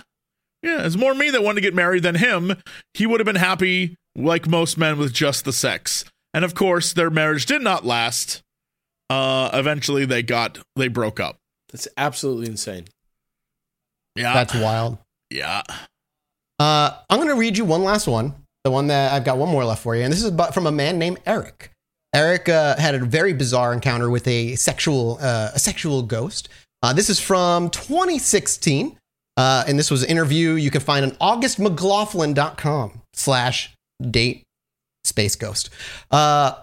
[0.62, 2.52] yeah it's more me that wanted to get married than him
[2.94, 6.04] he would have been happy like most men with just the sex
[6.34, 8.42] and of course their marriage did not last
[9.08, 11.36] uh eventually they got they broke up
[11.72, 12.84] That's absolutely insane.
[14.16, 14.98] yeah That's wild.
[15.30, 15.62] yeah
[16.58, 18.34] Uh, I'm going to read you one last one.
[18.64, 20.66] The one that I've got one more left for you, and this is about, from
[20.66, 21.70] a man named Eric.
[22.14, 26.50] Eric uh, had a very bizarre encounter with a sexual uh, a sexual ghost.
[26.82, 28.98] Uh, this is from 2016,
[29.40, 33.74] uh, and this was an interview you can find on augustmclaughlin.com slash
[34.10, 34.42] date
[35.04, 35.70] space ghost.
[36.10, 36.56] Uh,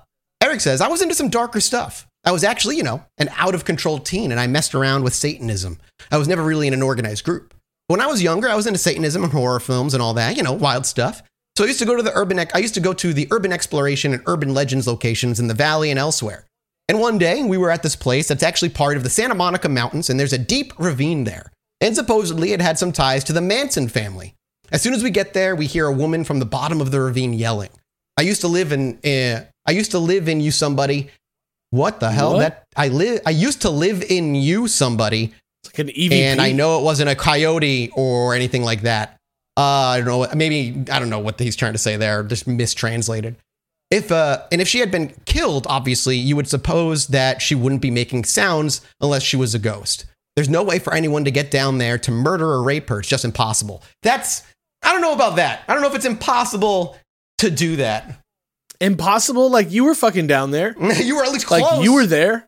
[0.43, 2.05] Eric says, I was into some darker stuff.
[2.23, 5.15] I was actually, you know, an out of control teen, and I messed around with
[5.15, 5.79] Satanism.
[6.11, 7.55] I was never really in an organized group.
[7.87, 10.43] When I was younger, I was into Satanism and horror films and all that, you
[10.43, 11.23] know, wild stuff.
[11.57, 13.51] So I used to go to the urban, I used to go to the urban
[13.51, 16.45] exploration and urban legends locations in the valley and elsewhere.
[16.87, 19.67] And one day we were at this place that's actually part of the Santa Monica
[19.67, 21.51] Mountains, and there's a deep ravine there.
[21.81, 24.33] And supposedly it had some ties to the Manson family.
[24.71, 26.99] As soon as we get there, we hear a woman from the bottom of the
[26.99, 27.69] ravine yelling.
[28.17, 31.09] I used to live in, uh, I used to live in you somebody.
[31.69, 32.33] What the hell?
[32.33, 32.39] What?
[32.39, 35.33] That I live, I used to live in you somebody.
[35.63, 36.11] It's like an EVP.
[36.11, 39.17] And I know it wasn't a coyote or anything like that.
[39.55, 40.27] Uh, I don't know.
[40.35, 42.23] Maybe I don't know what he's trying to say there.
[42.23, 43.37] Just mistranslated.
[43.89, 47.81] If uh, and if she had been killed, obviously you would suppose that she wouldn't
[47.81, 50.05] be making sounds unless she was a ghost.
[50.37, 52.99] There's no way for anyone to get down there to murder or rape her.
[52.99, 53.81] It's just impossible.
[54.03, 54.43] That's
[54.83, 55.63] I don't know about that.
[55.67, 56.95] I don't know if it's impossible
[57.39, 58.21] to do that.
[58.79, 59.49] Impossible?
[59.49, 60.75] Like you were fucking down there.
[61.01, 61.63] you were at least close.
[61.63, 62.47] Like you were there.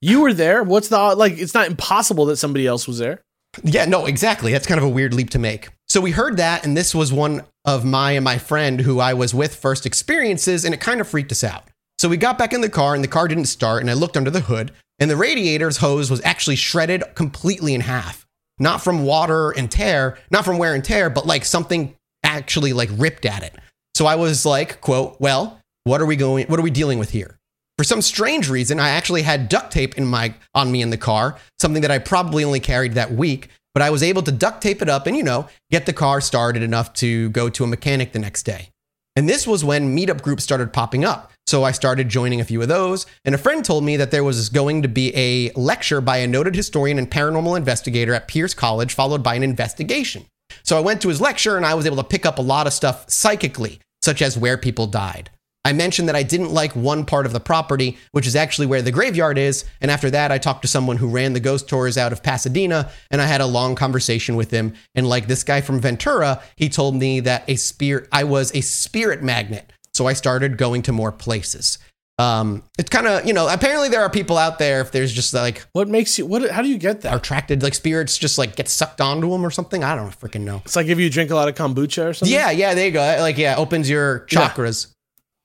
[0.00, 0.62] You were there.
[0.62, 1.36] What's the like?
[1.36, 3.20] It's not impossible that somebody else was there.
[3.64, 4.52] Yeah, no, exactly.
[4.52, 5.70] That's kind of a weird leap to make.
[5.88, 9.14] So we heard that, and this was one of my and my friend who I
[9.14, 11.64] was with first experiences, and it kind of freaked us out.
[11.98, 14.16] So we got back in the car, and the car didn't start, and I looked
[14.16, 18.26] under the hood, and the radiator's hose was actually shredded completely in half.
[18.58, 22.90] Not from water and tear, not from wear and tear, but like something actually like
[22.92, 23.54] ripped at it.
[23.94, 27.10] So I was like, quote, well, what are we going, what are we dealing with
[27.10, 27.38] here?
[27.76, 30.96] For some strange reason, I actually had duct tape in my on me in the
[30.96, 34.62] car, something that I probably only carried that week, but I was able to duct
[34.62, 37.66] tape it up and you know, get the car started enough to go to a
[37.66, 38.70] mechanic the next day.
[39.16, 41.32] And this was when meetup groups started popping up.
[41.46, 44.24] So I started joining a few of those, and a friend told me that there
[44.24, 48.54] was going to be a lecture by a noted historian and paranormal investigator at Pierce
[48.54, 50.24] College followed by an investigation.
[50.62, 52.66] So I went to his lecture and I was able to pick up a lot
[52.66, 55.30] of stuff psychically, such as where people died.
[55.66, 58.82] I mentioned that I didn't like one part of the property, which is actually where
[58.82, 59.64] the graveyard is.
[59.80, 62.90] And after that, I talked to someone who ran the ghost tours out of Pasadena,
[63.10, 64.74] and I had a long conversation with him.
[64.94, 68.60] And like this guy from Ventura, he told me that a spirit, I was a
[68.60, 69.72] spirit magnet.
[69.94, 71.78] So I started going to more places.
[72.18, 75.34] Um, it's kind of, you know, apparently there are people out there, if there's just
[75.34, 76.26] like, What makes you?
[76.26, 76.48] What?
[76.50, 77.12] How do you get that?
[77.12, 79.82] are attracted, like spirits just like get sucked onto them or something.
[79.82, 80.62] I don't freaking know.
[80.64, 82.32] It's like if you drink a lot of kombucha or something.
[82.32, 83.16] Yeah, yeah, there you go.
[83.20, 84.92] Like, yeah, opens your chakras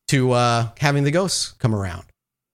[0.10, 2.04] to uh, having the ghosts come around.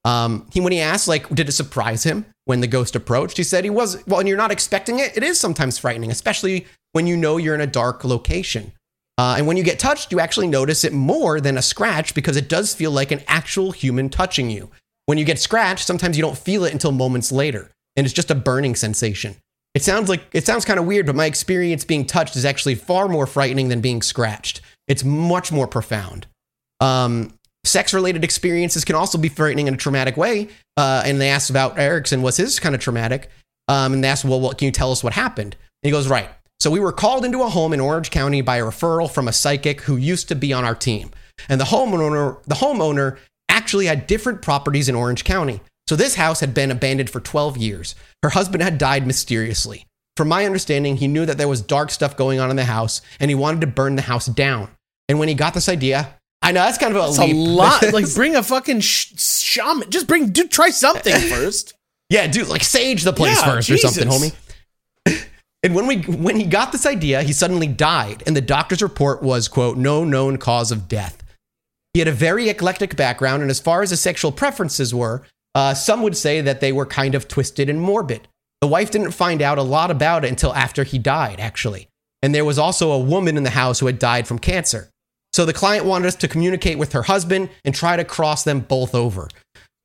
[0.05, 3.37] Um, he when he asked, like, did it surprise him when the ghost approached?
[3.37, 4.05] He said he was.
[4.07, 5.17] Well, and you're not expecting it.
[5.17, 8.71] It is sometimes frightening, especially when you know you're in a dark location.
[9.17, 12.35] Uh, and when you get touched, you actually notice it more than a scratch because
[12.35, 14.69] it does feel like an actual human touching you.
[15.05, 18.31] When you get scratched, sometimes you don't feel it until moments later, and it's just
[18.31, 19.35] a burning sensation.
[19.73, 22.75] It sounds like it sounds kind of weird, but my experience being touched is actually
[22.75, 24.61] far more frightening than being scratched.
[24.87, 26.27] It's much more profound.
[26.79, 27.33] Um,
[27.65, 30.49] sex related experiences can also be frightening in a traumatic way.
[30.77, 33.29] Uh, and they asked about Erickson, was his kind of traumatic?
[33.67, 35.55] Um, and they asked, well, what can you tell us what happened?
[35.83, 36.29] And he goes, right.
[36.59, 39.33] So we were called into a home in Orange County by a referral from a
[39.33, 41.11] psychic who used to be on our team.
[41.49, 43.17] And the homeowner, the homeowner
[43.49, 45.61] actually had different properties in Orange County.
[45.87, 47.93] So this house had been abandoned for 12 years.
[48.23, 49.85] Her husband had died mysteriously.
[50.17, 53.01] From my understanding, he knew that there was dark stuff going on in the house
[53.19, 54.69] and he wanted to burn the house down.
[55.09, 57.83] And when he got this idea, I know that's kind of a, It's a lot.
[57.93, 59.89] like bring a fucking sh- shaman.
[59.89, 60.29] Just bring.
[60.29, 61.73] Do try something first.
[62.09, 64.33] Yeah, dude, like sage the place Yeah, first or something, homie.
[65.65, 69.23] And when we when he got this idea, he suddenly died, and the doctor's report
[69.23, 71.23] was quote no known cause of death.
[71.93, 75.23] He had a very eclectic background, and as far as his sexual preferences were,
[75.55, 78.27] uh, some would say that they were kind of twisted and morbid.
[78.61, 81.87] The wife didn't find out a lot about it until after he died, actually.
[82.21, 84.89] And there was also a woman in the house who had died from cancer.
[85.33, 88.59] So the client wanted us to communicate with her husband and try to cross them
[88.59, 89.29] both over.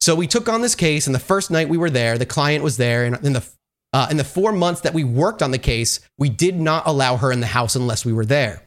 [0.03, 2.63] So we took on this case, and the first night we were there, the client
[2.63, 3.49] was there, and in the
[3.93, 7.17] uh, in the four months that we worked on the case, we did not allow
[7.17, 8.67] her in the house unless we were there.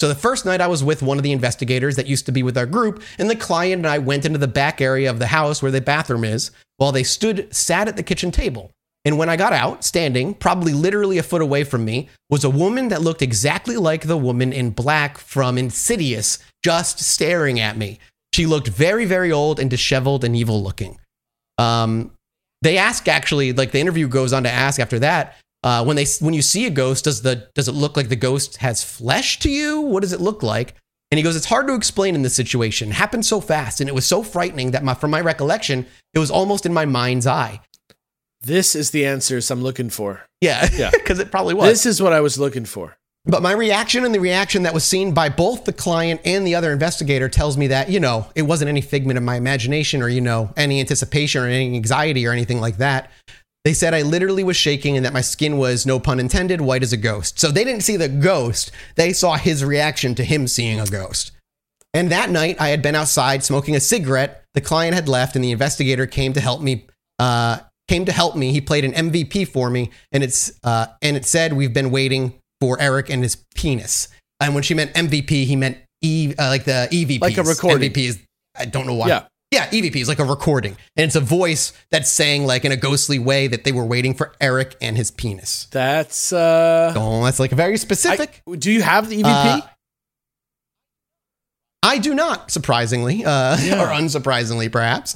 [0.00, 2.42] So the first night I was with one of the investigators that used to be
[2.42, 5.28] with our group, and the client and I went into the back area of the
[5.28, 8.72] house where the bathroom is, while they stood sat at the kitchen table.
[9.04, 12.50] And when I got out, standing, probably literally a foot away from me, was a
[12.50, 17.98] woman that looked exactly like the woman in black from Insidious, just staring at me.
[18.32, 20.98] She looked very, very old and disheveled and evil looking.
[21.58, 22.12] Um,
[22.64, 26.06] they ask actually, like the interview goes on to ask after that, uh, when they
[26.20, 29.38] when you see a ghost, does the does it look like the ghost has flesh
[29.40, 29.80] to you?
[29.80, 30.74] What does it look like?
[31.10, 32.88] And he goes, It's hard to explain in this situation.
[32.88, 36.18] It happened so fast and it was so frightening that my, from my recollection, it
[36.18, 37.60] was almost in my mind's eye.
[38.40, 40.26] This is the answers I'm looking for.
[40.40, 40.68] Yeah.
[40.74, 40.90] Yeah.
[40.92, 41.68] Because it probably was.
[41.68, 42.96] This is what I was looking for.
[43.26, 46.54] But my reaction and the reaction that was seen by both the client and the
[46.54, 50.08] other investigator tells me that, you know, it wasn't any figment of my imagination or,
[50.08, 53.10] you know, any anticipation or any anxiety or anything like that.
[53.64, 56.82] They said I literally was shaking and that my skin was, no pun intended, white
[56.82, 57.40] as a ghost.
[57.40, 61.32] So they didn't see the ghost, they saw his reaction to him seeing a ghost.
[61.94, 64.44] And that night, I had been outside smoking a cigarette.
[64.52, 66.86] The client had left, and the investigator came to help me.
[67.20, 68.50] Uh, came to help me.
[68.50, 72.34] He played an MVP for me, and it's uh, and it said we've been waiting
[72.64, 74.08] for Eric and his penis.
[74.40, 77.90] And when she meant MVP, he meant E uh, like the EVP, Like a recording.
[77.92, 78.18] MVP is
[78.58, 79.08] I don't know why.
[79.08, 79.24] Yeah.
[79.50, 82.76] Yeah, EVP is like a recording, and it's a voice that's saying like in a
[82.76, 85.68] ghostly way that they were waiting for Eric and his penis.
[85.70, 88.42] That's uh Oh, that's like very specific.
[88.50, 89.24] I- do you have the EVP?
[89.26, 89.60] Uh,
[91.82, 95.14] I do not, surprisingly, uh, or unsurprisingly, perhaps.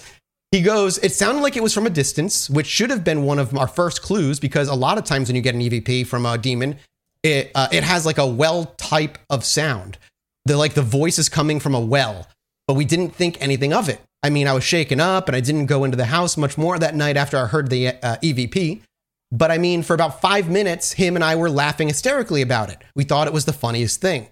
[0.53, 3.39] He goes, It sounded like it was from a distance, which should have been one
[3.39, 6.25] of our first clues because a lot of times when you get an EVP from
[6.27, 6.77] a demon,
[7.23, 9.99] it, uh, it has like a well type of sound.
[10.45, 12.27] The, like the voice is coming from a well,
[12.67, 14.01] but we didn't think anything of it.
[14.23, 16.79] I mean, I was shaken up and I didn't go into the house much more
[16.79, 18.83] that night after I heard the uh, EVP.
[19.31, 22.83] But I mean, for about five minutes, him and I were laughing hysterically about it.
[22.95, 24.29] We thought it was the funniest thing.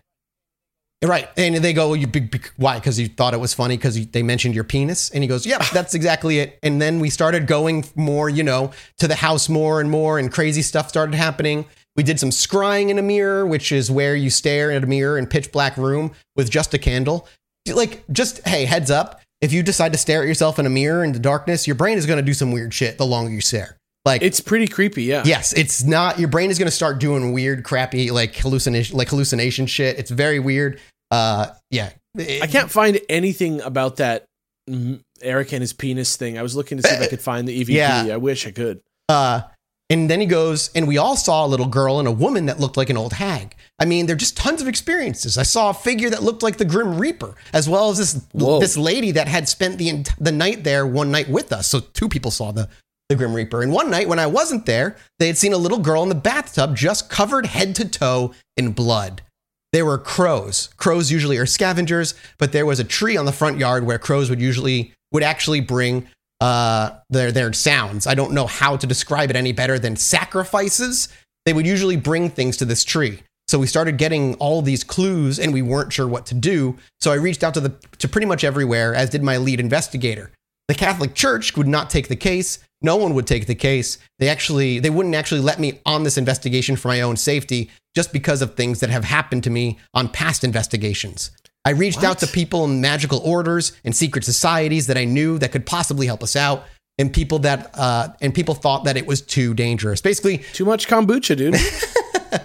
[1.04, 1.28] Right.
[1.36, 2.10] And they go, you,
[2.56, 2.78] why?
[2.78, 5.10] Because you thought it was funny because they mentioned your penis?
[5.10, 6.58] And he goes, yep, that's exactly it.
[6.62, 10.32] And then we started going more, you know, to the house more and more, and
[10.32, 11.66] crazy stuff started happening.
[11.96, 15.18] We did some scrying in a mirror, which is where you stare at a mirror
[15.18, 17.28] in pitch black room with just a candle.
[17.72, 19.20] Like, just, hey, heads up.
[19.40, 21.98] If you decide to stare at yourself in a mirror in the darkness, your brain
[21.98, 23.76] is going to do some weird shit the longer you stare.
[24.04, 25.24] Like, it's pretty creepy, yeah.
[25.26, 26.20] Yes, it's not.
[26.20, 29.98] Your brain is going to start doing weird, crappy, like hallucination, like hallucination shit.
[29.98, 30.80] It's very weird.
[31.10, 31.90] Uh, yeah.
[32.16, 34.24] I can't find anything about that
[35.20, 36.38] Eric and his penis thing.
[36.38, 37.68] I was looking to see if I could find the EVP.
[37.68, 38.14] Yeah.
[38.14, 38.80] I wish I could.
[39.08, 39.42] Uh,
[39.88, 42.58] and then he goes, and we all saw a little girl and a woman that
[42.58, 43.54] looked like an old hag.
[43.78, 45.38] I mean, there are just tons of experiences.
[45.38, 48.58] I saw a figure that looked like the Grim Reaper, as well as this Whoa.
[48.58, 51.68] this lady that had spent the the night there one night with us.
[51.68, 52.68] So two people saw the
[53.08, 53.62] the Grim Reaper.
[53.62, 56.14] And one night when I wasn't there, they had seen a little girl in the
[56.14, 59.22] bathtub just covered head to toe in blood.
[59.72, 60.70] There were crows.
[60.76, 64.30] Crows usually are scavengers, but there was a tree on the front yard where crows
[64.30, 66.08] would usually would actually bring
[66.40, 68.06] uh, their their sounds.
[68.06, 71.08] I don't know how to describe it any better than sacrifices.
[71.44, 73.22] They would usually bring things to this tree.
[73.48, 76.76] So we started getting all these clues, and we weren't sure what to do.
[77.00, 80.32] So I reached out to the to pretty much everywhere, as did my lead investigator.
[80.68, 82.58] The Catholic Church would not take the case.
[82.82, 83.98] No one would take the case.
[84.18, 88.12] They actually they wouldn't actually let me on this investigation for my own safety, just
[88.12, 91.30] because of things that have happened to me on past investigations.
[91.66, 95.50] I reached out to people in magical orders and secret societies that I knew that
[95.50, 96.64] could possibly help us out,
[96.96, 100.00] and people that uh, and people thought that it was too dangerous.
[100.00, 101.56] Basically, too much kombucha, dude.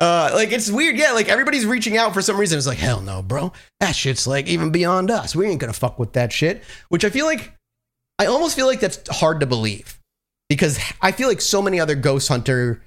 [0.00, 1.12] uh, like it's weird, yeah.
[1.12, 2.58] Like everybody's reaching out for some reason.
[2.58, 3.52] It's like hell no, bro.
[3.78, 5.36] That shit's like even beyond us.
[5.36, 6.64] We ain't gonna fuck with that shit.
[6.88, 7.52] Which I feel like,
[8.18, 10.00] I almost feel like that's hard to believe
[10.48, 12.82] because I feel like so many other ghost hunter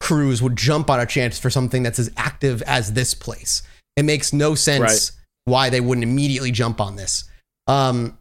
[0.00, 3.62] crews would jump on a chance for something that's as active as this place.
[3.96, 5.10] It makes no sense Right.
[5.50, 7.24] Why they wouldn't immediately jump on this.
[7.66, 8.18] Um,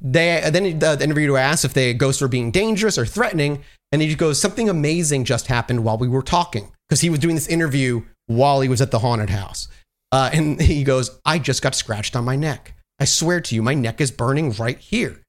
[0.00, 4.00] they then the, the interviewer asked if the ghosts were being dangerous or threatening, and
[4.00, 7.48] he goes, "Something amazing just happened while we were talking," because he was doing this
[7.48, 9.68] interview while he was at the haunted house.
[10.12, 12.74] Uh, and he goes, "I just got scratched on my neck.
[12.98, 15.20] I swear to you, my neck is burning right here."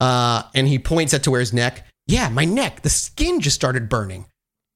[0.00, 1.86] Uh, and he points at to where his neck.
[2.06, 2.82] Yeah, my neck.
[2.82, 4.26] The skin just started burning.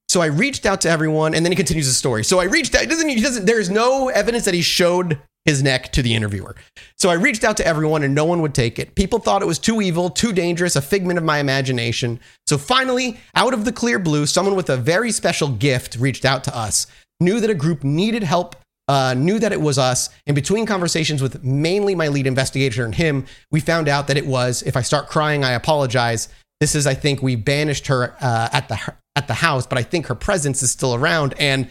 [0.08, 2.24] So I reached out to everyone, and then he continues the story.
[2.24, 2.88] So I reached out.
[2.88, 3.46] Doesn't he doesn't?
[3.46, 6.54] There is no evidence that he showed his neck to the interviewer.
[6.98, 8.94] So I reached out to everyone, and no one would take it.
[8.94, 12.20] People thought it was too evil, too dangerous, a figment of my imagination.
[12.46, 16.44] So finally, out of the clear blue, someone with a very special gift reached out
[16.44, 16.86] to us.
[17.20, 18.56] Knew that a group needed help.
[18.88, 20.10] Uh, knew that it was us.
[20.26, 24.26] In between conversations with mainly my lead investigator and him, we found out that it
[24.26, 24.62] was.
[24.62, 26.28] If I start crying, I apologize.
[26.58, 29.82] This is, I think, we banished her uh, at the at the house, but I
[29.82, 31.34] think her presence is still around.
[31.38, 31.70] And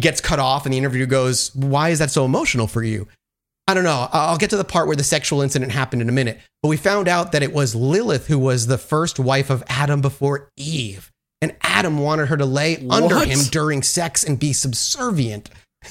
[0.00, 3.06] gets cut off, and the interview goes, "Why is that so emotional for you?"
[3.70, 4.08] I don't know.
[4.12, 6.40] I'll get to the part where the sexual incident happened in a minute.
[6.60, 10.00] But we found out that it was Lilith who was the first wife of Adam
[10.00, 11.12] before Eve.
[11.40, 15.50] And Adam wanted her to lay under him during sex and be subservient.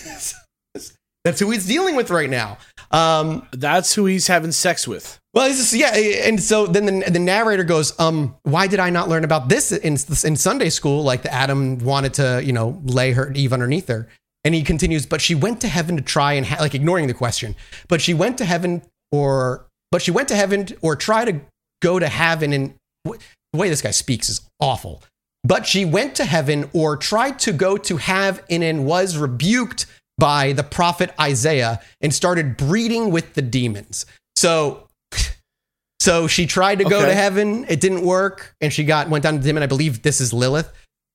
[1.26, 2.57] That's who he's dealing with right now.
[2.91, 5.19] Um, That's who he's having sex with.
[5.34, 5.95] Well, it's just, yeah,
[6.27, 9.72] and so then the, the narrator goes, um, "Why did I not learn about this
[9.72, 11.03] in in Sunday school?
[11.03, 14.07] Like the Adam wanted to, you know, lay her Eve underneath her."
[14.43, 17.14] And he continues, but she went to heaven to try and ha- like ignoring the
[17.14, 17.56] question.
[17.88, 18.81] But she went to heaven
[19.11, 21.41] or but she went to heaven or try to
[21.81, 22.73] go to heaven and
[23.06, 23.19] the
[23.53, 25.03] way this guy speaks is awful.
[25.43, 29.85] But she went to heaven or tried to go to have and was rebuked
[30.18, 34.06] by the prophet Isaiah and started breeding with the demons.
[34.35, 34.88] So
[36.00, 37.08] so she tried to go Okay.
[37.10, 39.64] to heaven, it didn't work, and she got went down to demon.
[39.64, 40.72] I believe this is Lilith.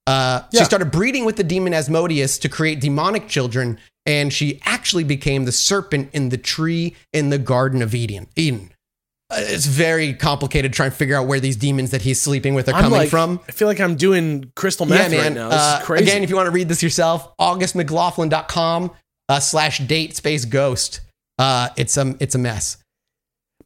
[0.07, 0.61] Uh, Yeah.
[0.61, 5.45] She started breeding with the demon Asmodeus to create demonic children, and she actually became
[5.47, 8.27] the serpent in the tree in the Garden of Eden.
[8.37, 8.71] Eden.
[9.31, 12.69] Uh, it's very complicated trying to figure out where these demons that he's sleeping with
[12.69, 13.41] are I'm coming like- from.
[13.49, 15.49] I feel like I'm doing crystal meth right now.
[15.49, 16.05] This Uh, is crazy.
[16.05, 18.91] Again, if you want to read this yourself, augustmclaughlin.com
[19.31, 21.01] uh, slash date space ghost.
[21.39, 22.77] Uh, it's, a, it's a mess.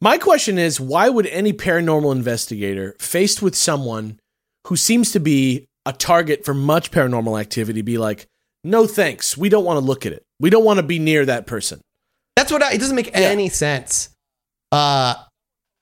[0.01, 4.19] My question is why would any paranormal investigator faced with someone
[4.67, 8.27] who seems to be a target for much paranormal activity be like,
[8.63, 10.23] no thanks, we don't want to look at it.
[10.39, 11.81] We don't want to be near that person.
[12.35, 14.09] That's what I, it doesn't make any sense.
[14.71, 15.15] Uh,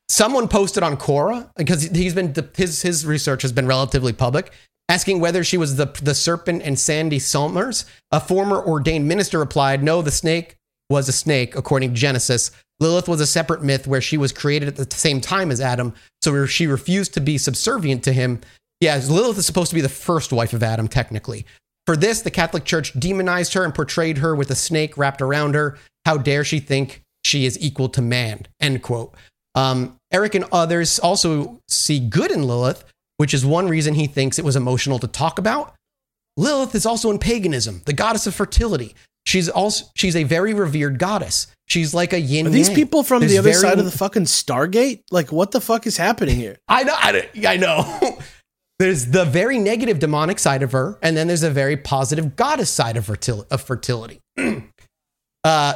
[0.09, 4.51] someone posted on Quora because he's been his his research has been relatively public,
[4.89, 7.85] asking whether she was the the serpent and Sandy Summers.
[8.11, 10.55] A former ordained minister replied, "No, the snake
[10.89, 12.51] was a snake, according to Genesis.
[12.79, 15.93] Lilith was a separate myth where she was created at the same time as Adam,
[16.21, 18.41] so she refused to be subservient to him.
[18.79, 21.45] Yeah, Lilith is supposed to be the first wife of Adam, technically.
[21.87, 25.55] For this, the Catholic Church demonized her and portrayed her with a snake wrapped around
[25.55, 25.79] her.
[26.05, 28.45] How dare she think she is equal to man?
[28.59, 29.15] End quote.
[29.55, 32.83] Um, Eric and others also see good in Lilith,
[33.17, 35.73] which is one reason he thinks it was emotional to talk about.
[36.35, 38.93] Lilith is also in paganism, the goddess of fertility.
[39.27, 41.47] She's also she's a very revered goddess.
[41.67, 42.47] She's like a yin.
[42.47, 42.75] Are these yang.
[42.77, 45.01] people from There's the other very- side of the fucking Stargate?
[45.11, 46.57] Like, what the fuck is happening here?
[46.69, 46.93] I know.
[46.95, 48.19] I, I know.
[48.79, 52.69] there's the very negative demonic side of her, and then there's a very positive goddess
[52.69, 54.21] side of, fertil- of fertility.
[55.43, 55.73] uh,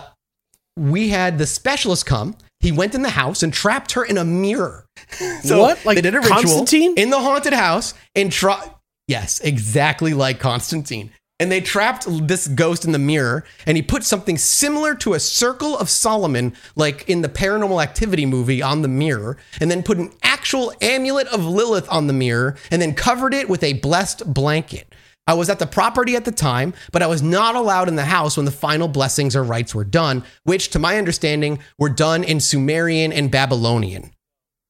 [0.77, 2.37] we had the specialist come.
[2.61, 4.85] He went in the house and trapped her in a mirror.
[5.43, 5.83] so What?
[5.85, 6.93] Like they did a ritual Constantine?
[6.97, 8.65] in the haunted house and try.
[9.09, 11.11] Yes, exactly like Constantine.
[11.41, 15.19] And they trapped this ghost in the mirror, and he put something similar to a
[15.19, 19.97] circle of Solomon, like in the paranormal activity movie, on the mirror, and then put
[19.97, 24.31] an actual amulet of Lilith on the mirror, and then covered it with a blessed
[24.31, 24.93] blanket.
[25.25, 28.05] I was at the property at the time, but I was not allowed in the
[28.05, 32.23] house when the final blessings or rites were done, which, to my understanding, were done
[32.23, 34.11] in Sumerian and Babylonian.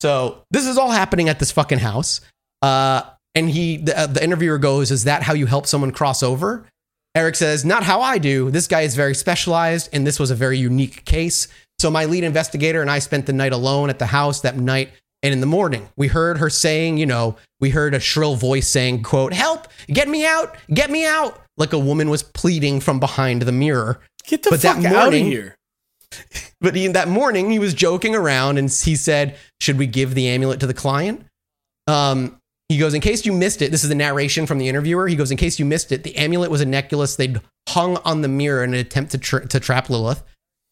[0.01, 2.21] So this is all happening at this fucking house.
[2.61, 3.01] Uh,
[3.35, 6.65] and he, the, uh, the interviewer goes, "Is that how you help someone cross over?"
[7.15, 8.51] Eric says, "Not how I do.
[8.51, 11.47] This guy is very specialized, and this was a very unique case.
[11.79, 14.89] So my lead investigator and I spent the night alone at the house that night."
[15.23, 18.67] And in the morning, we heard her saying, you know, we heard a shrill voice
[18.67, 21.39] saying, quote, help, get me out, get me out.
[21.57, 24.01] Like a woman was pleading from behind the mirror.
[24.25, 25.55] Get the But that fuck out of morning- here.
[26.59, 30.27] But he, that morning, he was joking around and he said, Should we give the
[30.27, 31.23] amulet to the client?
[31.85, 32.40] Um,
[32.71, 35.07] he goes, In case you missed it, this is the narration from the interviewer.
[35.07, 37.39] He goes, In case you missed it, the amulet was a necklace they'd
[37.69, 40.23] hung on the mirror in an attempt to, tra- to trap Lilith.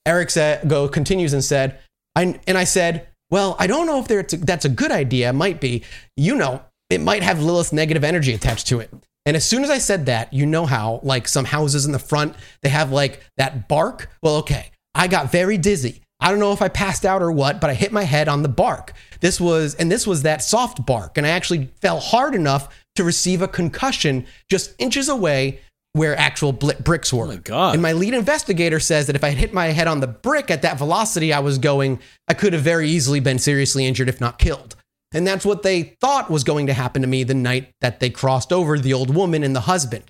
[0.06, 1.80] Eric said, go continues and said,
[2.16, 5.30] I, and I said, Well, I don't know if there- that's a good idea.
[5.30, 5.84] It might be.
[6.18, 8.92] You know, it might have Lilith's negative energy attached to it.
[9.26, 12.00] And as soon as I said that, you know how, like some houses in the
[12.00, 14.10] front, they have like that bark.
[14.24, 16.02] Well, okay, I got very dizzy.
[16.20, 18.44] I don't know if I passed out or what, but I hit my head on
[18.44, 18.94] the bark.
[19.22, 21.18] This was, and this was that soft bark.
[21.18, 25.62] And I actually fell hard enough to receive a concussion just inches away
[25.94, 27.26] where actual bl- bricks were.
[27.26, 27.74] Oh my God.
[27.74, 30.52] And my lead investigator says that if I had hit my head on the brick
[30.52, 34.22] at that velocity I was going, I could have very easily been seriously injured, if
[34.22, 34.76] not killed.
[35.12, 38.10] And that's what they thought was going to happen to me the night that they
[38.10, 40.04] crossed over the old woman and the husband.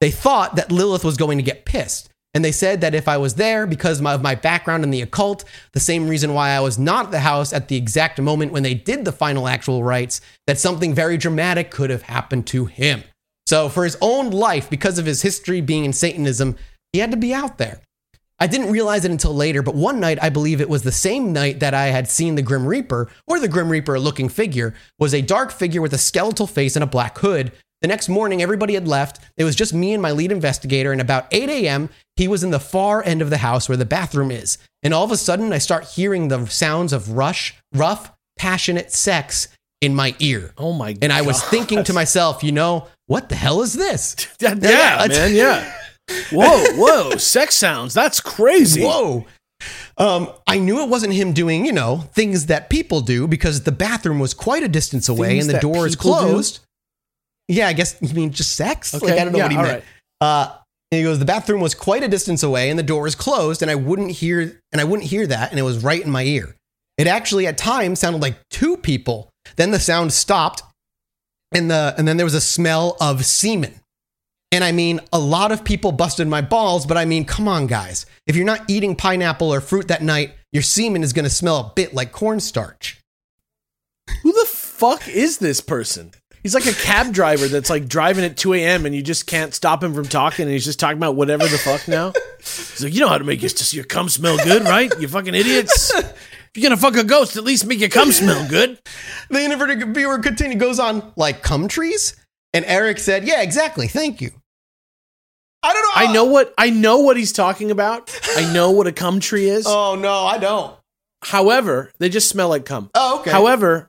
[0.00, 2.11] They thought that Lilith was going to get pissed.
[2.34, 5.44] And they said that if I was there because of my- background in the occult,
[5.72, 8.62] the same reason why I was not at the house at the exact moment when
[8.62, 13.04] they did the final actual rites, that something very dramatic could have happened to him.
[13.46, 16.56] So, for his own life, because of his history being in Satanism,
[16.92, 17.80] he had to be out there.
[18.38, 21.32] I didn't realize it until later, but one night, I believe it was the same
[21.32, 25.14] night that I had seen the Grim Reaper, or the Grim Reaper looking figure, was
[25.14, 27.52] a dark figure with a skeletal face and a black hood.
[27.82, 29.18] The next morning, everybody had left.
[29.36, 32.50] It was just me and my lead investigator, and about 8 a.m., he was in
[32.50, 34.56] the far end of the house where the bathroom is.
[34.82, 39.48] And all of a sudden, I start hearing the sounds of rush, rough, passionate sex
[39.80, 40.54] in my ear.
[40.56, 41.02] Oh my god.
[41.02, 41.50] And I was God.
[41.50, 44.14] thinking to myself, you know, what the hell is this?
[44.40, 45.72] Yeah, yeah, man, yeah.
[46.32, 47.94] Whoa, whoa, sex sounds.
[47.94, 48.82] That's crazy.
[48.82, 49.26] Whoa.
[49.96, 53.72] Um, I knew it wasn't him doing, you know, things that people do because the
[53.72, 56.56] bathroom was quite a distance away Things and the door is closed.
[56.56, 56.62] do?
[57.48, 58.94] Yeah, I guess you mean just sex?
[58.94, 59.84] Okay, Like I don't know yeah, what he meant.
[60.20, 60.56] Uh,
[60.90, 63.62] And he goes, the bathroom was quite a distance away and the door was closed
[63.62, 66.22] and I wouldn't hear and I wouldn't hear that and it was right in my
[66.22, 66.54] ear.
[66.98, 69.30] It actually at times sounded like two people.
[69.56, 70.62] Then the sound stopped
[71.52, 73.74] and the and then there was a smell of semen.
[74.52, 77.66] And I mean, a lot of people busted my balls, but I mean, come on,
[77.66, 78.04] guys.
[78.26, 81.56] If you're not eating pineapple or fruit that night, your semen is going to smell
[81.56, 83.00] a bit like cornstarch.
[84.22, 86.12] Who the fuck is this person?
[86.42, 88.84] He's like a cab driver that's like driving at 2 a.m.
[88.84, 91.58] and you just can't stop him from talking and he's just talking about whatever the
[91.58, 92.12] fuck now.
[92.38, 94.92] He's like, you know how to make your, your cum smell good, right?
[94.98, 95.92] You fucking idiots.
[95.94, 98.78] If you're gonna fuck a ghost, at least make your cum smell good.
[99.30, 102.14] The interviewer continue goes on like cum trees,
[102.52, 103.88] and Eric said, "Yeah, exactly.
[103.88, 104.32] Thank you."
[105.62, 105.90] I don't know.
[105.94, 108.14] I know what I know what he's talking about.
[108.36, 109.64] I know what a cum tree is.
[109.68, 110.76] Oh no, I don't.
[111.22, 112.90] However, they just smell like cum.
[112.94, 113.30] Oh, okay.
[113.30, 113.88] However,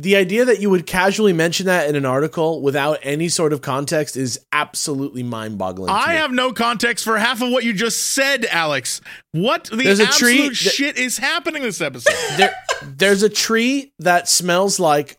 [0.00, 3.60] the idea that you would casually mention that in an article without any sort of
[3.60, 5.90] context is absolutely mind-boggling.
[5.90, 9.00] I have no context for half of what you just said, Alex.
[9.32, 12.14] What the There's absolute that- shit is happening this episode?
[12.36, 12.54] there,
[12.84, 15.18] there's a tree that smells like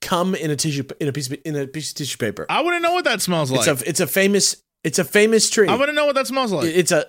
[0.00, 2.44] cum in a tissue in a piece of, in a piece of tissue paper.
[2.50, 3.66] I want to know what that smells like.
[3.68, 5.68] It's a it's a famous it's a famous tree.
[5.68, 6.66] I want to know what that smells like.
[6.66, 7.06] It's a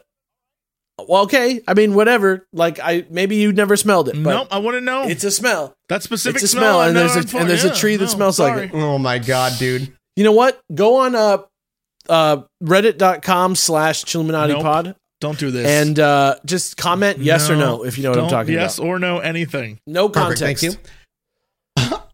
[1.07, 1.61] well, okay.
[1.67, 2.47] I mean, whatever.
[2.51, 5.03] Like, I maybe you never smelled it, but nope, I want to know.
[5.03, 5.73] it's a smell.
[5.89, 7.95] that specific It's a smell, I and there's a I'm for- and there's a tree
[7.95, 8.61] that no, smells sorry.
[8.61, 8.75] like it.
[8.75, 9.93] Oh my god, dude.
[10.15, 10.61] You know what?
[10.73, 11.37] Go on uh,
[12.09, 14.61] uh reddit.com slash Chilluminati Nope.
[14.63, 15.67] pod Don't do this.
[15.67, 18.85] and uh, just comment yes or no if you know what I'm talking yes about.
[18.85, 19.79] Yes or no anything.
[19.87, 20.63] No Perfect, context.
[20.63, 20.79] thank you.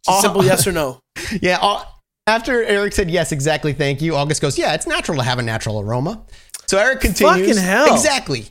[0.07, 0.99] Just simple yes or no.
[1.41, 1.57] Yeah.
[1.61, 1.83] uh,
[2.27, 3.73] After Eric said yes, exactly.
[3.73, 4.15] Thank you.
[4.15, 6.23] August goes, yeah, it's natural to have a natural aroma.
[6.67, 7.47] So Eric continues.
[7.47, 7.93] Fucking hell.
[7.93, 8.45] Exactly.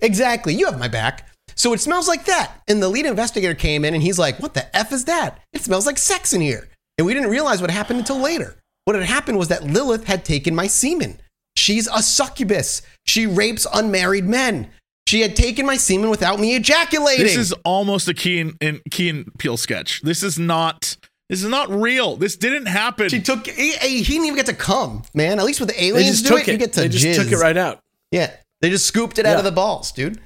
[0.00, 0.54] Exactly.
[0.54, 1.28] You have my back.
[1.54, 2.52] So it smells like that.
[2.68, 5.40] And the lead investigator came in and he's like, what the F is that?
[5.52, 6.68] It smells like sex in here.
[6.98, 8.56] And we didn't realize what happened until later.
[8.84, 11.18] What had happened was that Lilith had taken my semen.
[11.56, 12.82] She's a succubus.
[13.06, 14.70] She rapes unmarried men.
[15.06, 17.24] She had taken my semen without me ejaculating.
[17.24, 20.02] This is almost a Key and, and Key and Peele sketch.
[20.02, 20.96] This is not.
[21.28, 22.16] This is not real.
[22.16, 23.08] This didn't happen.
[23.08, 23.46] She took.
[23.48, 25.38] He, he didn't even get to come, man.
[25.40, 26.52] At least with the They aliens just do took it, it.
[26.52, 27.16] you get to They just jizz.
[27.16, 27.80] took it right out.
[28.12, 28.30] Yeah,
[28.60, 30.20] they just scooped it out of the balls, dude.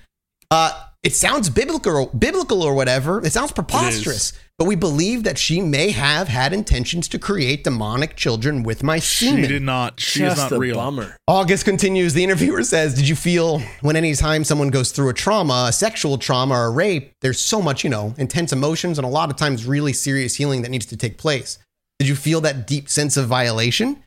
[0.50, 0.72] Uh,
[1.02, 3.24] it sounds biblical, biblical or whatever.
[3.24, 8.14] It sounds preposterous, but we believe that she may have had intentions to create demonic
[8.14, 9.44] children with my semen.
[9.44, 9.98] she did not.
[9.98, 10.76] She is not a real.
[10.76, 11.16] bummer.
[11.26, 12.12] August continues.
[12.12, 15.72] The interviewer says, Did you feel when any time someone goes through a trauma, a
[15.72, 19.30] sexual trauma or a rape, there's so much, you know, intense emotions and a lot
[19.30, 21.56] of times really serious healing that needs to take place?
[21.98, 24.02] Did you feel that deep sense of violation?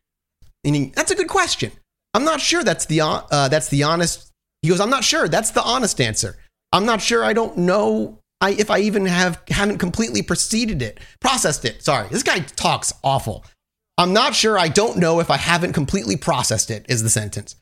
[0.64, 1.72] Meaning, that's a good question.
[2.14, 4.30] I'm not sure that's the, uh, that's the honest.
[4.62, 5.28] He goes, I'm not sure.
[5.28, 6.38] That's the honest answer.
[6.72, 7.26] I'm not sure.
[7.26, 11.82] I don't know I, if I even have haven't completely proceeded it, processed it.
[11.82, 13.46] Sorry, this guy talks awful.
[13.98, 14.60] I'm not sure.
[14.60, 17.56] I don't know if I haven't completely processed it, is the sentence.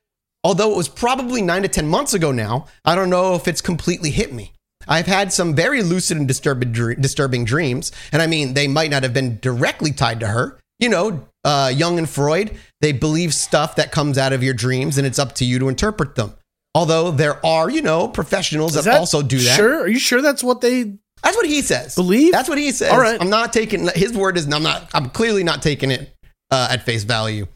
[0.44, 3.62] Although it was probably nine to 10 months ago now, I don't know if it's
[3.62, 4.54] completely hit me.
[4.88, 7.92] I've had some very lucid and disturbing, disturbing dreams.
[8.12, 10.58] And I mean, they might not have been directly tied to her.
[10.80, 14.98] You know, uh, Jung and Freud, they believe stuff that comes out of your dreams,
[14.98, 16.34] and it's up to you to interpret them.
[16.74, 19.56] Although there are, you know, professionals Is that, also do that.
[19.56, 19.82] Sure?
[19.82, 20.84] Are you sure that's what they
[21.22, 21.96] That's what he says.
[21.96, 22.32] Believe?
[22.32, 22.92] That's what he says.
[22.92, 23.20] All right.
[23.20, 26.16] I'm not taking his word is I'm not I'm clearly not taking it
[26.50, 27.48] uh, at face value.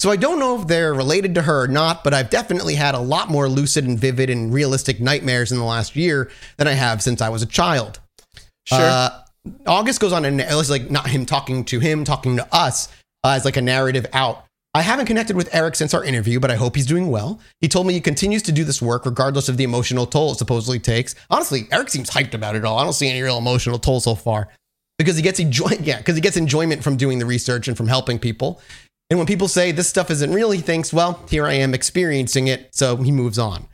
[0.00, 2.94] So I don't know if they're related to her or not, but I've definitely had
[2.94, 6.72] a lot more lucid and vivid and realistic nightmares in the last year than I
[6.72, 7.98] have since I was a child.
[8.66, 8.78] Sure.
[8.78, 9.22] Uh,
[9.66, 12.88] August goes on and it was like not him talking to him, talking to us
[13.24, 14.44] uh, as like a narrative out.
[14.74, 17.40] I haven't connected with Eric since our interview, but I hope he's doing well.
[17.60, 20.36] He told me he continues to do this work regardless of the emotional toll it
[20.36, 21.14] supposedly takes.
[21.30, 22.78] Honestly, Eric seems hyped about it all.
[22.78, 24.48] I don't see any real emotional toll so far
[24.98, 27.88] because he gets enjoy yeah, because he gets enjoyment from doing the research and from
[27.88, 28.60] helping people.
[29.10, 32.46] And when people say this stuff isn't real, he thinks, well, here I am experiencing
[32.48, 33.66] it, so he moves on.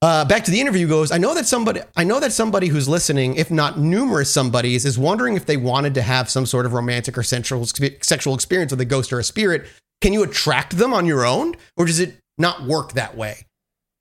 [0.00, 1.10] Uh, back to the interview goes.
[1.10, 4.98] I know that somebody, I know that somebody who's listening, if not numerous somebodies, is
[4.98, 8.80] wondering if they wanted to have some sort of romantic or sensual sexual experience with
[8.80, 9.66] a ghost or a spirit.
[10.00, 13.44] Can you attract them on your own, or does it not work that way?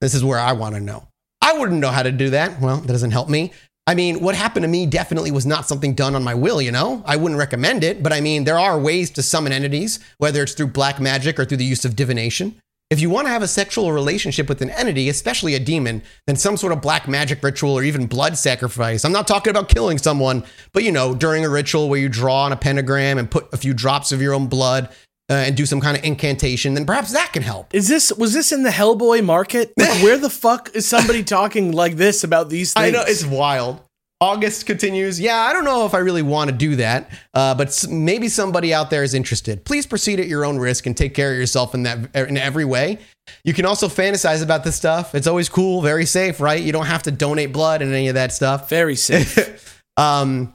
[0.01, 1.07] This is where I want to know.
[1.41, 2.61] I wouldn't know how to do that.
[2.61, 3.51] Well, that doesn't help me.
[3.87, 6.71] I mean, what happened to me definitely was not something done on my will, you
[6.71, 7.01] know?
[7.05, 10.53] I wouldn't recommend it, but I mean, there are ways to summon entities, whether it's
[10.53, 12.59] through black magic or through the use of divination.
[12.89, 16.35] If you want to have a sexual relationship with an entity, especially a demon, then
[16.35, 19.03] some sort of black magic ritual or even blood sacrifice.
[19.03, 20.43] I'm not talking about killing someone,
[20.73, 23.57] but you know, during a ritual where you draw on a pentagram and put a
[23.57, 24.89] few drops of your own blood
[25.29, 27.73] uh, and do some kind of incantation, then perhaps that can help.
[27.73, 29.73] Is this was this in the Hellboy market?
[29.77, 32.85] Like, where the fuck is somebody talking like this about these things?
[32.87, 33.81] I know it's wild.
[34.19, 35.19] August continues.
[35.19, 38.73] Yeah, I don't know if I really want to do that, uh, but maybe somebody
[38.73, 39.63] out there is interested.
[39.63, 42.65] Please proceed at your own risk and take care of yourself in that in every
[42.65, 42.97] way.
[43.43, 45.13] You can also fantasize about this stuff.
[45.13, 46.61] It's always cool, very safe, right?
[46.61, 48.69] You don't have to donate blood and any of that stuff.
[48.69, 49.83] Very safe.
[49.97, 50.53] um,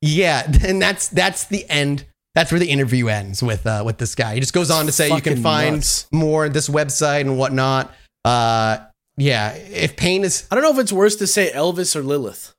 [0.00, 2.04] yeah, and that's that's the end.
[2.34, 4.34] That's where the interview ends with uh, with this guy.
[4.34, 6.06] He just goes on to say you can find nuts.
[6.12, 7.92] more at this website and whatnot.
[8.24, 8.78] Uh,
[9.16, 12.54] yeah, if pain is I don't know if it's worse to say Elvis or Lilith.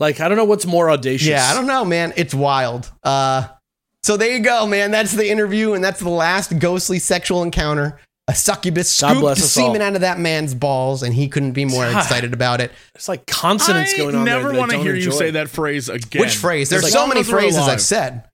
[0.00, 1.28] like I don't know what's more audacious.
[1.28, 2.12] Yeah, I don't know, man.
[2.16, 2.90] It's wild.
[3.02, 3.48] Uh,
[4.02, 4.90] so there you go, man.
[4.90, 7.98] That's the interview, and that's the last ghostly sexual encounter.
[8.28, 9.66] A succubus God scooped bless the us all.
[9.66, 12.70] semen out of that man's balls, and he couldn't be more excited about it.
[12.94, 14.24] It's like consonants I going on.
[14.24, 16.22] never I never want to don't hear you say that phrase again.
[16.22, 16.70] Which phrase?
[16.70, 17.58] There's As so many phrases.
[17.58, 18.24] I've said.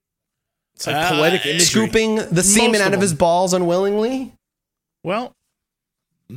[0.79, 1.67] It's like poetic Uh, imagery.
[1.67, 4.33] Scooping the semen Most out of of his balls unwillingly.
[5.03, 5.33] Well,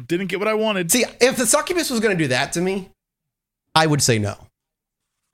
[0.07, 0.91] didn't get what I wanted.
[0.91, 2.89] See, if the succubus was going to do that to me,
[3.75, 4.35] I would say no.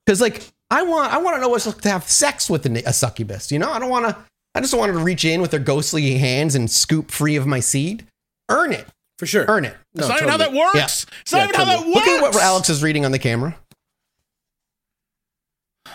[0.06, 2.84] Because like I want, I want to know what's like to have sex with a,
[2.86, 3.50] a succubus.
[3.50, 4.18] You know, I don't want to.
[4.56, 7.48] I just want her to reach in with their ghostly hands and scoop free of
[7.48, 8.06] my seed.
[8.50, 8.88] Earn it
[9.20, 9.46] for sure.
[9.48, 9.78] Earn it.
[9.94, 10.76] That's not even how that works.
[10.76, 10.84] Yeah.
[11.22, 11.94] It's not Yeah, even how that totally.
[11.96, 12.08] works.
[12.08, 13.56] Look at what Alex is reading on the camera.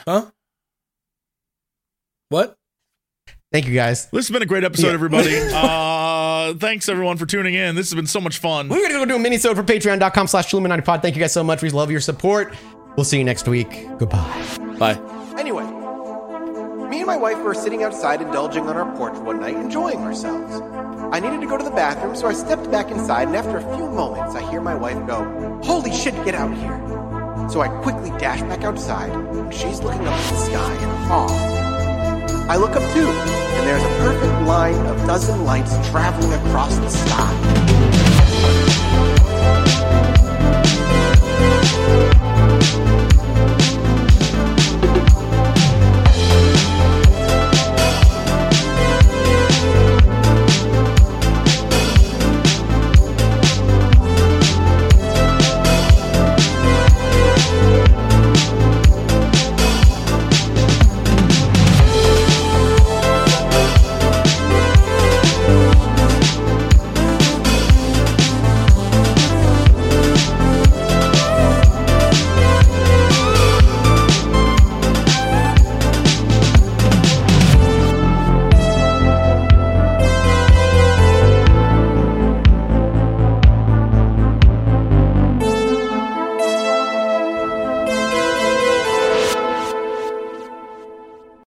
[0.07, 0.27] Huh?
[2.31, 2.57] What?
[3.53, 4.07] Thank you guys.
[4.07, 4.95] This has been a great episode, Yeah.
[4.95, 5.37] everybody.
[5.53, 7.75] uh, thanks everyone for tuning in.
[7.75, 8.69] This has been so much fun.
[8.69, 11.03] We're gonna go do a mini for patreon.com slash Chilluminati pod.
[11.03, 11.63] Thank you guys so much.
[11.63, 12.55] We love your support.
[12.97, 13.87] We'll see you next week.
[13.99, 14.47] Goodbye.
[14.79, 14.99] Bye.
[15.39, 15.65] Anyway,
[16.89, 20.61] me and my wife were sitting outside indulging on our porch one night, enjoying ourselves.
[21.13, 23.77] I needed to go to the bathroom, so I stepped back inside, and after a
[23.77, 25.25] few moments, I hear my wife go,
[25.63, 27.49] Holy shit, get out here!
[27.51, 31.72] So I quickly dash back outside, and she's looking up at the sky in awe.
[32.49, 36.89] I look up too, and there's a perfect line of dozen lights traveling across the
[36.89, 37.62] sky.